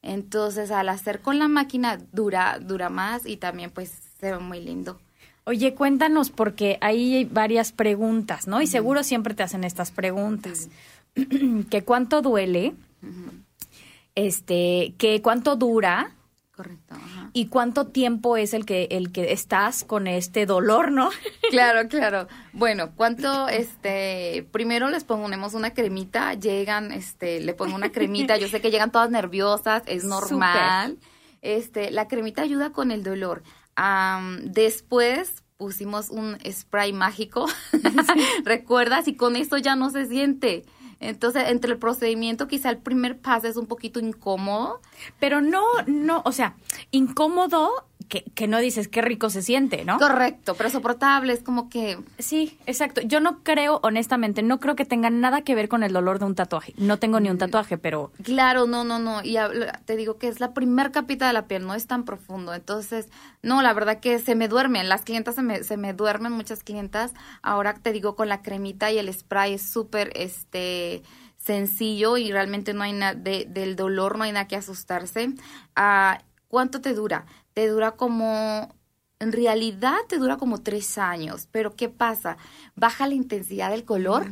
Entonces, 0.02 0.72
al 0.72 0.90
hacer 0.90 1.22
con 1.22 1.38
la 1.38 1.48
máquina, 1.48 2.00
dura, 2.12 2.58
dura 2.60 2.90
más 2.90 3.28
y 3.28 3.38
también 3.38 3.70
pues 3.70 3.92
se 4.20 4.32
ve 4.32 4.40
muy 4.40 4.62
lindo. 4.62 5.00
Oye, 5.44 5.76
cuéntanos, 5.76 6.30
porque 6.32 6.78
hay 6.82 7.26
varias 7.26 7.72
preguntas, 7.72 8.48
¿no? 8.48 8.62
Y 8.62 8.68
seguro 8.68 9.04
siempre 9.04 9.34
te 9.36 9.44
hacen 9.44 9.64
estas 9.64 9.92
preguntas. 9.92 10.70
que 11.70 11.84
cuánto 11.84 12.22
duele, 12.22 12.74
este, 14.16 14.94
que 14.98 15.22
cuánto 15.22 15.56
dura, 15.56 16.12
Correcto. 16.56 16.96
ajá. 16.96 17.30
y 17.34 17.48
cuánto 17.48 17.88
tiempo 17.88 18.38
es 18.38 18.54
el 18.54 18.66
que 18.66 18.88
el 18.92 19.12
que 19.12 19.32
estás 19.32 19.84
con 19.84 20.08
este 20.08 20.46
dolor, 20.46 20.92
¿no? 20.92 21.10
Claro, 21.50 21.90
claro. 21.90 22.28
Bueno, 22.54 22.92
¿cuánto, 22.96 23.50
este, 23.50 24.48
primero 24.52 24.90
les 24.90 25.04
ponemos 25.04 25.54
una 25.54 25.74
cremita, 25.74 26.34
llegan, 26.34 26.94
este, 26.94 27.42
le 27.42 27.54
pongo 27.54 27.76
una 27.76 27.92
cremita, 27.92 28.38
yo 28.38 28.48
sé 28.48 28.62
que 28.62 28.72
llegan 28.72 28.92
todas 28.92 29.10
nerviosas, 29.10 29.84
es 29.86 30.06
normal. 30.06 30.98
Este, 31.42 31.92
la 31.92 32.08
cremita 32.08 32.44
ayuda 32.44 32.72
con 32.72 32.92
el 32.92 33.04
dolor. 33.04 33.44
Am, 33.76 34.40
después 34.52 35.44
pusimos 35.58 36.10
un 36.10 36.38
spray 36.50 36.94
mágico, 36.94 37.48
¿recuerdas? 38.46 39.08
Y 39.08 39.16
con 39.16 39.36
esto 39.36 39.58
ya 39.58 39.76
no 39.76 39.90
se 39.90 40.06
siente. 40.06 40.64
Entonces, 41.02 41.46
entre 41.48 41.72
el 41.72 41.80
procedimiento, 41.80 42.48
quizá 42.48 42.70
el 42.70 42.78
primer 42.78 43.18
paso 43.20 43.48
es 43.48 43.58
un 43.58 43.66
poquito 43.66 44.00
incómodo, 44.00 44.80
Pero 45.20 45.42
no, 45.42 45.64
no, 45.88 46.22
o 46.26 46.32
sea, 46.32 46.56
incómodo 46.92 47.88
que, 48.12 48.26
que 48.36 48.46
no 48.46 48.60
dices 48.60 48.90
qué 48.90 49.02
rico 49.02 49.30
se 49.30 49.42
siente, 49.42 49.86
¿no? 49.86 49.98
correcto, 49.98 50.54
pero 50.56 50.70
soportable, 50.70 51.32
es 51.32 51.42
como 51.44 51.70
que 51.70 51.98
Sí, 52.20 52.60
exacto. 52.66 53.00
Yo 53.00 53.22
no 53.22 53.42
creo, 53.42 53.80
honestamente, 53.84 54.44
no 54.44 54.60
creo 54.60 54.76
que 54.76 54.84
tenga 54.84 55.10
nada 55.10 55.44
que 55.44 55.56
ver 55.56 55.70
con 55.70 55.82
el 55.82 55.94
dolor 55.94 56.20
de 56.20 56.26
un 56.26 56.36
tatuaje. 56.36 56.74
No 56.76 57.00
tengo 57.00 57.22
ni 57.22 57.30
un 57.30 57.38
tatuaje, 57.38 57.78
pero 57.78 58.12
Claro, 58.22 58.68
no, 58.68 58.84
no, 58.84 59.00
no. 59.00 59.24
Y 59.24 59.38
te 59.86 59.96
digo 59.96 60.18
que 60.18 60.28
es 60.28 60.42
la 60.42 60.54
primer 60.54 60.92
capita 60.92 61.26
de 61.26 61.32
la 61.32 61.48
piel, 61.48 61.66
no 61.66 61.74
es 61.74 61.88
tan 61.88 62.04
profundo. 62.04 62.54
Entonces, 62.54 63.08
no, 63.42 63.62
la 63.62 63.74
verdad 63.74 64.02
que 64.02 64.20
se 64.20 64.36
me 64.36 64.50
duermen. 64.50 64.90
Las 64.90 65.04
clientas 65.04 65.36
se 65.36 65.42
me, 65.42 65.64
se 65.64 65.78
me 65.78 65.94
duermen, 65.94 66.34
muchas 66.34 66.64
clientas. 66.64 67.14
Ahora 67.42 67.76
te 67.76 67.94
digo, 67.94 68.18
con 68.18 68.28
la 68.28 68.42
cremita 68.42 68.92
y 68.92 68.98
el 68.98 69.12
spray 69.14 69.54
es 69.54 69.62
súper, 69.62 70.12
este 70.16 71.02
sencillo 71.38 72.18
y 72.18 72.32
realmente 72.32 72.74
no 72.74 72.84
hay 72.84 72.94
nada 72.94 73.16
de, 73.16 73.48
del 73.50 73.78
dolor, 73.78 74.18
no 74.18 74.26
hay 74.26 74.34
nada 74.34 74.48
que 74.48 74.58
asustarse. 74.58 75.34
Ah, 75.78 76.20
¿Cuánto 76.52 76.82
te 76.82 76.94
dura? 76.94 77.26
Te 77.54 77.68
dura 77.68 77.92
como 77.92 78.70
en 79.22 79.32
realidad 79.32 79.98
te 80.10 80.18
dura 80.18 80.38
como 80.38 80.62
tres 80.62 80.98
años, 80.98 81.48
pero 81.52 81.76
¿qué 81.76 81.90
pasa? 81.90 82.38
Baja 82.76 83.08
la 83.08 83.14
intensidad 83.14 83.70
del 83.70 83.86
color. 83.86 84.26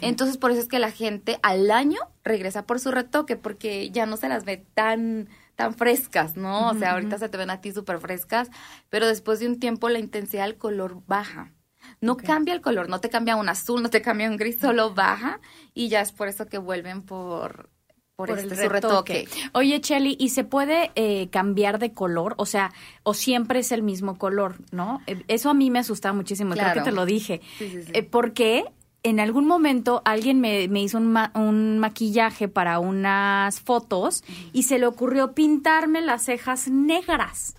Entonces, 0.00 0.38
por 0.38 0.50
eso 0.50 0.60
es 0.60 0.66
que 0.66 0.80
la 0.80 0.90
gente 0.90 1.38
al 1.42 1.70
año 1.70 2.00
regresa 2.24 2.66
por 2.66 2.80
su 2.80 2.90
retoque, 2.90 3.36
porque 3.36 3.90
ya 3.90 4.06
no 4.06 4.16
se 4.16 4.28
las 4.28 4.44
ve 4.44 4.66
tan, 4.74 5.28
tan 5.54 5.74
frescas, 5.74 6.36
¿no? 6.36 6.70
O 6.70 6.74
sea, 6.74 6.94
ahorita 6.94 7.16
se 7.18 7.28
te 7.28 7.38
ven 7.38 7.50
a 7.50 7.60
ti 7.60 7.70
súper 7.70 8.00
frescas, 8.00 8.50
pero 8.90 9.06
después 9.06 9.38
de 9.38 9.46
un 9.46 9.60
tiempo 9.60 9.88
la 9.88 10.00
intensidad 10.00 10.46
del 10.46 10.58
color 10.58 11.00
baja. 11.06 11.52
No 12.00 12.16
cambia 12.16 12.54
el 12.54 12.60
color, 12.60 12.88
no 12.88 13.00
te 13.00 13.10
cambia 13.10 13.36
un 13.36 13.48
azul, 13.48 13.82
no 13.82 13.90
te 13.90 14.02
cambia 14.02 14.28
un 14.28 14.36
gris, 14.36 14.58
solo 14.58 14.94
baja 14.94 15.40
y 15.74 15.88
ya 15.88 16.00
es 16.00 16.10
por 16.10 16.26
eso 16.26 16.46
que 16.46 16.58
vuelven 16.58 17.02
por 17.02 17.70
por, 18.16 18.28
Por 18.28 18.38
este, 18.38 18.54
el 18.64 18.70
retoque. 18.70 19.12
retoque. 19.24 19.40
Oye, 19.54 19.80
Chelly, 19.80 20.16
¿y 20.20 20.28
se 20.30 20.44
puede 20.44 20.92
eh, 20.94 21.28
cambiar 21.30 21.78
de 21.78 21.92
color? 21.92 22.34
O 22.38 22.46
sea, 22.46 22.72
o 23.02 23.12
siempre 23.14 23.58
es 23.60 23.72
el 23.72 23.82
mismo 23.82 24.18
color, 24.18 24.56
¿no? 24.70 25.00
Eh, 25.06 25.24
Eso 25.28 25.50
a 25.50 25.54
mí 25.54 25.70
me 25.70 25.80
asusta 25.80 26.12
muchísimo, 26.12 26.52
creo 26.52 26.64
Claro. 26.64 26.80
que 26.84 26.90
te 26.90 26.94
lo 26.94 27.06
dije. 27.06 27.40
Sí, 27.58 27.68
sí, 27.70 27.82
sí. 27.82 27.90
Eh, 27.92 28.02
porque 28.04 28.64
en 29.02 29.18
algún 29.18 29.46
momento 29.46 30.00
alguien 30.04 30.40
me, 30.40 30.68
me 30.68 30.80
hizo 30.82 30.96
un, 30.98 31.08
ma- 31.12 31.32
un 31.34 31.78
maquillaje 31.78 32.46
para 32.48 32.78
unas 32.78 33.60
fotos 33.60 34.22
y 34.52 34.62
se 34.62 34.78
le 34.78 34.86
ocurrió 34.86 35.32
pintarme 35.34 36.00
las 36.00 36.24
cejas 36.24 36.68
negras. 36.68 37.56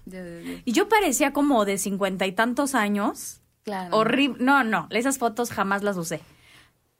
Y 0.63 0.71
yo 0.71 0.87
parecía 0.87 1.33
como 1.33 1.65
de 1.65 1.77
cincuenta 1.77 2.25
y 2.27 2.31
tantos 2.31 2.75
años. 2.75 3.41
Claro. 3.63 3.97
Horrible. 3.97 4.37
No, 4.43 4.63
no, 4.63 4.87
esas 4.91 5.17
fotos 5.17 5.49
jamás 5.51 5.83
las 5.83 5.97
usé. 5.97 6.21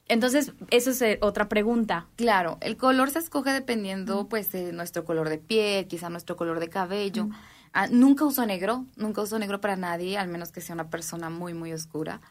Entonces, 0.08 0.54
esa 0.70 0.92
es 0.92 1.02
eh, 1.02 1.18
otra 1.22 1.50
pregunta. 1.50 2.06
Claro, 2.16 2.58
el 2.62 2.78
color 2.78 3.10
se 3.10 3.20
escoge 3.20 3.52
dependiendo 3.52 4.28
pues 4.30 4.52
de 4.52 4.72
nuestro 4.72 5.04
color 5.04 5.30
de 5.30 5.40
piel, 5.40 5.88
quizá 5.88 6.10
nuestro 6.10 6.36
color 6.36 6.60
de 6.60 6.70
cabello. 6.70 7.30
Ah, 7.74 7.88
nunca 7.88 8.24
uso 8.24 8.46
negro, 8.46 8.86
nunca 8.96 9.22
uso 9.22 9.38
negro 9.40 9.60
para 9.60 9.76
nadie, 9.76 10.18
al 10.18 10.28
menos 10.30 10.52
que 10.52 10.62
sea 10.62 10.76
una 10.76 10.90
persona 10.90 11.30
muy, 11.30 11.54
muy 11.54 11.74
oscura. 11.74 12.22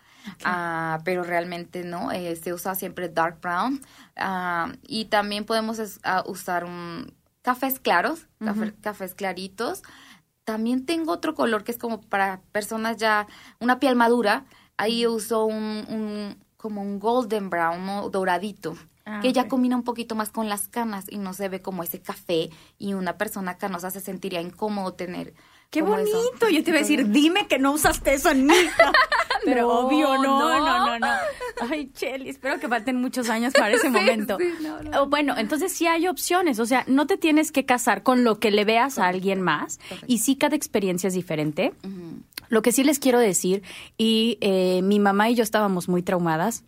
Ah, 0.45 1.01
pero 1.05 1.23
realmente 1.23 1.85
no, 1.85 2.13
eh, 2.13 2.35
se 2.37 2.55
usa 2.55 2.75
siempre 2.75 3.09
dark 3.11 3.41
brown. 3.43 3.81
Ah, 4.17 4.73
y 4.83 5.07
también 5.07 5.45
podemos 5.45 5.79
es- 5.81 6.01
ah, 6.05 6.23
usar 6.27 6.65
un, 6.65 7.13
cafés 7.43 7.79
claros, 7.79 8.27
café- 8.41 8.75
cafés 8.81 9.15
claritos. 9.15 9.83
También 10.45 10.87
tengo 10.87 11.13
otro 11.13 11.35
color 11.35 11.63
que 11.65 11.73
es 11.73 11.79
como 11.79 12.01
para 12.01 12.41
personas 12.53 12.97
ya, 12.99 13.27
una 13.61 13.81
piel 13.81 13.97
madura. 13.97 14.45
Ahí 14.79 15.07
uso 15.07 15.45
un, 15.45 15.85
un- 15.89 16.44
como 16.65 16.81
un 16.81 16.99
golden 16.99 17.51
brown, 17.51 17.85
¿no? 17.85 18.09
doradito, 18.09 18.75
Ah, 19.07 19.21
que 19.21 19.35
ya 19.35 19.49
combina 19.49 19.77
un 19.77 19.83
poquito 19.85 20.15
más 20.15 20.31
con 20.31 20.49
las 20.49 20.67
canas 20.69 21.05
y 21.11 21.19
no 21.19 21.35
se 21.35 21.51
ve 21.51 21.61
como 21.61 21.83
ese 21.83 22.01
café 22.01 22.49
y 22.79 22.95
una 22.95 23.19
persona 23.19 23.59
canosa 23.59 23.91
se 23.91 24.01
sentiría 24.01 24.41
incómodo 24.41 24.95
tener. 24.95 25.35
¡Qué 25.69 25.81
eso. 25.81 25.89
bonito! 25.89 26.49
Yo 26.51 26.63
te 26.65 26.71
iba 26.71 26.79
a 26.79 26.83
decir, 26.83 27.09
dime 27.11 27.47
que 27.47 27.59
no 27.59 27.73
usaste 27.73 28.15
eso 28.15 28.31
en 28.31 28.47
mí. 28.47 28.55
Pero 29.45 29.63
No, 29.67 29.81
obvio, 29.81 30.15
no, 30.15 30.23
no, 30.23 30.59
no. 30.59 30.87
no, 30.87 30.99
no. 31.01 31.07
Ay, 31.71 31.91
Cheli, 31.93 32.31
espero 32.31 32.59
que 32.59 32.67
falten 32.69 32.97
muchos 32.99 33.29
años 33.29 33.53
para 33.53 33.75
ese 33.75 33.91
momento. 33.91 34.39
sí, 34.41 34.55
no, 34.63 34.83
no. 34.83 35.03
Oh, 35.03 35.07
Bueno, 35.07 35.35
entonces 35.37 35.73
sí 35.73 35.87
hay 35.87 36.07
opciones. 36.09 36.59
O 36.59 36.65
sea, 36.65 36.85
no 36.87 37.07
te 37.07 37.19
tienes 37.19 37.53
que 37.53 37.67
casar 37.67 38.03
con 38.05 38.25
lo 38.25 38.39
que 38.39 38.51
le 38.51 38.65
veas 38.65 38.99
a 38.99 39.09
alguien 39.09 39.43
más. 39.43 39.81
Y 40.07 40.19
sí, 40.19 40.37
cada 40.37 40.57
experiencia 40.57 41.09
es 41.09 41.15
diferente. 41.15 41.75
Lo 42.49 42.63
que 42.63 42.73
sí 42.73 42.85
les 42.85 42.99
quiero 42.99 43.19
decir, 43.19 43.63
y 43.99 44.39
eh, 44.41 44.81
mi 44.83 44.99
mamá 44.99 45.29
y 45.29 45.35
yo 45.35 45.43
estábamos 45.43 45.89
muy 45.91 46.03
traumadas 46.03 46.65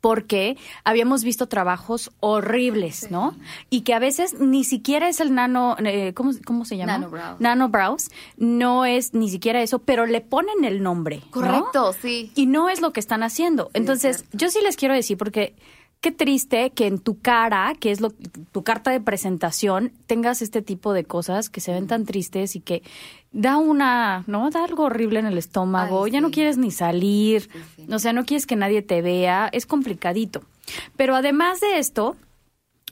porque 0.00 0.56
habíamos 0.84 1.24
visto 1.24 1.46
trabajos 1.46 2.10
horribles, 2.20 3.10
¿no? 3.10 3.36
Y 3.68 3.82
que 3.82 3.94
a 3.94 3.98
veces 3.98 4.38
ni 4.40 4.64
siquiera 4.64 5.08
es 5.08 5.20
el 5.20 5.34
nano, 5.34 5.76
eh, 5.84 6.14
¿cómo, 6.14 6.32
¿cómo 6.44 6.64
se 6.64 6.76
llama? 6.76 6.98
Nanobrows. 6.98 7.40
Nanobrows. 7.40 8.10
No 8.36 8.84
es 8.84 9.14
ni 9.14 9.28
siquiera 9.28 9.62
eso, 9.62 9.80
pero 9.80 10.06
le 10.06 10.20
ponen 10.20 10.64
el 10.64 10.82
nombre. 10.82 11.20
¿no? 11.24 11.30
Correcto, 11.30 11.92
sí. 12.00 12.32
Y 12.34 12.46
no 12.46 12.68
es 12.68 12.80
lo 12.80 12.92
que 12.92 13.00
están 13.00 13.22
haciendo. 13.22 13.70
Entonces, 13.74 14.24
yo 14.32 14.48
sí 14.50 14.60
les 14.62 14.76
quiero 14.76 14.94
decir, 14.94 15.18
porque 15.18 15.54
qué 16.00 16.12
triste 16.12 16.70
que 16.70 16.86
en 16.86 16.98
tu 16.98 17.20
cara, 17.20 17.74
que 17.78 17.90
es 17.90 18.00
lo, 18.00 18.10
tu 18.10 18.62
carta 18.62 18.90
de 18.90 19.00
presentación, 19.00 19.92
tengas 20.06 20.40
este 20.40 20.62
tipo 20.62 20.92
de 20.92 21.04
cosas 21.04 21.50
que 21.50 21.60
se 21.60 21.72
ven 21.72 21.86
tan 21.86 22.06
tristes 22.06 22.56
y 22.56 22.60
que 22.60 22.82
da 23.32 23.56
una, 23.58 24.24
¿no? 24.26 24.50
Da 24.50 24.64
algo 24.64 24.84
horrible 24.84 25.20
en 25.20 25.26
el 25.26 25.38
estómago. 25.38 26.04
Ay, 26.04 26.12
ya 26.12 26.20
no 26.20 26.30
quieres 26.30 26.58
ni 26.58 26.70
salir. 26.70 27.42
Sí, 27.42 27.58
sí. 27.76 27.86
O 27.92 27.98
sea, 27.98 28.12
no 28.12 28.24
quieres 28.24 28.46
que 28.46 28.56
nadie 28.56 28.82
te 28.82 29.02
vea. 29.02 29.48
Es 29.52 29.66
complicadito. 29.66 30.42
Pero 30.96 31.14
además 31.14 31.60
de 31.60 31.78
esto, 31.78 32.16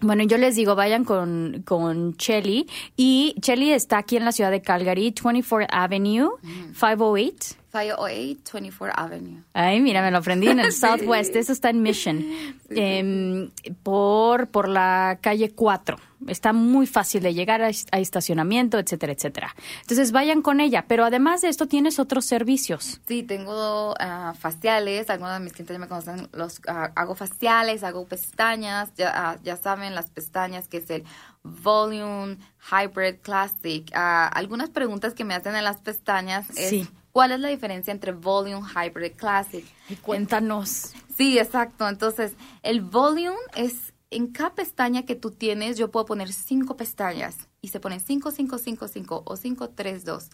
bueno, 0.00 0.22
yo 0.24 0.38
les 0.38 0.54
digo, 0.54 0.76
vayan 0.76 1.04
con, 1.04 1.62
con 1.66 2.16
Chelly. 2.16 2.68
Y 2.96 3.34
Chelly 3.40 3.72
está 3.72 3.98
aquí 3.98 4.16
en 4.16 4.24
la 4.24 4.32
ciudad 4.32 4.50
de 4.50 4.62
Calgary, 4.62 5.12
24 5.22 5.66
Avenue, 5.70 6.30
508. 6.72 7.56
508 7.80 8.52
24 8.52 8.92
Avenue. 8.96 9.42
Ay, 9.52 9.80
mira, 9.80 10.02
me 10.02 10.10
lo 10.10 10.18
aprendí 10.18 10.48
en 10.48 10.60
el 10.60 10.72
Southwest. 10.72 11.34
Eso 11.36 11.52
está 11.52 11.70
en 11.70 11.82
Mission. 11.82 12.24
Em, 12.70 13.50
por, 13.82 14.48
por 14.48 14.68
la 14.68 15.18
calle 15.20 15.50
4. 15.50 15.96
Está 16.26 16.52
muy 16.52 16.86
fácil 16.86 17.22
de 17.22 17.32
llegar 17.32 17.62
a, 17.62 17.70
a 17.92 17.98
estacionamiento, 18.00 18.78
etcétera, 18.78 19.12
etcétera. 19.12 19.54
Entonces 19.82 20.10
vayan 20.10 20.42
con 20.42 20.60
ella. 20.60 20.84
Pero 20.88 21.04
además 21.04 21.42
de 21.42 21.48
esto, 21.48 21.66
tienes 21.66 21.98
otros 21.98 22.24
servicios. 22.24 23.00
Sí, 23.06 23.22
tengo 23.22 23.94
ah, 24.00 24.34
faciales, 24.38 25.10
algunos 25.10 25.34
de 25.34 25.40
mis 25.40 25.52
clientes 25.52 25.74
ya 25.74 25.78
me 25.78 25.86
conocen, 25.88 26.28
los 26.32 26.60
ah, 26.66 26.90
hago 26.96 27.14
faciales, 27.14 27.84
hago 27.84 28.04
pestañas, 28.06 28.92
ya, 28.96 29.12
ah, 29.14 29.36
ya 29.44 29.56
saben 29.56 29.94
las 29.94 30.10
pestañas 30.10 30.66
que 30.66 30.78
es 30.78 30.90
el 30.90 31.04
Volume, 31.44 32.36
Hybrid, 32.70 33.20
Classic. 33.22 33.88
Ah, 33.94 34.26
algunas 34.26 34.70
preguntas 34.70 35.14
que 35.14 35.24
me 35.24 35.34
hacen 35.34 35.54
en 35.54 35.64
las 35.64 35.78
pestañas 35.78 36.50
es 36.50 36.68
Sí. 36.70 36.88
¿Cuál 37.18 37.32
es 37.32 37.40
la 37.40 37.48
diferencia 37.48 37.90
entre 37.90 38.12
Volume, 38.12 38.64
Hybrid, 38.64 39.16
Classic? 39.16 39.64
Y 39.88 39.96
cuéntanos. 39.96 40.92
Sí, 41.16 41.36
exacto. 41.36 41.88
Entonces, 41.88 42.36
el 42.62 42.80
volume 42.80 43.34
es 43.56 43.92
en 44.12 44.28
cada 44.28 44.54
pestaña 44.54 45.02
que 45.02 45.16
tú 45.16 45.32
tienes, 45.32 45.76
yo 45.76 45.90
puedo 45.90 46.06
poner 46.06 46.32
cinco 46.32 46.76
pestañas 46.76 47.48
y 47.60 47.68
se 47.68 47.80
ponen 47.80 47.98
5, 47.98 48.30
5, 48.30 48.58
5, 48.58 48.86
5 48.86 49.22
o 49.26 49.36
5, 49.36 49.70
3, 49.70 50.04
2. 50.04 50.30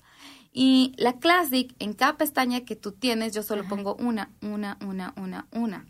Y 0.52 0.92
la 0.98 1.14
Classic, 1.14 1.74
en 1.78 1.94
cada 1.94 2.18
pestaña 2.18 2.66
que 2.66 2.76
tú 2.76 2.92
tienes, 2.92 3.32
yo 3.32 3.42
solo 3.42 3.66
pongo 3.66 3.94
una, 3.94 4.30
una, 4.42 4.76
una, 4.82 5.14
una, 5.16 5.48
una. 5.52 5.86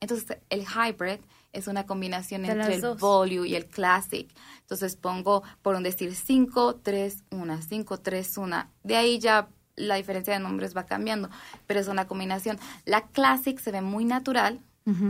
Entonces, 0.00 0.38
el 0.48 0.62
Hybrid 0.62 1.20
es 1.52 1.66
una 1.66 1.84
combinación 1.84 2.44
De 2.44 2.52
entre 2.52 2.76
el 2.76 2.80
dos. 2.80 2.98
Volume 2.98 3.46
y 3.46 3.56
el 3.56 3.66
Classic. 3.66 4.26
Entonces, 4.60 4.96
pongo, 4.96 5.42
por 5.60 5.74
un 5.74 5.82
decir, 5.82 6.14
5, 6.14 6.76
3, 6.76 7.24
1, 7.30 7.60
5, 7.60 7.98
3, 7.98 8.38
1. 8.38 8.70
De 8.84 8.96
ahí 8.96 9.18
ya 9.18 9.50
la 9.80 9.96
diferencia 9.96 10.32
de 10.32 10.40
nombres 10.40 10.76
va 10.76 10.86
cambiando, 10.86 11.30
pero 11.66 11.80
es 11.80 11.88
una 11.88 12.06
combinación. 12.06 12.58
La 12.84 13.06
Classic 13.08 13.58
se 13.58 13.72
ve 13.72 13.80
muy 13.80 14.04
natural. 14.04 14.60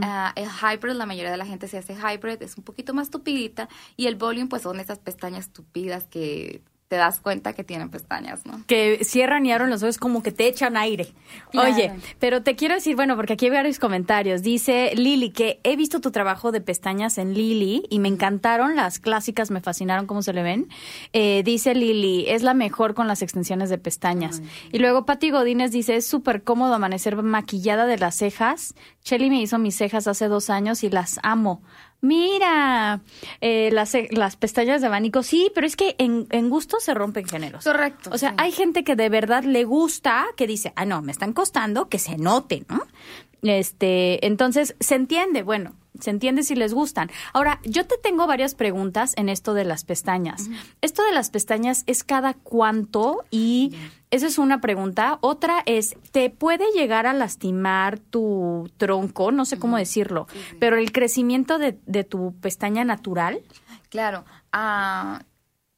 Ah, 0.03 0.35
el 0.37 0.49
Hybrid, 0.49 0.93
la 0.93 1.07
mayoría 1.07 1.31
de 1.31 1.39
la 1.39 1.47
gente 1.47 1.67
se 1.67 1.79
hace 1.79 1.95
Hybrid, 1.95 2.43
es 2.43 2.59
un 2.59 2.65
poquito 2.65 2.93
más 2.93 3.09
tupidita. 3.09 3.69
Y 3.97 4.09
el 4.09 4.17
Volume, 4.17 4.49
pues 4.49 4.63
son 4.63 4.79
esas 4.79 4.99
pestañas 4.99 5.51
tupidas 5.51 6.05
que 6.05 6.63
te 6.91 6.97
das 6.97 7.21
cuenta 7.21 7.53
que 7.53 7.63
tienen 7.63 7.89
pestañas, 7.89 8.45
¿no? 8.45 8.65
que 8.67 9.05
cierran 9.05 9.47
y 9.47 9.53
abren 9.53 9.71
los 9.71 9.81
ojos 9.85 9.97
como 9.97 10.25
que 10.25 10.33
te 10.33 10.49
echan 10.49 10.77
aire. 10.77 11.13
Claro. 11.53 11.73
Oye, 11.73 11.93
pero 12.19 12.43
te 12.43 12.57
quiero 12.57 12.75
decir, 12.75 12.97
bueno, 12.97 13.15
porque 13.15 13.35
aquí 13.35 13.45
hay 13.45 13.53
varios 13.53 13.79
comentarios. 13.79 14.43
Dice 14.43 14.91
Lili 14.97 15.31
que 15.31 15.61
he 15.63 15.77
visto 15.77 16.01
tu 16.01 16.11
trabajo 16.11 16.51
de 16.51 16.61
pestañas 16.61 17.17
en 17.19 17.33
Lili 17.33 17.85
y 17.91 18.01
me 18.01 18.09
encantaron, 18.09 18.75
las 18.75 18.99
clásicas 18.99 19.53
me 19.53 19.61
fascinaron 19.61 20.09
cómo 20.09 20.21
se 20.23 20.33
le 20.33 20.43
ven. 20.43 20.69
Eh, 21.13 21.43
dice 21.45 21.77
Lili, 21.77 22.25
es 22.29 22.43
la 22.43 22.55
mejor 22.55 22.95
con 22.95 23.07
las 23.07 23.23
extensiones 23.23 23.71
de 23.71 23.79
pestañas. 23.79 24.43
Y 24.73 24.81
luego 24.81 25.07
Pati 25.07 25.31
Godínez 25.31 25.71
dice, 25.71 25.95
es 25.95 26.09
súper 26.09 26.43
cómodo 26.43 26.75
amanecer 26.75 27.15
maquillada 27.23 27.87
de 27.87 27.99
las 27.99 28.17
cejas. 28.17 28.75
Shelly 29.05 29.31
me 29.31 29.41
hizo 29.41 29.61
mis 29.61 29.77
cejas 29.77 30.09
hace 30.09 30.27
dos 30.27 30.51
años 30.51 30.83
y 30.83 30.91
las 30.91 31.21
amo. 31.23 31.63
Mira, 32.03 33.01
eh, 33.41 33.71
las, 33.73 33.91
ce- 33.91 34.09
las 34.11 34.37
pestañas 34.37 34.81
de 34.81 34.87
abanico, 34.87 35.23
sí, 35.23 35.51
pero 35.55 35.67
es 35.67 35.77
que 35.77 35.97
en, 35.99 36.27
en 36.31 36.49
gusto 36.49 36.79
se 36.81 36.95
rompen 36.95 37.27
géneros. 37.27 37.65
Correcto, 37.65 38.11
O 38.13 38.19
sea, 38.19 38.31
sí. 38.31 38.35
hay 38.39 38.53
gente 38.53 38.85
que 38.85 38.97
de 38.97 39.09
verdad 39.09 39.45
le 39.45 39.65
gusta, 39.65 40.27
que 40.37 40.47
dice, 40.47 40.73
ah, 40.77 40.87
no, 40.87 41.03
me 41.03 41.13
están 41.13 41.33
costando, 41.33 41.89
que 41.89 41.99
se 41.99 42.17
note, 42.17 42.65
¿no? 42.69 42.83
Este, 43.43 44.27
entonces, 44.27 44.77
se 44.81 44.95
entiende, 44.95 45.43
bueno, 45.43 45.75
se 45.99 46.11
entiende 46.11 46.43
si 46.43 46.55
les 46.55 46.75
gustan. 46.75 47.11
Ahora, 47.33 47.61
yo 47.65 47.87
te 47.87 47.97
tengo 47.99 48.27
varias 48.27 48.55
preguntas 48.55 49.13
en 49.17 49.29
esto 49.29 49.55
de 49.55 49.65
las 49.65 49.85
pestañas. 49.85 50.49
Esto 50.81 51.05
de 51.05 51.13
las 51.13 51.31
pestañas 51.31 51.83
es 51.87 52.05
cada 52.05 52.35
cuánto 52.35 53.25
y 53.31 53.75
esa 54.11 54.27
es 54.27 54.39
una 54.39 54.61
pregunta. 54.61 55.19
Otra 55.21 55.63
es, 55.67 55.97
¿te 56.13 56.31
puede 56.31 56.65
llegar 56.75 57.07
a 57.07 57.13
lastimar 57.13 57.99
tu 57.99 58.71
tronco? 58.77 59.33
No 59.33 59.45
sé 59.45 59.59
cómo 59.59 59.77
decirlo, 59.77 60.27
pero 60.59 60.77
el 60.77 60.93
crecimiento 60.93 61.59
de, 61.59 61.79
de 61.87 62.05
tu 62.05 62.35
pestaña 62.41 62.85
natural. 62.85 63.41
Claro. 63.89 64.25
Ah, 64.53 65.23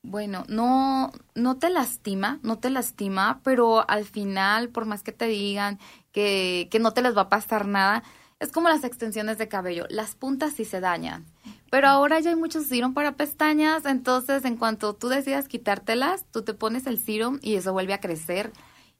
bueno, 0.02 0.44
no, 0.48 1.12
no 1.34 1.58
te 1.58 1.70
lastima, 1.70 2.40
no 2.42 2.58
te 2.58 2.70
lastima, 2.70 3.40
pero 3.44 3.88
al 3.88 4.04
final, 4.04 4.68
por 4.68 4.84
más 4.84 5.02
que 5.02 5.12
te 5.12 5.26
digan 5.26 5.78
que, 6.10 6.68
que 6.70 6.80
no 6.80 6.92
te 6.92 7.02
les 7.02 7.16
va 7.16 7.22
a 7.22 7.28
pasar 7.28 7.66
nada, 7.66 8.02
es 8.42 8.50
como 8.50 8.68
las 8.68 8.82
extensiones 8.82 9.38
de 9.38 9.46
cabello. 9.46 9.86
Las 9.88 10.16
puntas 10.16 10.54
sí 10.54 10.64
se 10.64 10.80
dañan. 10.80 11.24
Pero 11.70 11.86
ahora 11.86 12.18
ya 12.18 12.30
hay 12.30 12.36
muchos 12.36 12.66
serum 12.66 12.92
para 12.92 13.16
pestañas, 13.16 13.86
entonces 13.86 14.44
en 14.44 14.56
cuanto 14.56 14.94
tú 14.94 15.08
decidas 15.08 15.46
quitártelas, 15.46 16.24
tú 16.32 16.42
te 16.42 16.52
pones 16.52 16.88
el 16.88 16.98
serum 16.98 17.38
y 17.40 17.54
eso 17.54 17.72
vuelve 17.72 17.94
a 17.94 18.00
crecer 18.00 18.52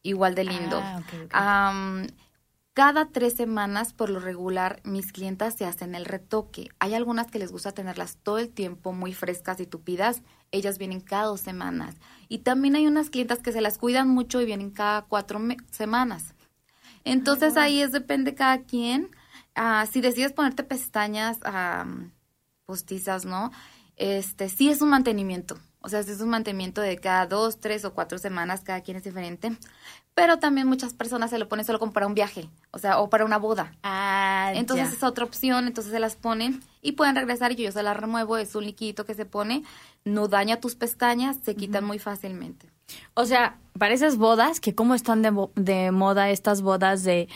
igual 0.03 0.37
de 0.37 0.45
lindo. 0.45 0.81
Ah. 0.81 1.03
Am, 1.33 2.07
cada 2.73 3.07
tres 3.07 3.35
semanas, 3.35 3.93
por 3.93 4.11
lo 4.11 4.21
regular, 4.21 4.81
mis 4.85 5.11
clientas 5.13 5.55
se 5.55 5.65
hacen 5.65 5.97
el 5.97 6.05
retoque. 6.05 6.69
Hay 6.79 6.95
algunas 6.95 7.27
que 7.27 7.41
les 7.41 7.51
gusta 7.51 7.73
tenerlas 7.73 8.19
todo 8.23 8.39
el 8.39 8.49
tiempo 8.49 8.93
muy 8.93 9.13
frescas 9.13 9.59
y 9.59 9.67
tupidas. 9.67 10.23
ellas 10.53 10.79
vienen 10.79 11.01
cada 11.01 11.25
dos 11.25 11.41
semanas. 11.41 11.97
Y 12.29 12.39
también 12.39 12.77
hay 12.77 12.87
unas 12.87 13.11
clientas 13.11 13.41
que 13.41 13.51
se 13.51 13.61
las 13.61 13.77
cuidan 13.77 14.09
mucho 14.09 14.41
y 14.41 14.47
vienen 14.47 14.71
cada 14.71 15.03
cuatro 15.03 15.41
semanas. 15.73 16.35
Entonces 17.05 17.57
ahí 17.57 17.81
es 17.81 17.91
depende 17.91 18.37
cada 18.37 18.63
quien. 18.63 19.11
Ah, 19.55 19.87
si 19.91 20.01
decides 20.01 20.33
ponerte 20.33 20.63
pestañas 20.63 21.39
postizas, 22.65 23.25
¿no? 23.25 23.51
Este 23.97 24.49
sí 24.49 24.71
es 24.71 24.81
un 24.81 24.91
mantenimiento. 24.91 25.59
O 25.81 25.89
sea, 25.89 26.01
es 26.01 26.21
un 26.21 26.29
mantenimiento 26.29 26.81
de 26.81 26.97
cada 26.99 27.27
dos, 27.27 27.59
tres 27.59 27.85
o 27.85 27.93
cuatro 27.93 28.17
semanas, 28.17 28.63
cada 28.63 28.83
quien 28.83 28.97
es 28.97 29.03
diferente. 29.03 29.57
Pero 30.15 30.39
también 30.39 30.67
muchas 30.67 30.93
personas 30.93 31.31
se 31.31 31.39
lo 31.39 31.49
ponen 31.49 31.65
solo 31.65 31.79
como 31.79 31.93
para 31.93 32.07
un 32.07 32.15
viaje, 32.15 32.49
o 32.71 32.79
sea, 32.79 33.01
o 33.01 33.09
para 33.09 33.25
una 33.25 33.39
boda. 33.39 33.73
Ah, 33.83 34.53
entonces 34.55 34.93
es 34.93 35.03
otra 35.03 35.25
opción, 35.25 35.67
entonces 35.67 35.93
se 35.93 35.99
las 35.99 36.17
ponen 36.17 36.63
y 36.83 36.93
pueden 36.93 37.17
regresar 37.17 37.53
y 37.53 37.57
yo 37.57 37.73
se 37.73 37.83
las 37.83 37.97
remuevo, 37.97 38.37
es 38.37 38.55
un 38.55 38.65
liquidito 38.65 39.07
que 39.07 39.15
se 39.15 39.25
pone, 39.25 39.65
no 40.05 40.29
daña 40.29 40.61
tus 40.61 40.75
pestañas, 40.77 41.39
se 41.43 41.57
quitan 41.57 41.85
muy 41.85 41.99
fácilmente. 41.99 42.69
O 43.15 43.27
sea, 43.27 43.59
para 43.79 43.95
esas 43.95 44.17
bodas, 44.17 44.61
que 44.61 44.75
cómo 44.75 44.95
están 44.95 45.23
de, 45.23 45.33
de 45.57 45.91
moda 45.91 46.31
estas 46.31 46.63
bodas 46.63 47.05
de 47.05 47.29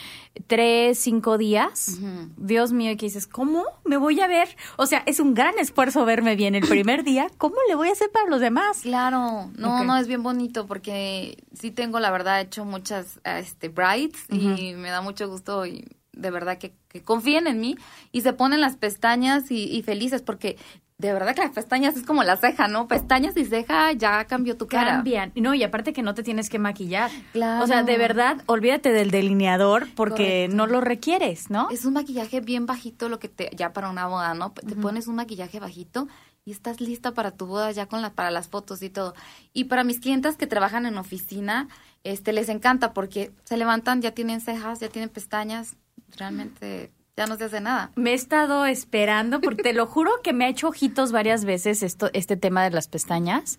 tres, 0.45 0.99
cinco 0.99 1.37
días, 1.37 1.99
Dios 2.37 2.71
mío, 2.71 2.91
y 2.91 2.97
que 2.97 3.07
dices, 3.07 3.27
¿cómo 3.27 3.63
me 3.85 3.97
voy 3.97 4.21
a 4.21 4.27
ver? 4.27 4.55
O 4.77 4.85
sea, 4.85 5.03
es 5.05 5.19
un 5.19 5.33
gran 5.33 5.57
esfuerzo 5.57 6.05
verme 6.05 6.35
bien 6.35 6.55
el 6.55 6.67
primer 6.67 7.03
día, 7.03 7.27
¿cómo 7.37 7.55
le 7.67 7.75
voy 7.75 7.89
a 7.89 7.93
hacer 7.93 8.11
para 8.11 8.29
los 8.29 8.39
demás? 8.39 8.81
Claro, 8.81 9.51
no, 9.57 9.83
no, 9.83 9.97
es 9.97 10.07
bien 10.07 10.23
bonito 10.23 10.67
porque 10.67 11.43
sí 11.53 11.71
tengo, 11.71 11.99
la 11.99 12.11
verdad, 12.11 12.39
hecho 12.41 12.65
muchas 12.65 13.19
este, 13.23 13.69
brides 13.69 14.25
y 14.29 14.73
me 14.75 14.89
da 14.89 15.01
mucho 15.01 15.27
gusto 15.27 15.65
y 15.65 15.85
de 16.13 16.31
verdad 16.31 16.57
que, 16.57 16.73
confíen 17.03 17.45
en 17.45 17.59
mí 17.59 17.75
y 18.11 18.21
se 18.21 18.33
ponen 18.33 18.59
las 18.59 18.75
pestañas 18.75 19.51
y, 19.51 19.65
y 19.65 19.83
felices 19.83 20.23
porque 20.23 20.57
de 20.99 21.13
verdad 21.13 21.35
que 21.35 21.41
las 21.41 21.51
pestañas 21.51 21.95
es 21.95 22.03
como 22.03 22.23
la 22.23 22.37
ceja, 22.37 22.67
¿no? 22.67 22.87
Pestañas 22.87 23.37
y 23.37 23.45
ceja 23.45 23.91
ya 23.91 24.25
cambió 24.25 24.57
tu 24.57 24.67
cara. 24.67 24.93
Cambian. 24.93 25.31
No, 25.35 25.53
y 25.53 25.61
aparte 25.63 25.93
que 25.93 26.01
no 26.01 26.15
te 26.15 26.23
tienes 26.23 26.49
que 26.49 26.57
maquillar. 26.57 27.11
Claro. 27.33 27.63
O 27.63 27.67
sea, 27.67 27.83
de 27.83 27.97
verdad, 27.97 28.41
olvídate 28.47 28.91
del 28.91 29.11
delineador 29.11 29.87
porque 29.95 30.49
no 30.51 30.65
lo 30.65 30.81
requieres, 30.81 31.51
¿no? 31.51 31.69
Es 31.69 31.85
un 31.85 31.93
maquillaje 31.93 32.41
bien 32.41 32.65
bajito 32.65 33.09
lo 33.09 33.19
que 33.19 33.29
te 33.29 33.51
ya 33.55 33.73
para 33.73 33.89
una 33.89 34.07
boda, 34.07 34.33
¿no? 34.33 34.53
Te 34.53 34.75
pones 34.75 35.07
un 35.07 35.15
maquillaje 35.15 35.59
bajito 35.59 36.07
y 36.45 36.51
estás 36.51 36.81
lista 36.81 37.13
para 37.13 37.29
tu 37.29 37.45
boda 37.45 37.71
ya 37.71 37.85
con 37.85 38.01
la 38.01 38.13
para 38.13 38.31
las 38.31 38.47
fotos 38.47 38.81
y 38.81 38.89
todo. 38.89 39.13
Y 39.53 39.65
para 39.65 39.83
mis 39.83 39.99
clientas 39.99 40.35
que 40.35 40.47
trabajan 40.47 40.87
en 40.87 40.97
oficina, 40.97 41.67
este 42.03 42.33
les 42.33 42.49
encanta 42.49 42.93
porque 42.93 43.31
se 43.43 43.57
levantan, 43.57 44.01
ya 44.01 44.11
tienen 44.11 44.41
cejas, 44.41 44.79
ya 44.79 44.89
tienen 44.89 45.09
pestañas, 45.09 45.75
realmente 46.17 46.91
ya 47.17 47.25
no 47.25 47.35
se 47.35 47.45
hace 47.45 47.59
nada. 47.59 47.91
Me 47.95 48.11
he 48.11 48.13
estado 48.13 48.67
esperando, 48.67 49.41
porque 49.41 49.63
te 49.63 49.73
lo 49.73 49.87
juro 49.87 50.11
que 50.23 50.33
me 50.33 50.45
ha 50.45 50.49
hecho 50.49 50.67
ojitos 50.67 51.11
varias 51.11 51.45
veces 51.45 51.81
esto, 51.81 52.11
este 52.13 52.37
tema 52.37 52.63
de 52.63 52.69
las 52.69 52.87
pestañas. 52.87 53.57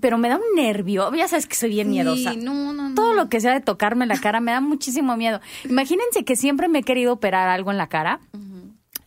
Pero 0.00 0.18
me 0.18 0.28
da 0.28 0.36
un 0.36 0.56
nervio, 0.56 1.14
ya 1.14 1.28
sabes 1.28 1.46
que 1.46 1.54
soy 1.54 1.70
bien 1.70 1.88
miedosa. 1.88 2.34
No, 2.34 2.72
no, 2.72 2.88
no. 2.88 2.94
Todo 2.96 3.14
lo 3.14 3.28
que 3.28 3.40
sea 3.40 3.52
de 3.52 3.60
tocarme 3.60 4.06
la 4.06 4.18
cara 4.18 4.40
me 4.40 4.50
da 4.50 4.60
muchísimo 4.60 5.16
miedo. 5.16 5.40
Imagínense 5.64 6.24
que 6.24 6.34
siempre 6.34 6.66
me 6.66 6.80
he 6.80 6.82
querido 6.82 7.12
operar 7.12 7.48
algo 7.48 7.70
en 7.70 7.78
la 7.78 7.86
cara 7.86 8.18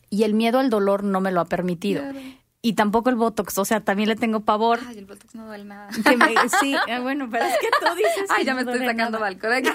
y 0.10 0.24
el 0.24 0.34
miedo 0.34 0.60
al 0.60 0.70
dolor 0.70 1.04
no 1.04 1.20
me 1.20 1.32
lo 1.32 1.42
ha 1.42 1.46
permitido. 1.46 2.04
Y 2.62 2.74
tampoco 2.74 3.10
el 3.10 3.16
Botox, 3.16 3.58
o 3.58 3.66
sea, 3.66 3.82
también 3.82 4.10
le 4.10 4.16
tengo 4.16 4.42
pavor. 4.42 4.80
Ay, 4.88 4.98
el 4.98 5.06
Botox 5.06 5.36
no 5.36 5.46
duele 5.46 5.66
nada. 5.66 5.90
sí, 6.60 6.76
ah, 6.76 7.00
bueno, 7.02 7.28
pero 7.30 7.46
es 7.46 7.54
que 7.60 7.68
tú 7.68 7.96
dices. 7.96 8.30
Ay, 8.30 8.46
ya 8.46 8.56
me 8.56 8.62
estoy 8.62 8.80
sacando 8.80 9.20
balcón 9.20 9.54
aquí. 9.54 9.70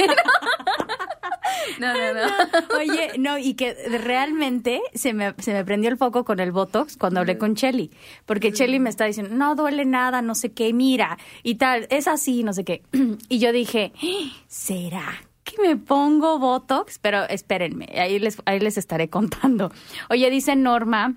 No, 1.78 1.92
no, 1.92 2.14
no. 2.14 2.78
Oye, 2.78 3.18
no, 3.18 3.38
y 3.38 3.54
que 3.54 3.74
realmente 4.00 4.80
se 4.94 5.12
me, 5.12 5.34
se 5.38 5.52
me 5.52 5.64
prendió 5.64 5.90
el 5.90 5.96
foco 5.96 6.24
con 6.24 6.40
el 6.40 6.52
Botox 6.52 6.96
cuando 6.96 7.20
hablé 7.20 7.38
con 7.38 7.54
Chelly. 7.54 7.90
Porque 8.26 8.52
Chelly 8.52 8.78
me 8.78 8.90
está 8.90 9.04
diciendo, 9.04 9.34
no 9.34 9.54
duele 9.54 9.84
nada, 9.84 10.22
no 10.22 10.34
sé 10.34 10.52
qué, 10.52 10.72
mira, 10.72 11.18
y 11.42 11.56
tal, 11.56 11.86
es 11.90 12.08
así, 12.08 12.42
no 12.42 12.52
sé 12.52 12.64
qué. 12.64 12.82
Y 13.28 13.38
yo 13.38 13.52
dije, 13.52 13.92
¿será 14.46 15.06
que 15.44 15.60
me 15.60 15.76
pongo 15.76 16.38
Botox? 16.38 16.98
Pero 16.98 17.24
espérenme, 17.28 17.88
ahí 17.96 18.18
les, 18.18 18.38
ahí 18.44 18.60
les 18.60 18.76
estaré 18.76 19.08
contando. 19.08 19.72
Oye, 20.10 20.28
dice 20.30 20.54
Norma 20.56 21.14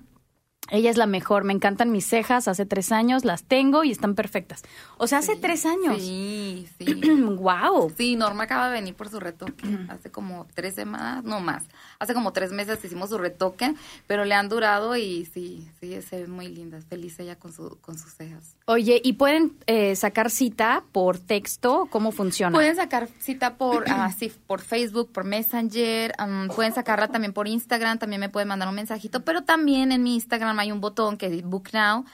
ella 0.70 0.90
es 0.90 0.96
la 0.96 1.06
mejor, 1.06 1.44
me 1.44 1.52
encantan 1.52 1.90
mis 1.92 2.06
cejas, 2.06 2.48
hace 2.48 2.66
tres 2.66 2.92
años 2.92 3.24
las 3.24 3.44
tengo 3.44 3.84
y 3.84 3.90
están 3.90 4.14
perfectas. 4.14 4.62
O 4.98 5.06
sea, 5.06 5.18
hace 5.18 5.36
tres 5.36 5.66
años. 5.66 6.00
Sí, 6.00 6.68
sí. 6.78 6.94
wow. 7.38 7.92
Sí, 7.96 8.16
Norma 8.16 8.44
acaba 8.44 8.68
de 8.68 8.74
venir 8.74 8.94
por 8.94 9.08
su 9.08 9.20
retoque 9.20 9.64
hace 9.88 10.10
como 10.10 10.46
tres 10.54 10.74
semanas, 10.74 11.24
no 11.24 11.40
más. 11.40 11.64
Hace 11.98 12.14
como 12.14 12.32
tres 12.32 12.52
meses 12.52 12.84
hicimos 12.84 13.10
su 13.10 13.18
retoque, 13.18 13.74
pero 14.06 14.24
le 14.24 14.34
han 14.34 14.48
durado 14.48 14.96
y 14.96 15.26
sí, 15.26 15.68
sí, 15.80 16.00
se 16.02 16.22
ve 16.22 16.26
muy 16.26 16.48
linda, 16.48 16.80
feliz 16.88 17.18
ella 17.20 17.36
con, 17.36 17.52
su, 17.52 17.78
con 17.80 17.98
sus 17.98 18.12
cejas. 18.12 18.56
Oye, 18.66 19.00
¿y 19.02 19.14
pueden 19.14 19.56
eh, 19.66 19.96
sacar 19.96 20.30
cita 20.30 20.82
por 20.92 21.18
texto? 21.18 21.88
¿Cómo 21.90 22.12
funciona? 22.12 22.54
Pueden 22.54 22.76
sacar 22.76 23.08
cita 23.18 23.54
por, 23.56 23.84
uh, 23.88 24.30
por 24.46 24.60
Facebook, 24.60 25.12
por 25.12 25.24
Messenger, 25.24 26.12
pueden 26.54 26.74
sacarla 26.74 27.08
también 27.08 27.32
por 27.32 27.48
Instagram, 27.48 27.98
también 27.98 28.20
me 28.20 28.28
pueden 28.28 28.48
mandar 28.48 28.68
un 28.68 28.74
mensajito, 28.74 29.24
pero 29.24 29.44
también 29.44 29.92
en 29.92 30.02
mi 30.02 30.14
Instagram 30.14 30.55
hay 30.60 30.72
un 30.72 30.80
botón 30.80 31.16
que 31.16 31.30
dice 31.30 31.46
Book 31.46 31.70
Now, 31.72 32.04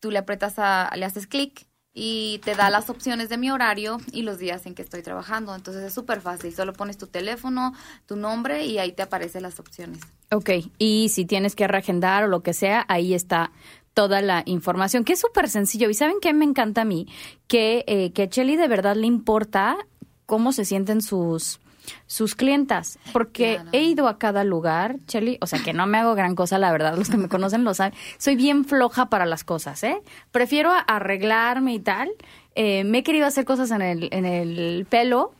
tú 0.00 0.10
le 0.10 0.18
apretas 0.18 0.54
a, 0.58 0.90
le 0.96 1.04
haces 1.04 1.26
clic 1.26 1.66
y 1.94 2.40
te 2.44 2.54
da 2.54 2.70
las 2.70 2.88
opciones 2.88 3.28
de 3.28 3.36
mi 3.36 3.50
horario 3.50 3.98
y 4.12 4.22
los 4.22 4.38
días 4.38 4.64
en 4.66 4.74
que 4.74 4.82
estoy 4.82 5.02
trabajando. 5.02 5.54
Entonces 5.54 5.82
es 5.84 5.92
súper 5.92 6.20
fácil, 6.20 6.54
solo 6.54 6.72
pones 6.72 6.96
tu 6.96 7.06
teléfono, 7.06 7.74
tu 8.06 8.16
nombre 8.16 8.64
y 8.64 8.78
ahí 8.78 8.92
te 8.92 9.02
aparecen 9.02 9.42
las 9.42 9.60
opciones. 9.60 10.00
Ok, 10.30 10.50
y 10.78 11.10
si 11.10 11.24
tienes 11.24 11.54
que 11.54 11.68
reagendar 11.68 12.24
o 12.24 12.28
lo 12.28 12.42
que 12.42 12.54
sea, 12.54 12.84
ahí 12.88 13.12
está 13.14 13.52
toda 13.94 14.22
la 14.22 14.42
información, 14.46 15.04
que 15.04 15.12
es 15.12 15.20
súper 15.20 15.48
sencillo. 15.50 15.90
¿Y 15.90 15.94
saben 15.94 16.16
qué 16.20 16.32
me 16.32 16.46
encanta 16.46 16.82
a 16.82 16.84
mí? 16.84 17.06
Que, 17.46 17.84
eh, 17.86 18.12
que 18.12 18.22
a 18.22 18.28
Chelly 18.28 18.56
de 18.56 18.68
verdad 18.68 18.96
le 18.96 19.06
importa 19.06 19.76
cómo 20.24 20.52
se 20.52 20.64
sienten 20.64 21.02
sus 21.02 21.60
sus 22.06 22.34
clientas, 22.34 22.98
porque 23.12 23.60
he 23.72 23.82
ido 23.82 24.08
a 24.08 24.18
cada 24.18 24.44
lugar, 24.44 24.96
Chelly, 25.06 25.38
o 25.40 25.46
sea 25.46 25.62
que 25.62 25.72
no 25.72 25.86
me 25.86 25.98
hago 25.98 26.14
gran 26.14 26.34
cosa, 26.34 26.58
la 26.58 26.72
verdad, 26.72 26.96
los 26.96 27.08
que 27.08 27.16
me 27.16 27.28
conocen 27.28 27.64
lo 27.64 27.74
saben, 27.74 27.94
soy 28.18 28.36
bien 28.36 28.64
floja 28.64 29.06
para 29.06 29.26
las 29.26 29.44
cosas, 29.44 29.82
¿eh? 29.84 30.02
Prefiero 30.30 30.72
arreglarme 30.86 31.74
y 31.74 31.78
tal. 31.78 32.10
Eh, 32.54 32.84
me 32.84 32.98
he 32.98 33.02
querido 33.02 33.26
hacer 33.26 33.44
cosas 33.44 33.70
en 33.70 33.82
el, 33.82 34.08
en 34.12 34.24
el 34.24 34.86
pelo, 34.88 35.32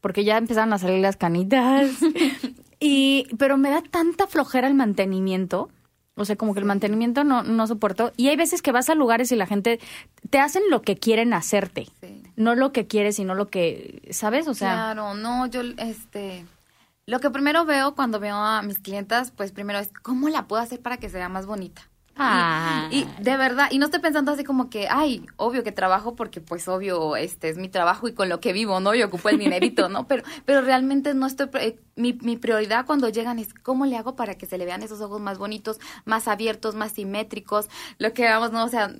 porque 0.00 0.24
ya 0.24 0.38
empezaron 0.38 0.72
a 0.72 0.78
salir 0.78 1.00
las 1.00 1.16
canitas, 1.16 1.90
y, 2.80 3.26
pero 3.38 3.56
me 3.56 3.70
da 3.70 3.82
tanta 3.82 4.26
flojera 4.26 4.68
el 4.68 4.74
mantenimiento 4.74 5.70
o 6.14 6.24
sea, 6.24 6.36
como 6.36 6.52
que 6.52 6.60
el 6.60 6.66
mantenimiento 6.66 7.24
no, 7.24 7.42
no 7.42 7.66
soporto. 7.66 8.12
Y 8.16 8.28
hay 8.28 8.36
veces 8.36 8.60
que 8.60 8.72
vas 8.72 8.90
a 8.90 8.94
lugares 8.94 9.32
y 9.32 9.36
la 9.36 9.46
gente 9.46 9.80
te 10.28 10.38
hacen 10.38 10.62
lo 10.70 10.82
que 10.82 10.96
quieren 10.96 11.32
hacerte. 11.32 11.88
No 12.36 12.54
lo 12.54 12.72
que 12.72 12.86
quieres, 12.86 13.16
sino 13.16 13.34
lo 13.34 13.48
que, 13.48 14.08
¿sabes? 14.10 14.48
O 14.48 14.54
sea. 14.54 14.72
Claro, 14.72 15.14
no, 15.14 15.46
yo, 15.46 15.62
este. 15.78 16.46
Lo 17.06 17.18
que 17.20 17.30
primero 17.30 17.64
veo 17.64 17.94
cuando 17.94 18.20
veo 18.20 18.36
a 18.36 18.62
mis 18.62 18.78
clientas, 18.78 19.32
pues 19.32 19.52
primero 19.52 19.78
es 19.78 19.90
cómo 20.02 20.28
la 20.28 20.46
puedo 20.46 20.62
hacer 20.62 20.80
para 20.80 20.98
que 20.98 21.08
sea 21.08 21.28
más 21.28 21.46
bonita. 21.46 21.82
Ah. 22.16 22.88
Y, 22.90 23.06
de 23.20 23.36
verdad, 23.36 23.68
y 23.70 23.78
no 23.78 23.86
estoy 23.86 24.00
pensando 24.00 24.32
así 24.32 24.44
como 24.44 24.68
que, 24.68 24.86
ay, 24.90 25.24
obvio 25.36 25.64
que 25.64 25.72
trabajo 25.72 26.14
porque 26.14 26.40
pues 26.40 26.68
obvio 26.68 27.16
este 27.16 27.48
es 27.48 27.56
mi 27.56 27.68
trabajo 27.68 28.06
y 28.06 28.12
con 28.12 28.28
lo 28.28 28.38
que 28.38 28.52
vivo, 28.52 28.80
¿no? 28.80 28.94
Y 28.94 29.02
ocupo 29.02 29.30
el 29.30 29.38
dinerito, 29.38 29.88
¿no? 29.88 30.06
Pero, 30.06 30.22
pero 30.44 30.60
realmente 30.60 31.14
no 31.14 31.26
estoy, 31.26 31.48
eh, 31.54 31.78
mi, 31.96 32.12
mi 32.12 32.36
prioridad 32.36 32.84
cuando 32.84 33.08
llegan 33.08 33.38
es 33.38 33.54
cómo 33.54 33.86
le 33.86 33.96
hago 33.96 34.14
para 34.14 34.34
que 34.34 34.46
se 34.46 34.58
le 34.58 34.66
vean 34.66 34.82
esos 34.82 35.00
ojos 35.00 35.20
más 35.20 35.38
bonitos, 35.38 35.80
más 36.04 36.28
abiertos, 36.28 36.74
más 36.74 36.92
simétricos, 36.92 37.68
lo 37.98 38.12
que 38.12 38.24
vamos, 38.24 38.52
¿no? 38.52 38.64
O 38.64 38.68
sea, 38.68 38.94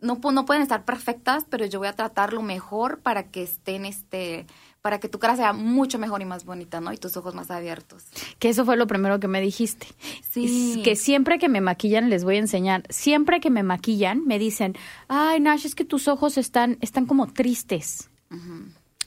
no, 0.00 0.20
no 0.32 0.44
pueden 0.44 0.62
estar 0.62 0.84
perfectas, 0.84 1.44
pero 1.48 1.66
yo 1.66 1.78
voy 1.78 1.88
a 1.88 1.92
tratar 1.92 2.32
lo 2.32 2.42
mejor 2.42 3.00
para 3.00 3.24
que 3.24 3.42
estén, 3.42 3.84
este, 3.84 4.46
para 4.80 5.00
que 5.00 5.08
tu 5.08 5.18
cara 5.18 5.36
sea 5.36 5.52
mucho 5.52 5.98
mejor 5.98 6.22
y 6.22 6.24
más 6.24 6.44
bonita, 6.44 6.80
¿no? 6.80 6.92
Y 6.92 6.96
tus 6.98 7.16
ojos 7.16 7.34
más 7.34 7.50
abiertos. 7.50 8.04
Que 8.38 8.48
eso 8.50 8.64
fue 8.64 8.76
lo 8.76 8.86
primero 8.86 9.18
que 9.18 9.28
me 9.28 9.40
dijiste. 9.40 9.86
Sí. 10.30 10.82
Que 10.84 10.94
siempre 10.94 11.38
que 11.38 11.48
me 11.48 11.60
maquillan, 11.60 12.10
les 12.10 12.22
voy 12.22 12.36
a 12.36 12.40
enseñar, 12.40 12.84
siempre 12.90 13.40
que 13.40 13.50
me 13.50 13.62
maquillan, 13.62 14.24
me 14.24 14.38
dicen, 14.38 14.76
ay, 15.08 15.40
Nash, 15.40 15.66
es 15.66 15.74
que 15.74 15.84
tus 15.84 16.06
ojos 16.06 16.38
están, 16.38 16.78
están 16.80 17.06
como 17.06 17.26
tristes. 17.26 18.08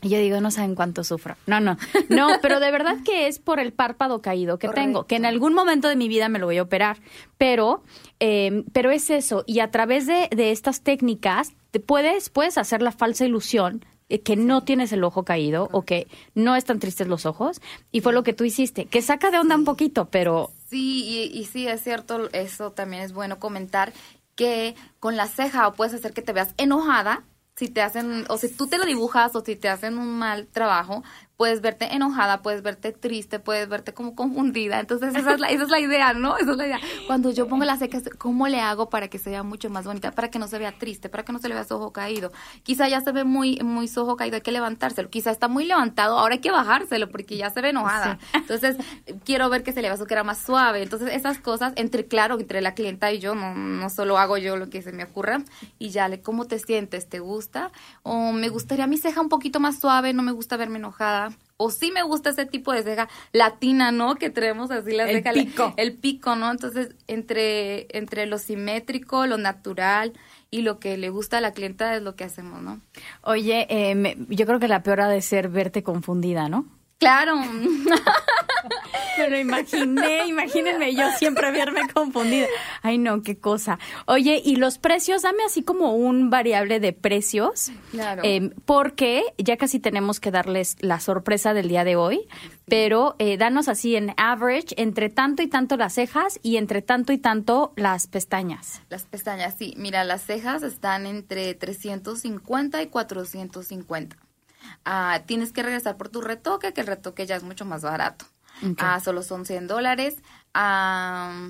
Y 0.02 0.10
yo 0.10 0.18
digo, 0.18 0.42
no 0.42 0.52
saben 0.52 0.76
cuánto 0.76 1.04
sufro. 1.04 1.36
No, 1.46 1.60
no, 1.60 1.78
no, 2.10 2.30
pero 2.42 2.60
de 2.60 2.72
verdad 2.72 2.98
que 3.06 3.28
es 3.28 3.40
por 3.40 3.60
el 3.60 3.74
párpado 3.74 4.22
caído 4.22 4.58
que 4.58 4.70
tengo, 4.70 5.06
que 5.06 5.16
en 5.16 5.26
algún 5.26 5.54
momento 5.54 5.88
de 5.88 5.96
mi 5.96 6.08
vida 6.08 6.30
me 6.30 6.40
lo 6.40 6.48
voy 6.48 6.58
a 6.58 6.64
operar, 6.64 6.98
pero, 7.38 7.84
eh, 8.20 8.64
pero 8.74 8.92
es 8.92 9.10
eso. 9.10 9.44
Y 9.46 9.60
a 9.60 9.72
través 9.72 10.08
de, 10.08 10.28
de 10.32 10.52
estas 10.52 10.82
técnicas, 10.82 11.54
te 11.72 11.80
puedes, 11.80 12.30
puedes 12.30 12.58
hacer 12.58 12.82
la 12.82 12.92
falsa 12.92 13.26
ilusión 13.26 13.86
que 14.20 14.36
no 14.36 14.64
tienes 14.64 14.92
el 14.92 15.04
ojo 15.04 15.24
caído 15.24 15.70
o 15.72 15.84
que 15.84 16.08
no 16.36 16.56
están 16.56 16.80
tristes 16.80 17.08
los 17.08 17.26
ojos. 17.26 17.62
Y 17.92 18.02
fue 18.02 18.14
lo 18.14 18.24
que 18.24 18.34
tú 18.34 18.44
hiciste, 18.44 18.86
que 18.86 19.02
saca 19.02 19.32
de 19.32 19.40
onda 19.40 19.56
un 19.56 19.66
poquito, 19.66 20.10
pero... 20.10 20.52
Sí, 20.70 21.32
y, 21.34 21.46
sí, 21.46 21.68
es 21.68 21.84
cierto, 21.84 22.30
eso 22.32 22.72
también 22.72 23.04
es 23.04 23.14
bueno 23.14 23.40
comentar, 23.40 23.94
que 24.36 24.76
con 25.00 25.18
la 25.18 25.28
ceja 25.28 25.68
o 25.68 25.74
puedes 25.74 25.94
hacer 25.94 26.14
que 26.14 26.22
te 26.22 26.32
veas 26.32 26.54
enojada 26.58 27.24
si 27.62 27.70
te 27.70 27.84
hacen, 27.84 28.26
o 28.28 28.38
si 28.40 28.50
tú 28.50 28.66
te 28.66 28.80
lo 28.80 28.86
dibujas 28.86 29.36
o 29.36 29.46
si 29.46 29.56
te 29.56 29.70
hacen 29.70 30.00
un 30.00 30.18
mal 30.18 30.48
trabajo, 30.48 31.04
puedes 31.42 31.62
verte 31.62 31.96
enojada, 31.96 32.44
puedes 32.44 32.62
verte 32.62 32.92
triste, 32.92 33.40
puedes 33.40 33.68
verte 33.68 33.96
como 33.96 34.14
confundida. 34.14 34.80
Entonces, 34.80 35.16
esa 35.16 35.34
es 35.34 35.40
la, 35.40 35.48
esa 35.48 35.64
es 35.64 35.70
la 35.70 35.80
idea, 35.80 36.14
¿no? 36.14 36.38
Esa 36.38 36.52
es 36.52 36.58
la 36.58 36.68
idea. 36.68 36.80
Cuando 37.08 37.32
yo 37.32 37.48
pongo 37.48 37.66
las 37.66 37.80
cejas, 37.80 38.04
¿cómo 38.20 38.48
le 38.48 38.62
hago 38.62 38.92
para 38.92 39.08
que 39.08 39.18
se 39.18 39.32
vea 39.32 39.42
mucho 39.42 39.68
más 39.72 39.86
bonita? 39.86 40.12
Para 40.12 40.30
que 40.30 40.38
no 40.38 40.48
se 40.48 40.60
vea 40.60 40.72
triste, 40.72 41.10
para 41.10 41.26
que 41.26 41.34
no 41.34 41.40
se 41.40 41.48
le 41.48 41.56
vea 41.56 41.64
su 41.64 41.74
ojo 41.74 41.92
caído. 41.92 42.32
Quizá 42.62 42.88
ya 42.90 43.02
se 43.02 43.12
ve 43.12 43.24
muy, 43.24 43.58
muy 43.64 43.88
su 43.88 44.02
ojo 44.02 44.18
caído, 44.18 44.36
hay 44.36 44.42
que 44.42 44.52
levantárselo. 44.52 45.10
Quizá 45.10 45.32
está 45.32 45.48
muy 45.48 45.66
levantado, 45.66 46.20
ahora 46.20 46.36
hay 46.36 46.42
que 46.42 46.52
bajárselo 46.52 47.10
porque 47.10 47.38
ya 47.38 47.50
se 47.50 47.60
ve 47.60 47.70
enojada. 47.70 48.20
Entonces, 48.34 48.78
quiero 49.26 49.50
ver 49.50 49.64
que 49.64 49.74
se 49.74 49.82
le 49.82 49.88
vea 49.88 49.98
su 49.98 50.06
cara 50.06 50.24
más 50.24 50.38
suave. 50.38 50.84
Entonces, 50.84 51.10
esas 51.12 51.40
cosas, 51.40 51.74
entre, 51.76 52.06
claro, 52.06 52.40
entre 52.40 52.62
la 52.62 52.76
clienta 52.76 53.12
y 53.12 53.18
yo, 53.18 53.34
no, 53.34 53.56
no 53.56 53.90
solo 53.90 54.20
hago 54.20 54.38
yo 54.38 54.58
lo 54.58 54.70
que 54.70 54.84
se 54.84 54.92
me 54.92 55.06
ocurra, 55.06 55.42
y 55.80 55.90
ya 55.90 56.08
le, 56.08 56.22
¿cómo 56.22 56.46
te 56.46 56.60
sientes? 56.60 57.10
¿Te 57.10 57.18
gusta? 57.18 57.72
O 58.04 58.32
me 58.32 58.50
gustaría 58.50 58.86
mi 58.86 59.00
ceja 59.00 59.22
un 59.22 59.30
poquito 59.30 59.60
más 59.60 59.80
suave, 59.80 60.14
no 60.14 60.22
me 60.22 60.34
gusta 60.34 60.56
verme 60.56 60.78
enojada 60.78 61.31
o 61.64 61.72
sí 61.72 61.92
me 61.92 62.04
gusta 62.04 62.30
ese 62.32 62.46
tipo 62.46 62.72
de 62.74 62.84
ceja 62.84 63.08
latina, 63.32 63.92
¿no? 63.92 64.16
Que 64.16 64.30
tenemos 64.30 64.72
así 64.72 64.92
la 64.92 65.10
El 65.10 65.18
ceja. 65.24 65.34
pico. 65.34 65.74
El 65.78 65.94
pico, 65.94 66.36
¿no? 66.36 66.52
Entonces, 66.52 66.96
entre, 67.08 67.88
entre 67.98 68.26
lo 68.26 68.38
simétrico, 68.38 69.26
lo 69.28 69.38
natural 69.38 70.14
y 70.50 70.62
lo 70.64 70.80
que 70.80 70.98
le 70.98 71.10
gusta 71.10 71.38
a 71.38 71.42
la 71.42 71.54
clienta 71.54 71.96
es 71.96 72.02
lo 72.02 72.16
que 72.16 72.24
hacemos, 72.26 72.62
¿no? 72.62 72.82
Oye, 73.22 73.68
eh, 73.70 73.96
me- 73.96 74.18
yo 74.30 74.46
creo 74.46 74.60
que 74.60 74.68
la 74.68 74.84
peor 74.84 75.02
ha 75.02 75.08
de 75.10 75.22
ser 75.22 75.48
verte 75.50 75.84
confundida, 75.84 76.50
¿no? 76.50 76.66
Claro. 77.00 77.36
Pero 79.18 79.38
imaginé, 79.38 80.28
imagínense 80.28 80.94
yo 80.96 81.10
siempre 81.18 81.52
verme 81.52 81.82
confundida. 81.94 82.48
Ay, 82.82 82.98
no, 82.98 83.22
qué 83.22 83.38
cosa. 83.38 83.80
Oye, 84.06 84.42
y 84.44 84.56
los 84.56 84.78
precios, 84.78 85.24
dame 85.24 85.44
así 85.44 85.64
como 85.64 85.96
un 85.96 86.30
variable 86.30 86.80
de 86.80 86.94
precios. 86.94 87.72
Claro. 87.92 88.22
Eh, 88.24 88.52
porque 88.66 89.24
ya 89.38 89.58
casi 89.58 89.80
tenemos 89.80 90.20
que 90.20 90.32
darles 90.32 90.78
la 90.80 91.00
sorpresa 91.00 91.54
del 91.54 91.68
día 91.68 91.84
de 91.84 91.96
hoy, 91.96 92.28
pero 92.66 93.16
eh, 93.20 93.38
danos 93.38 93.68
así 93.68 93.96
en 93.96 94.14
average, 94.18 94.76
entre 94.78 95.10
tanto 95.10 95.44
y 95.44 95.48
tanto 95.48 95.78
las 95.78 95.94
cejas 95.94 96.40
y 96.42 96.58
entre 96.58 96.82
tanto 96.82 97.14
y 97.14 97.18
tanto 97.18 97.74
las 97.76 98.08
pestañas. 98.08 98.82
Las 98.90 99.04
pestañas, 99.04 99.56
sí. 99.58 99.74
Mira, 99.78 100.04
las 100.04 100.24
cejas 100.24 100.64
están 100.64 101.06
entre 101.06 101.54
350 101.54 102.82
y 102.82 102.88
450. 102.88 104.18
Ah, 104.86 105.22
tienes 105.26 105.52
que 105.52 105.64
regresar 105.64 105.98
por 105.98 106.10
tu 106.10 106.22
retoque, 106.22 106.74
que 106.74 106.82
el 106.82 106.88
retoque 106.88 107.26
ya 107.26 107.36
es 107.36 107.44
mucho 107.44 107.66
más 107.66 107.82
barato. 107.82 108.26
Ok. 108.64 108.80
Ah, 108.80 109.00
solo 109.00 109.24
son 109.24 109.46
100 109.46 109.68
dólares. 109.68 110.18
Ah, 110.54 111.50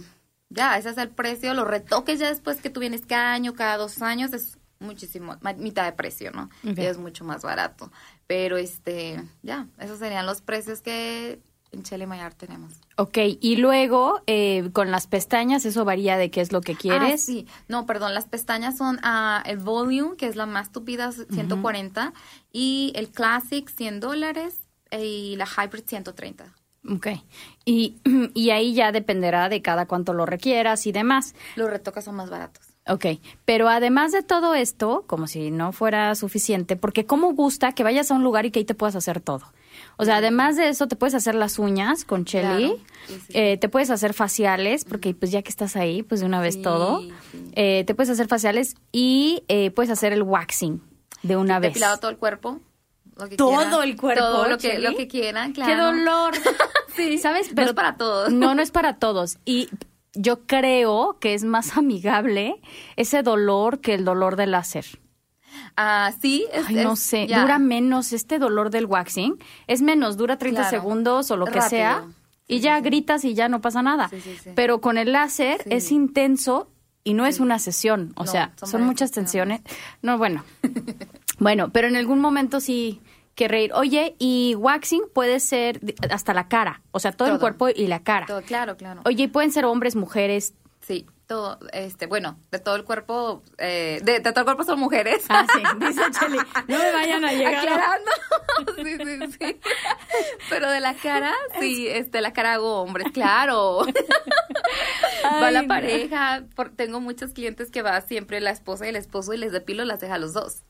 ya, 0.50 0.78
ese 0.78 0.90
es 0.90 0.98
el 0.98 1.10
precio. 1.10 1.54
Los 1.54 1.68
retoques 1.68 2.20
ya 2.20 2.30
después 2.30 2.62
que 2.62 2.70
tú 2.70 2.80
vienes 2.80 3.06
cada 3.06 3.34
año, 3.34 3.54
cada 3.54 3.78
dos 3.78 4.02
años, 4.02 4.34
es 4.34 4.58
muchísimo, 4.80 5.38
mitad 5.58 5.86
de 5.86 5.94
precio, 5.94 6.32
¿no? 6.32 6.50
Y 6.64 6.82
es 6.82 6.98
mucho 6.98 7.24
más 7.24 7.44
barato. 7.44 7.92
Pero, 8.28 8.58
este, 8.58 9.24
ya, 9.44 9.68
esos 9.80 10.00
serían 10.00 10.26
los 10.26 10.42
precios 10.42 10.82
que 10.82 11.40
en 11.72 11.84
Chile 11.84 12.06
Mayar 12.06 12.34
tenemos. 12.34 12.74
Ok, 12.98 13.18
y 13.40 13.56
luego 13.56 14.22
eh, 14.28 14.70
con 14.74 14.92
las 14.92 15.08
pestañas, 15.08 15.66
eso 15.66 15.86
varía 15.86 16.18
de 16.18 16.30
qué 16.30 16.42
es 16.42 16.52
lo 16.52 16.62
que 16.62 16.76
quieres. 16.76 17.14
Ah, 17.14 17.18
sí. 17.18 17.48
No, 17.68 17.86
perdón, 17.86 18.14
las 18.14 18.26
pestañas 18.26 18.78
son 18.78 19.00
el 19.46 19.58
Volume, 19.58 20.18
que 20.18 20.28
es 20.28 20.36
la 20.36 20.46
más 20.46 20.72
tupida, 20.72 21.12
140, 21.12 22.14
y 22.52 22.92
el 22.96 23.10
Classic, 23.10 23.70
100 23.70 24.00
dólares, 24.00 24.60
y 24.92 25.36
la 25.38 25.46
Hybrid, 25.46 25.84
130. 25.86 26.54
Ok, 26.90 27.08
y, 27.66 27.98
y 28.34 28.50
ahí 28.50 28.74
ya 28.74 28.92
dependerá 28.92 29.50
de 29.50 29.62
cada 29.62 29.86
cuánto 29.86 30.14
lo 30.14 30.26
requieras 30.26 30.88
y 30.88 30.92
demás. 30.92 31.36
Los 31.56 31.70
retocas 31.70 32.06
son 32.06 32.16
más 32.16 32.30
baratos. 32.30 32.66
Ok, 32.88 33.06
pero 33.46 33.70
además 33.70 34.12
de 34.12 34.24
todo 34.24 34.56
esto, 34.56 35.04
como 35.06 35.28
si 35.28 35.52
no 35.52 35.72
fuera 35.72 36.16
suficiente, 36.16 36.76
porque 36.76 37.06
cómo 37.06 37.34
gusta 37.34 37.74
que 37.74 37.84
vayas 37.84 38.10
a 38.10 38.16
un 38.16 38.24
lugar 38.24 38.48
y 38.48 38.52
que 38.52 38.58
ahí 38.60 38.66
te 38.66 38.74
puedas 38.74 38.96
hacer 38.96 39.22
todo. 39.22 39.46
O 39.98 40.04
sea, 40.06 40.18
además 40.18 40.58
de 40.58 40.68
eso, 40.70 40.88
te 40.88 40.96
puedes 40.96 41.14
hacer 41.14 41.36
las 41.36 41.60
uñas 41.60 42.04
con 42.04 42.26
Chelly, 42.26 42.70
Claro, 42.70 42.78
sí, 43.08 43.14
sí. 43.28 43.34
eh, 43.36 43.58
te 43.58 43.70
puedes 43.70 43.92
hacer 43.92 44.14
faciales, 44.16 44.84
porque 44.84 45.14
pues 45.14 45.30
ya 45.32 45.44
que 45.44 45.50
estás 45.50 45.76
ahí, 45.76 46.02
pues 46.02 46.22
de 46.22 46.26
una 46.26 46.42
vez 46.42 46.56
Sí, 46.56 46.62
todo. 46.64 47.04
Eh, 47.54 47.84
te 47.86 47.94
puedes 47.94 48.10
hacer 48.10 48.28
faciales 48.28 48.76
y 48.92 49.44
eh, 49.48 49.70
puedes 49.70 49.92
hacer 49.92 50.12
el 50.12 50.24
waxing 50.24 50.82
de 51.22 51.38
una 51.38 51.60
vez. 51.60 51.70
Depilado 51.74 52.00
todo 52.00 52.10
el 52.10 52.18
cuerpo. 52.18 52.60
Lo 53.18 53.30
que 53.30 53.36
Todo 53.38 53.58
quieran. 53.58 53.84
el 53.84 53.96
cuerpo, 53.98 54.24
Todo 54.24 54.48
lo 54.48 54.58
que, 54.58 54.80
lo 54.80 54.96
que 54.96 55.08
quieran, 55.08 55.54
claro. 55.54 55.72
¡Qué 55.72 55.78
dolor! 55.82 56.34
Sí, 56.96 57.18
¿Sabes? 57.20 57.54
no 57.56 57.62
es 57.62 57.74
para 57.74 57.96
todos. 57.96 58.32
No, 58.34 58.54
no 58.54 58.62
es 58.62 58.70
para 58.72 58.98
todos. 58.98 59.38
Y 59.46 59.70
yo 60.14 60.46
creo 60.46 61.18
que 61.22 61.34
es 61.34 61.46
más 61.46 61.78
amigable 61.78 62.62
ese 62.98 63.24
dolor 63.24 63.80
que 63.80 63.94
el 63.94 64.04
dolor 64.04 64.36
del 64.36 64.52
láser. 64.52 64.86
Ah, 65.78 66.12
sí. 66.22 66.46
Es, 66.52 66.66
Ay, 66.68 66.76
no 66.76 66.94
es- 66.94 67.00
sé, 67.00 67.28
ya. 67.28 67.42
dura 67.42 67.60
menos 67.60 68.12
este 68.12 68.40
dolor 68.40 68.72
del 68.72 68.86
waxing. 68.88 69.38
Es 69.68 69.82
menos, 69.82 70.18
dura 70.18 70.38
30 70.38 70.64
Claro. 70.64 70.78
segundos 70.78 71.32
o 71.32 71.38
lo 71.38 71.46
que 71.46 71.62
sea. 71.62 72.04
Y 72.46 72.60
ya 72.60 72.78
gritas 72.82 73.24
y 73.24 73.36
ya 73.36 73.48
no 73.48 73.62
pasa 73.62 73.82
nada. 73.82 74.10
Sí. 74.10 74.22
Pero 74.54 74.82
con 74.82 74.98
el 74.98 75.14
láser 75.14 75.62
es 75.68 75.92
intenso 75.94 76.70
y 77.06 77.14
no 77.14 77.26
es 77.26 77.40
una 77.40 77.58
sesión. 77.58 78.12
O 78.18 78.26
No, 78.26 78.32
sea, 78.32 78.52
son 78.62 78.84
muchas 78.84 79.12
tensiones. 79.12 79.62
No, 80.02 80.18
bueno. 80.18 80.44
bueno, 81.42 81.70
pero 81.74 81.88
en 81.88 81.96
algún 81.96 82.20
momento 82.20 82.60
sí 82.60 83.02
que 83.36 83.48
reír. 83.48 83.72
Oye, 83.74 84.16
y 84.20 84.56
waxing 84.58 85.04
puede 85.14 85.40
ser 85.40 85.80
hasta 86.10 86.34
la 86.34 86.48
cara. 86.48 86.82
O 86.92 87.00
sea, 87.00 87.12
todo, 87.12 87.34
el 87.34 87.40
cuerpo 87.40 87.70
y 87.70 87.88
la 87.88 88.04
cara. 88.04 88.26
Todo, 88.28 88.42
claro, 88.42 88.78
claro. 88.78 89.02
Oye, 89.06 89.24
y 89.24 89.28
pueden 89.28 89.52
ser 89.52 89.66
hombres, 89.66 89.96
mujeres. 89.96 90.54
Sí, 90.82 91.06
todo, 91.28 91.58
este, 91.72 92.08
bueno, 92.08 92.38
de 92.52 92.60
todo 92.60 92.76
el 92.76 92.84
cuerpo, 92.84 93.42
eh, 93.58 94.02
de, 94.04 94.20
de 94.20 94.32
todo 94.32 94.40
el 94.42 94.46
cuerpo 94.46 94.64
son 94.66 94.80
mujeres. 94.80 95.24
Ah, 95.30 95.46
sí, 95.54 95.64
dice 95.80 96.02
Cheli. 96.20 96.38
No 96.68 96.78
me 96.78 96.92
vayan 96.92 97.24
a 97.24 97.32
llegar. 97.34 97.56
Aclarando. 97.56 98.12
sí, 98.76 98.98
sí, 98.98 99.38
sí. 99.40 99.60
Pero 100.50 100.70
de 100.70 100.80
la 100.82 100.94
cara, 100.96 101.34
sí, 101.60 101.88
este, 101.88 102.20
la 102.22 102.34
cara 102.34 102.54
hago 102.54 102.82
hombres, 102.82 103.08
claro. 103.14 103.86
va 105.42 105.52
la 105.52 105.62
no. 105.62 105.68
pareja, 105.68 106.44
por- 106.56 106.70
tengo 106.76 107.00
muchos 107.00 107.32
clientes 107.32 107.72
que 107.72 107.82
va 107.82 108.02
siempre 108.02 108.42
la 108.42 108.52
esposa 108.52 108.86
y 108.86 108.90
el 108.90 108.96
esposo 108.96 109.34
y 109.34 109.38
les 109.38 109.52
depilo 109.52 109.86
las 109.86 110.00
cejas 110.00 110.16
a 110.16 110.20
los 110.20 110.34
dos. 110.34 110.64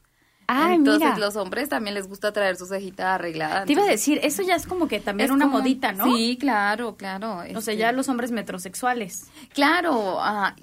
Ay, 0.54 0.76
Entonces 0.76 1.08
mira. 1.08 1.18
los 1.18 1.36
hombres 1.38 1.70
también 1.70 1.94
les 1.94 2.08
gusta 2.08 2.34
traer 2.34 2.58
su 2.58 2.66
cejita 2.66 3.16
arreglada. 3.16 3.64
Te 3.66 3.72
iba 3.72 3.84
a 3.84 3.88
decir, 3.88 4.20
eso 4.22 4.42
ya 4.42 4.56
es 4.56 4.68
como 4.68 4.88
que 4.90 5.00
también 5.00 5.26
es 5.30 5.32
una 5.32 5.46
como- 5.46 5.60
modita, 5.60 5.94
¿no? 5.94 6.04
Sí, 6.04 6.38
claro, 6.40 6.98
claro. 6.98 7.38
O 7.38 7.44
sea, 7.62 7.74
este, 7.74 7.78
ya 7.78 7.92
los 7.94 8.10
hombres 8.10 8.32
metrosexuales. 8.32 9.28
Claro, 9.54 10.18
ah, 10.20 10.56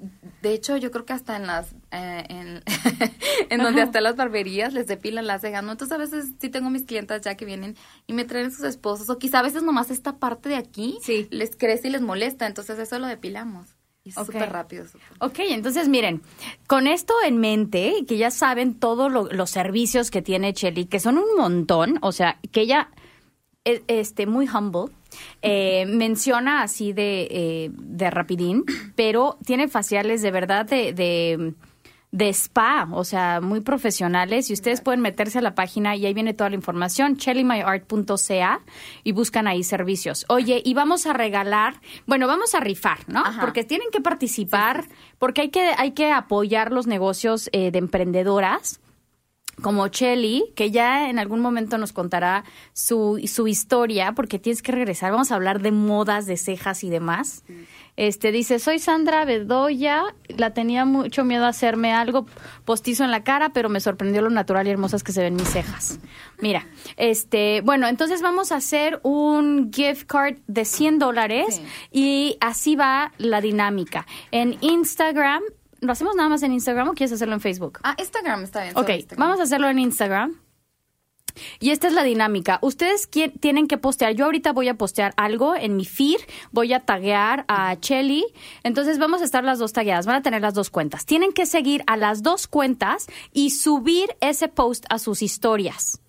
de 0.43 0.53
hecho 0.53 0.77
yo 0.77 0.91
creo 0.91 1.05
que 1.05 1.13
hasta 1.13 1.35
en 1.35 1.47
las, 1.47 1.73
eh, 1.91 2.23
en, 2.29 2.63
en 3.49 3.63
donde 3.63 3.81
hasta 3.81 3.99
las 4.01 4.15
barberías 4.15 4.73
les 4.73 4.85
depilan 4.87 5.25
las 5.25 5.41
cejas, 5.41 5.63
¿no? 5.63 5.71
Entonces 5.71 5.95
a 5.95 5.97
veces 5.99 6.33
sí 6.39 6.49
tengo 6.49 6.69
mis 6.69 6.83
clientas 6.83 7.21
ya 7.21 7.35
que 7.35 7.45
vienen 7.45 7.75
y 8.07 8.13
me 8.13 8.25
traen 8.25 8.51
sus 8.51 8.65
esposos, 8.65 9.09
o 9.09 9.17
quizá 9.17 9.39
a 9.39 9.43
veces 9.43 9.63
nomás 9.63 9.89
esta 9.91 10.17
parte 10.17 10.49
de 10.49 10.55
aquí 10.57 10.99
Sí. 11.01 11.27
les 11.31 11.55
crece 11.55 11.87
y 11.87 11.91
les 11.91 12.01
molesta, 12.01 12.45
entonces 12.45 12.77
eso 12.77 12.99
lo 12.99 13.07
depilamos. 13.07 13.67
Y 14.09 14.25
súper 14.25 14.51
rápido. 14.51 14.85
súper. 14.85 15.07
Ok, 15.19 15.39
entonces 15.49 15.87
miren, 15.89 16.21
con 16.67 16.87
esto 16.87 17.13
en 17.25 17.37
mente, 17.37 17.93
que 18.07 18.17
ya 18.17 18.31
saben 18.31 18.73
todos 18.75 19.11
lo- 19.11 19.29
los 19.31 19.49
servicios 19.49 20.11
que 20.11 20.21
tiene 20.21 20.53
Chelly, 20.53 20.85
que 20.85 20.99
son 20.99 21.17
un 21.17 21.35
montón, 21.37 21.97
o 22.01 22.11
sea, 22.11 22.39
que 22.51 22.61
ella 22.61 22.89
es 23.65 23.81
este, 23.87 24.25
muy 24.25 24.47
humble, 24.47 24.91
eh, 25.41 25.85
menciona 25.85 26.61
así 26.63 26.93
de, 26.93 27.27
eh, 27.29 27.71
de 27.73 28.09
rapidín, 28.09 28.63
pero 28.95 29.37
tiene 29.45 29.67
faciales 29.67 30.21
de 30.21 30.31
verdad 30.31 30.65
de, 30.65 30.93
de, 30.93 31.53
de 32.11 32.29
spa, 32.29 32.87
o 32.91 33.03
sea, 33.03 33.39
muy 33.39 33.61
profesionales, 33.61 34.49
y 34.49 34.53
ustedes 34.53 34.81
pueden 34.81 35.01
meterse 35.01 35.39
a 35.39 35.41
la 35.41 35.53
página 35.53 35.95
y 35.95 36.05
ahí 36.05 36.13
viene 36.13 36.33
toda 36.33 36.49
la 36.49 36.55
información, 36.55 37.17
chellymyart.ca, 37.17 38.61
y 39.03 39.11
buscan 39.11 39.47
ahí 39.47 39.63
servicios. 39.63 40.25
Oye, 40.27 40.61
y 40.65 40.73
vamos 40.73 41.05
a 41.05 41.13
regalar, 41.13 41.79
bueno, 42.07 42.27
vamos 42.27 42.55
a 42.55 42.59
rifar, 42.59 42.99
¿no? 43.07 43.19
Ajá. 43.19 43.41
Porque 43.41 43.63
tienen 43.63 43.89
que 43.91 44.01
participar, 44.01 44.87
porque 45.19 45.41
hay 45.41 45.49
que, 45.49 45.71
hay 45.77 45.91
que 45.91 46.11
apoyar 46.11 46.71
los 46.71 46.87
negocios 46.87 47.49
eh, 47.53 47.71
de 47.71 47.77
emprendedoras 47.79 48.79
como 49.61 49.87
Chelly, 49.89 50.53
que 50.55 50.71
ya 50.71 51.09
en 51.09 51.19
algún 51.19 51.41
momento 51.41 51.77
nos 51.77 51.93
contará 51.93 52.43
su, 52.73 53.21
su 53.27 53.47
historia, 53.47 54.13
porque 54.13 54.39
tienes 54.39 54.61
que 54.61 54.71
regresar. 54.71 55.11
Vamos 55.11 55.31
a 55.31 55.35
hablar 55.35 55.61
de 55.61 55.71
modas, 55.71 56.25
de 56.25 56.37
cejas 56.37 56.83
y 56.83 56.89
demás. 56.89 57.43
Este 58.01 58.31
dice, 58.31 58.59
soy 58.59 58.79
Sandra 58.79 59.25
Bedoya, 59.25 60.03
la 60.37 60.53
tenía 60.53 60.85
mucho 60.85 61.25
miedo 61.25 61.43
a 61.43 61.49
hacerme 61.49 61.91
algo 61.91 62.25
postizo 62.63 63.03
en 63.03 63.11
la 63.11 63.25
cara, 63.25 63.49
pero 63.49 63.67
me 63.67 63.81
sorprendió 63.81 64.21
lo 64.21 64.29
natural 64.29 64.67
y 64.67 64.69
hermosas 64.69 65.03
que 65.03 65.11
se 65.11 65.21
ven 65.21 65.35
mis 65.35 65.49
cejas. 65.49 65.99
Mira, 66.39 66.65
este, 66.95 67.59
bueno, 67.59 67.87
entonces 67.89 68.21
vamos 68.21 68.53
a 68.53 68.55
hacer 68.55 69.01
un 69.03 69.69
gift 69.73 70.05
card 70.07 70.37
de 70.47 70.63
100 70.63 70.97
dólares 70.99 71.55
Sí. 71.55 71.63
y 71.91 72.37
así 72.39 72.77
va 72.77 73.11
la 73.17 73.41
dinámica. 73.41 74.07
En 74.31 74.57
Instagram, 74.61 75.41
¿lo 75.81 75.91
hacemos 75.91 76.15
nada 76.15 76.29
más 76.29 76.41
en 76.43 76.53
Instagram 76.53 76.87
o 76.87 76.93
quieres 76.93 77.11
hacerlo 77.11 77.33
en 77.33 77.41
Facebook? 77.41 77.79
Ah, 77.83 77.95
Instagram 77.99 78.43
está 78.43 78.63
bien. 78.63 78.77
Ok, 78.77 78.89
Instagram. 78.91 79.27
vamos 79.27 79.39
a 79.41 79.43
hacerlo 79.43 79.67
en 79.67 79.77
Instagram. 79.77 80.39
Y 81.59 81.71
esta 81.71 81.87
es 81.87 81.93
la 81.93 82.03
dinámica. 82.03 82.59
Ustedes 82.61 83.09
tienen 83.39 83.67
que 83.67 83.77
postear. 83.77 84.13
Yo 84.13 84.25
ahorita 84.25 84.53
voy 84.53 84.67
a 84.67 84.75
postear 84.75 85.13
algo 85.17 85.55
en 85.55 85.75
mi 85.75 85.85
feed. 85.85 86.19
Voy 86.51 86.73
a 86.73 86.81
taguear 86.81 87.45
a 87.47 87.75
Chelly. 87.79 88.25
Entonces 88.63 88.99
vamos 88.99 89.21
a 89.21 89.25
estar 89.25 89.43
las 89.43 89.59
dos 89.59 89.73
tagueadas. 89.73 90.05
Van 90.05 90.15
a 90.15 90.21
tener 90.21 90.41
las 90.41 90.53
dos 90.53 90.69
cuentas. 90.69 91.05
Tienen 91.05 91.31
que 91.31 91.45
seguir 91.45 91.83
a 91.87 91.97
las 91.97 92.23
dos 92.23 92.47
cuentas 92.47 93.07
y 93.33 93.51
subir 93.51 94.15
ese 94.21 94.47
post 94.47 94.85
a 94.89 94.99
sus 94.99 95.21
historias. 95.21 96.01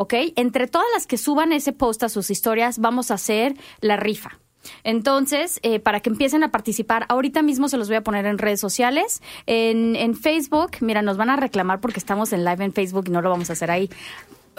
¿ok? 0.00 0.14
Entre 0.36 0.66
todas 0.66 0.86
las 0.94 1.06
que 1.06 1.18
suban 1.18 1.52
ese 1.52 1.74
post 1.74 2.02
a 2.02 2.08
sus 2.08 2.30
historias, 2.30 2.78
vamos 2.78 3.10
a 3.10 3.14
hacer 3.14 3.54
la 3.82 3.98
rifa. 3.98 4.38
Entonces, 4.82 5.60
eh, 5.62 5.78
para 5.78 6.00
que 6.00 6.08
empiecen 6.08 6.42
a 6.42 6.50
participar, 6.50 7.04
ahorita 7.10 7.42
mismo 7.42 7.68
se 7.68 7.76
los 7.76 7.88
voy 7.88 7.96
a 7.96 8.02
poner 8.02 8.24
en 8.24 8.38
redes 8.38 8.60
sociales, 8.60 9.22
en, 9.44 9.96
en 9.96 10.14
Facebook. 10.14 10.70
Mira, 10.80 11.02
nos 11.02 11.18
van 11.18 11.28
a 11.28 11.36
reclamar 11.36 11.80
porque 11.80 11.98
estamos 11.98 12.32
en 12.32 12.46
live 12.46 12.64
en 12.64 12.72
Facebook 12.72 13.04
y 13.08 13.10
no 13.10 13.20
lo 13.20 13.28
vamos 13.28 13.50
a 13.50 13.52
hacer 13.52 13.70
ahí. 13.70 13.90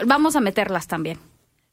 Vamos 0.05 0.35
a 0.35 0.39
meterlas 0.41 0.87
también. 0.87 1.19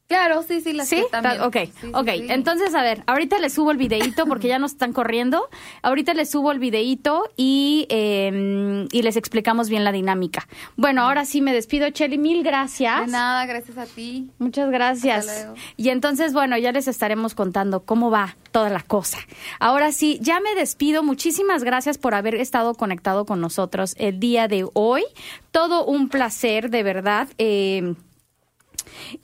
Claro, 0.09 0.43
sí, 0.43 0.63
sí, 0.63 0.73
las 0.73 0.89
¿Sí? 0.89 0.97
que 0.97 1.03
también. 1.11 1.37
Ta- 1.37 1.47
Ok, 1.47 1.57
Sí, 1.67 1.73
sí, 1.83 1.91
ok. 1.93 2.09
sí. 2.13 2.27
Entonces, 2.31 2.75
a 2.75 2.81
ver, 2.83 3.03
ahorita 3.07 3.39
les 3.41 3.53
subo 3.53 3.73
el 3.73 3.77
videíto 3.77 4.25
porque 4.25 4.49
ya 4.49 4.59
nos 4.59 4.73
están 4.73 4.95
corriendo. 4.95 5.51
Ahorita 5.83 6.15
les 6.15 6.31
subo 6.31 6.51
el 6.51 6.59
videíto 6.59 7.25
y, 7.37 7.87
eh, 7.91 8.87
y 8.91 9.03
les 9.03 9.17
explicamos 9.19 9.69
bien 9.69 9.85
la 9.85 9.93
dinámica. 9.93 10.49
Bueno, 10.77 11.03
ahora 11.03 11.27
sí 11.27 11.43
me 11.43 11.53
despido, 11.53 11.91
Cheli. 11.91 12.17
Mil 12.17 12.43
gracias. 12.43 13.05
De 13.05 13.13
nada, 13.13 13.45
gracias 13.45 13.77
a 13.77 13.85
ti. 13.85 14.31
Muchas 14.39 14.71
gracias. 14.71 15.29
Hasta 15.29 15.43
luego. 15.43 15.55
Y 15.77 15.91
entonces, 15.91 16.33
bueno, 16.33 16.57
ya 16.57 16.73
les 16.73 16.89
estaremos 16.89 17.35
contando 17.35 17.81
cómo 17.85 18.11
va 18.11 18.35
toda 18.51 18.71
la 18.71 18.81
cosa. 18.81 19.19
Ahora 19.61 19.93
sí, 19.93 20.19
ya 20.23 20.41
me 20.41 20.55
despido. 20.55 21.03
Muchísimas 21.03 21.65
gracias 21.65 21.99
por 21.99 22.15
haber 22.15 22.35
estado 22.37 22.73
conectado 22.77 23.27
con 23.27 23.43
nosotros 23.43 23.95
el 23.99 24.19
día 24.21 24.49
de 24.49 24.67
hoy. 24.73 25.03
Todo 25.51 25.85
un 25.85 26.09
placer, 26.09 26.71
de 26.71 26.83
verdad. 26.83 27.29
Eh, 27.37 27.93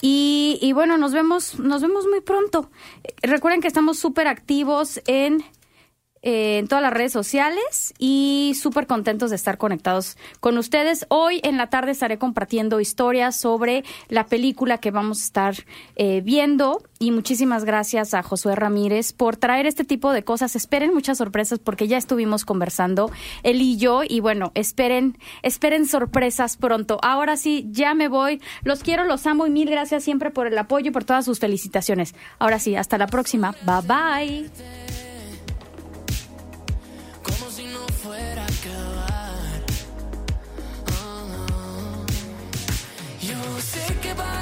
y, 0.01 0.59
y 0.61 0.73
bueno, 0.73 0.99
nos 0.99 1.13
vemos, 1.13 1.59
nos 1.59 1.83
vemos 1.83 2.07
muy 2.07 2.21
pronto. 2.21 2.71
Recuerden 3.23 3.61
que 3.61 3.69
estamos 3.69 3.99
súper 3.99 4.29
activos 4.29 5.01
en, 5.07 5.45
eh, 6.27 6.57
en 6.57 6.69
todas 6.69 6.81
las 6.81 6.95
redes 6.95 7.13
sociales 7.13 7.93
y 7.99 8.57
súper 8.59 8.87
contentos 8.87 9.29
de 9.29 9.37
estar 9.37 9.59
conectados 9.59 10.17
con 10.41 10.57
ustedes. 10.57 11.05
Hoy 11.11 11.39
en 11.45 11.59
la 11.59 11.69
tarde 11.69 11.93
estaré 11.93 12.17
compartiendo 12.17 12.81
historias 12.81 13.37
sobre 13.37 13.85
la 14.09 14.25
película 14.25 14.79
que 14.79 14.91
vamos 14.91 15.21
a 15.21 15.25
estar 15.25 15.55
eh, 15.97 16.23
viendo. 16.25 16.83
Y 16.99 17.11
muchísimas 17.11 17.67
gracias 17.67 18.15
a 18.15 18.23
Josué 18.23 18.57
Ramírez 18.57 19.13
por 19.13 19.37
traer 19.37 19.67
este 19.67 19.85
tipo 19.85 20.13
de 20.13 20.25
cosas. 20.25 20.57
Esperen 20.57 20.95
muchas 20.95 21.19
sorpresas 21.19 21.59
porque 21.59 21.89
ya 21.89 21.99
estuvimos 21.99 22.47
conversando 22.47 23.11
él 23.43 23.61
y 23.61 23.77
yo. 23.77 24.01
Y 24.09 24.21
bueno, 24.21 24.51
esperen, 24.55 25.19
esperen 25.43 25.87
sorpresas 25.87 26.57
pronto. 26.57 26.99
Ahora 27.03 27.37
sí, 27.37 27.67
ya 27.71 27.93
me 27.93 28.09
voy. 28.09 28.41
Los 28.63 28.83
quiero, 28.83 29.05
los 29.05 29.27
amo 29.27 29.47
y 29.47 29.51
mil 29.51 29.69
gracias 29.69 30.03
siempre 30.03 30.31
por 30.31 30.47
el 30.47 30.57
apoyo 30.57 30.89
y 30.89 30.91
por 30.91 31.05
todas 31.05 31.27
sus 31.27 31.39
felicitaciones. 31.39 32.15
Ahora 32.39 32.59
sí, 32.59 32.77
hasta 32.77 32.97
la 32.97 33.09
próxima. 33.09 33.55
Bye 33.67 33.83
bye. 33.87 35.04
Yo 43.65 43.81
sé 43.81 44.34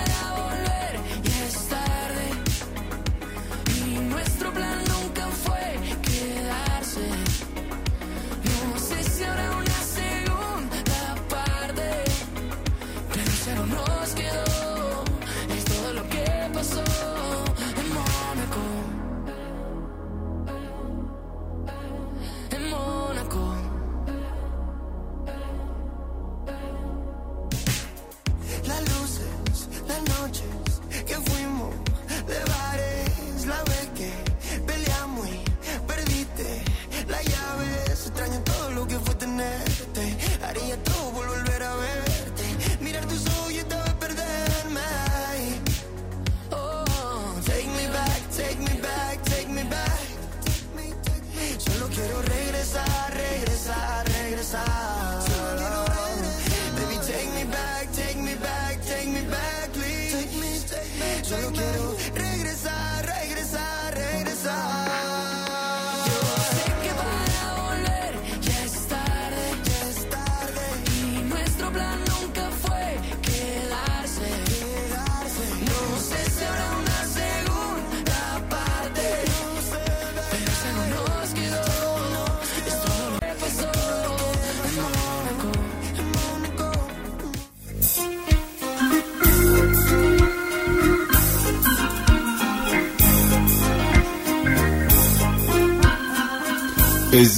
እዚ 97.21 97.37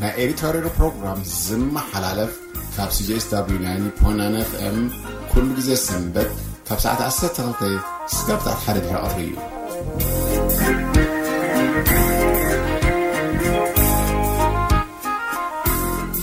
ናይ 0.00 0.12
ኤሪትራ 0.22 0.46
ሬድዮ 0.54 0.70
ፕሮግራም 0.78 1.18
ዝመሓላለፍ 1.44 2.32
ካብ 2.76 2.90
ሲጅስw 2.96 3.58
9 4.02 4.40
fm 4.50 4.78
ኩሉ 5.32 5.46
ግዜ 5.58 5.70
ሰንበት 5.86 6.30
ካብ 6.68 6.78
ሰዓት 6.84 7.00
12 7.08 7.68
ስጋብ 8.16 8.40
ሰዓት 8.46 8.60
ሓደ 8.66 8.78
ድሕሪ 8.86 9.02
ቀትሪ 9.04 9.20
እዩ 9.28 10.74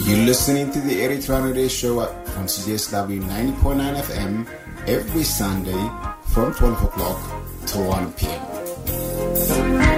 You're 0.06 0.26
listening 0.26 0.68
to 0.76 0.80
the 0.82 0.96
Eritrean 1.04 1.44
Radio 1.48 1.68
Show 1.70 1.94
from 2.32 2.46
CJSW 2.48 3.22
90.9 3.22 4.02
FM 4.10 4.34
every 4.88 5.24
Sunday 5.24 5.84
from 6.34 6.54
12 6.54 6.84
o'clock 6.84 7.20
to 7.68 7.78
1 7.80 8.14
p.m. 8.14 9.95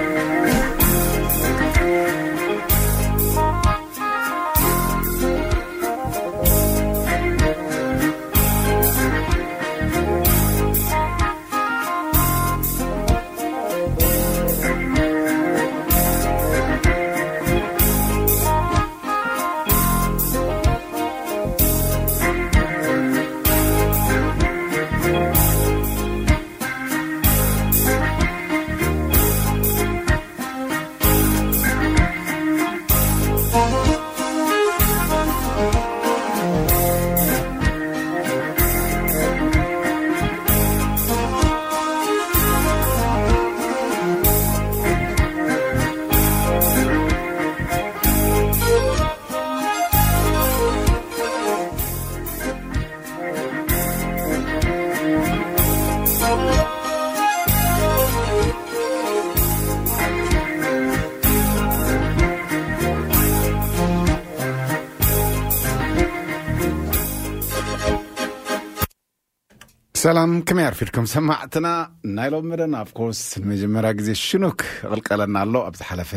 ሰላም 70.02 70.30
ከመይ 70.48 70.64
ኣርፊድኩም 70.68 71.06
ሰማዕትና 71.12 71.68
ናይ 72.16 72.28
ሎም 72.32 72.46
መደን 72.52 72.72
ኣብ 72.78 72.88
ኮርስ 72.96 73.20
ንመጀመርያ 73.42 73.90
ግዜ 73.98 74.08
ሽኑክ 74.22 74.60
ቅልቀለና 74.88 75.36
ኣሎ 75.44 75.54
ኣብ 75.68 75.74
ዝሓለፈ 75.80 76.12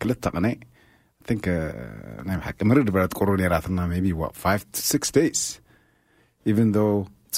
ክልተ 0.00 0.24
ቅነ 0.34 0.46
ቲንክ 1.28 1.46
ናይ 2.28 2.36
ብሓቂ 2.40 2.58
ምርድ 2.70 2.88
ብረት 2.94 3.14
ቁሩ 3.18 3.28
ነራትና 3.40 3.80
ቢ 4.04 4.12
5 4.44 4.82
6 4.90 5.10
ዴይስ 5.16 5.42
ኢቨን 6.52 6.70
ዶ 6.76 6.80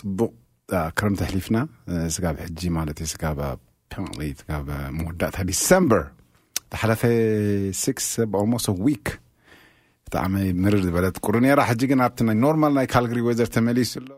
ፅቡቅ 0.00 0.32
ክረምቲ 0.98 1.20
ኣሕሊፍና 1.28 1.58
ስጋብ 2.16 2.36
ሕጂ 2.44 2.70
ማለት 2.78 2.98
እዩ 3.04 3.08
ስጋብ 3.14 3.38
ፔንሊ 3.92 4.30
ስጋብ 4.40 4.68
መወዳእታ 4.98 5.46
ዲሰምበር 5.50 6.02
ተሓለፈ 6.74 7.02
ሲክስ 7.82 8.08
ኦልሞስት 8.40 8.68
ዊክ 8.86 9.06
ብጣዕሚ 10.06 10.34
ምርር 10.64 10.82
ዝበለት 10.88 11.16
ቁሩ 11.26 11.36
ነራ 11.46 11.60
ሕጂ 11.70 11.82
ግን 11.92 12.02
ኣብቲ 12.06 12.26
ናይ 12.30 12.38
ኖርማል 12.44 12.74
ናይ 12.80 12.88
ካልግሪ 12.94 13.20
ወዘር 13.28 13.50
ተመሊሱ 13.56 13.94
ኣሎ 14.02 14.10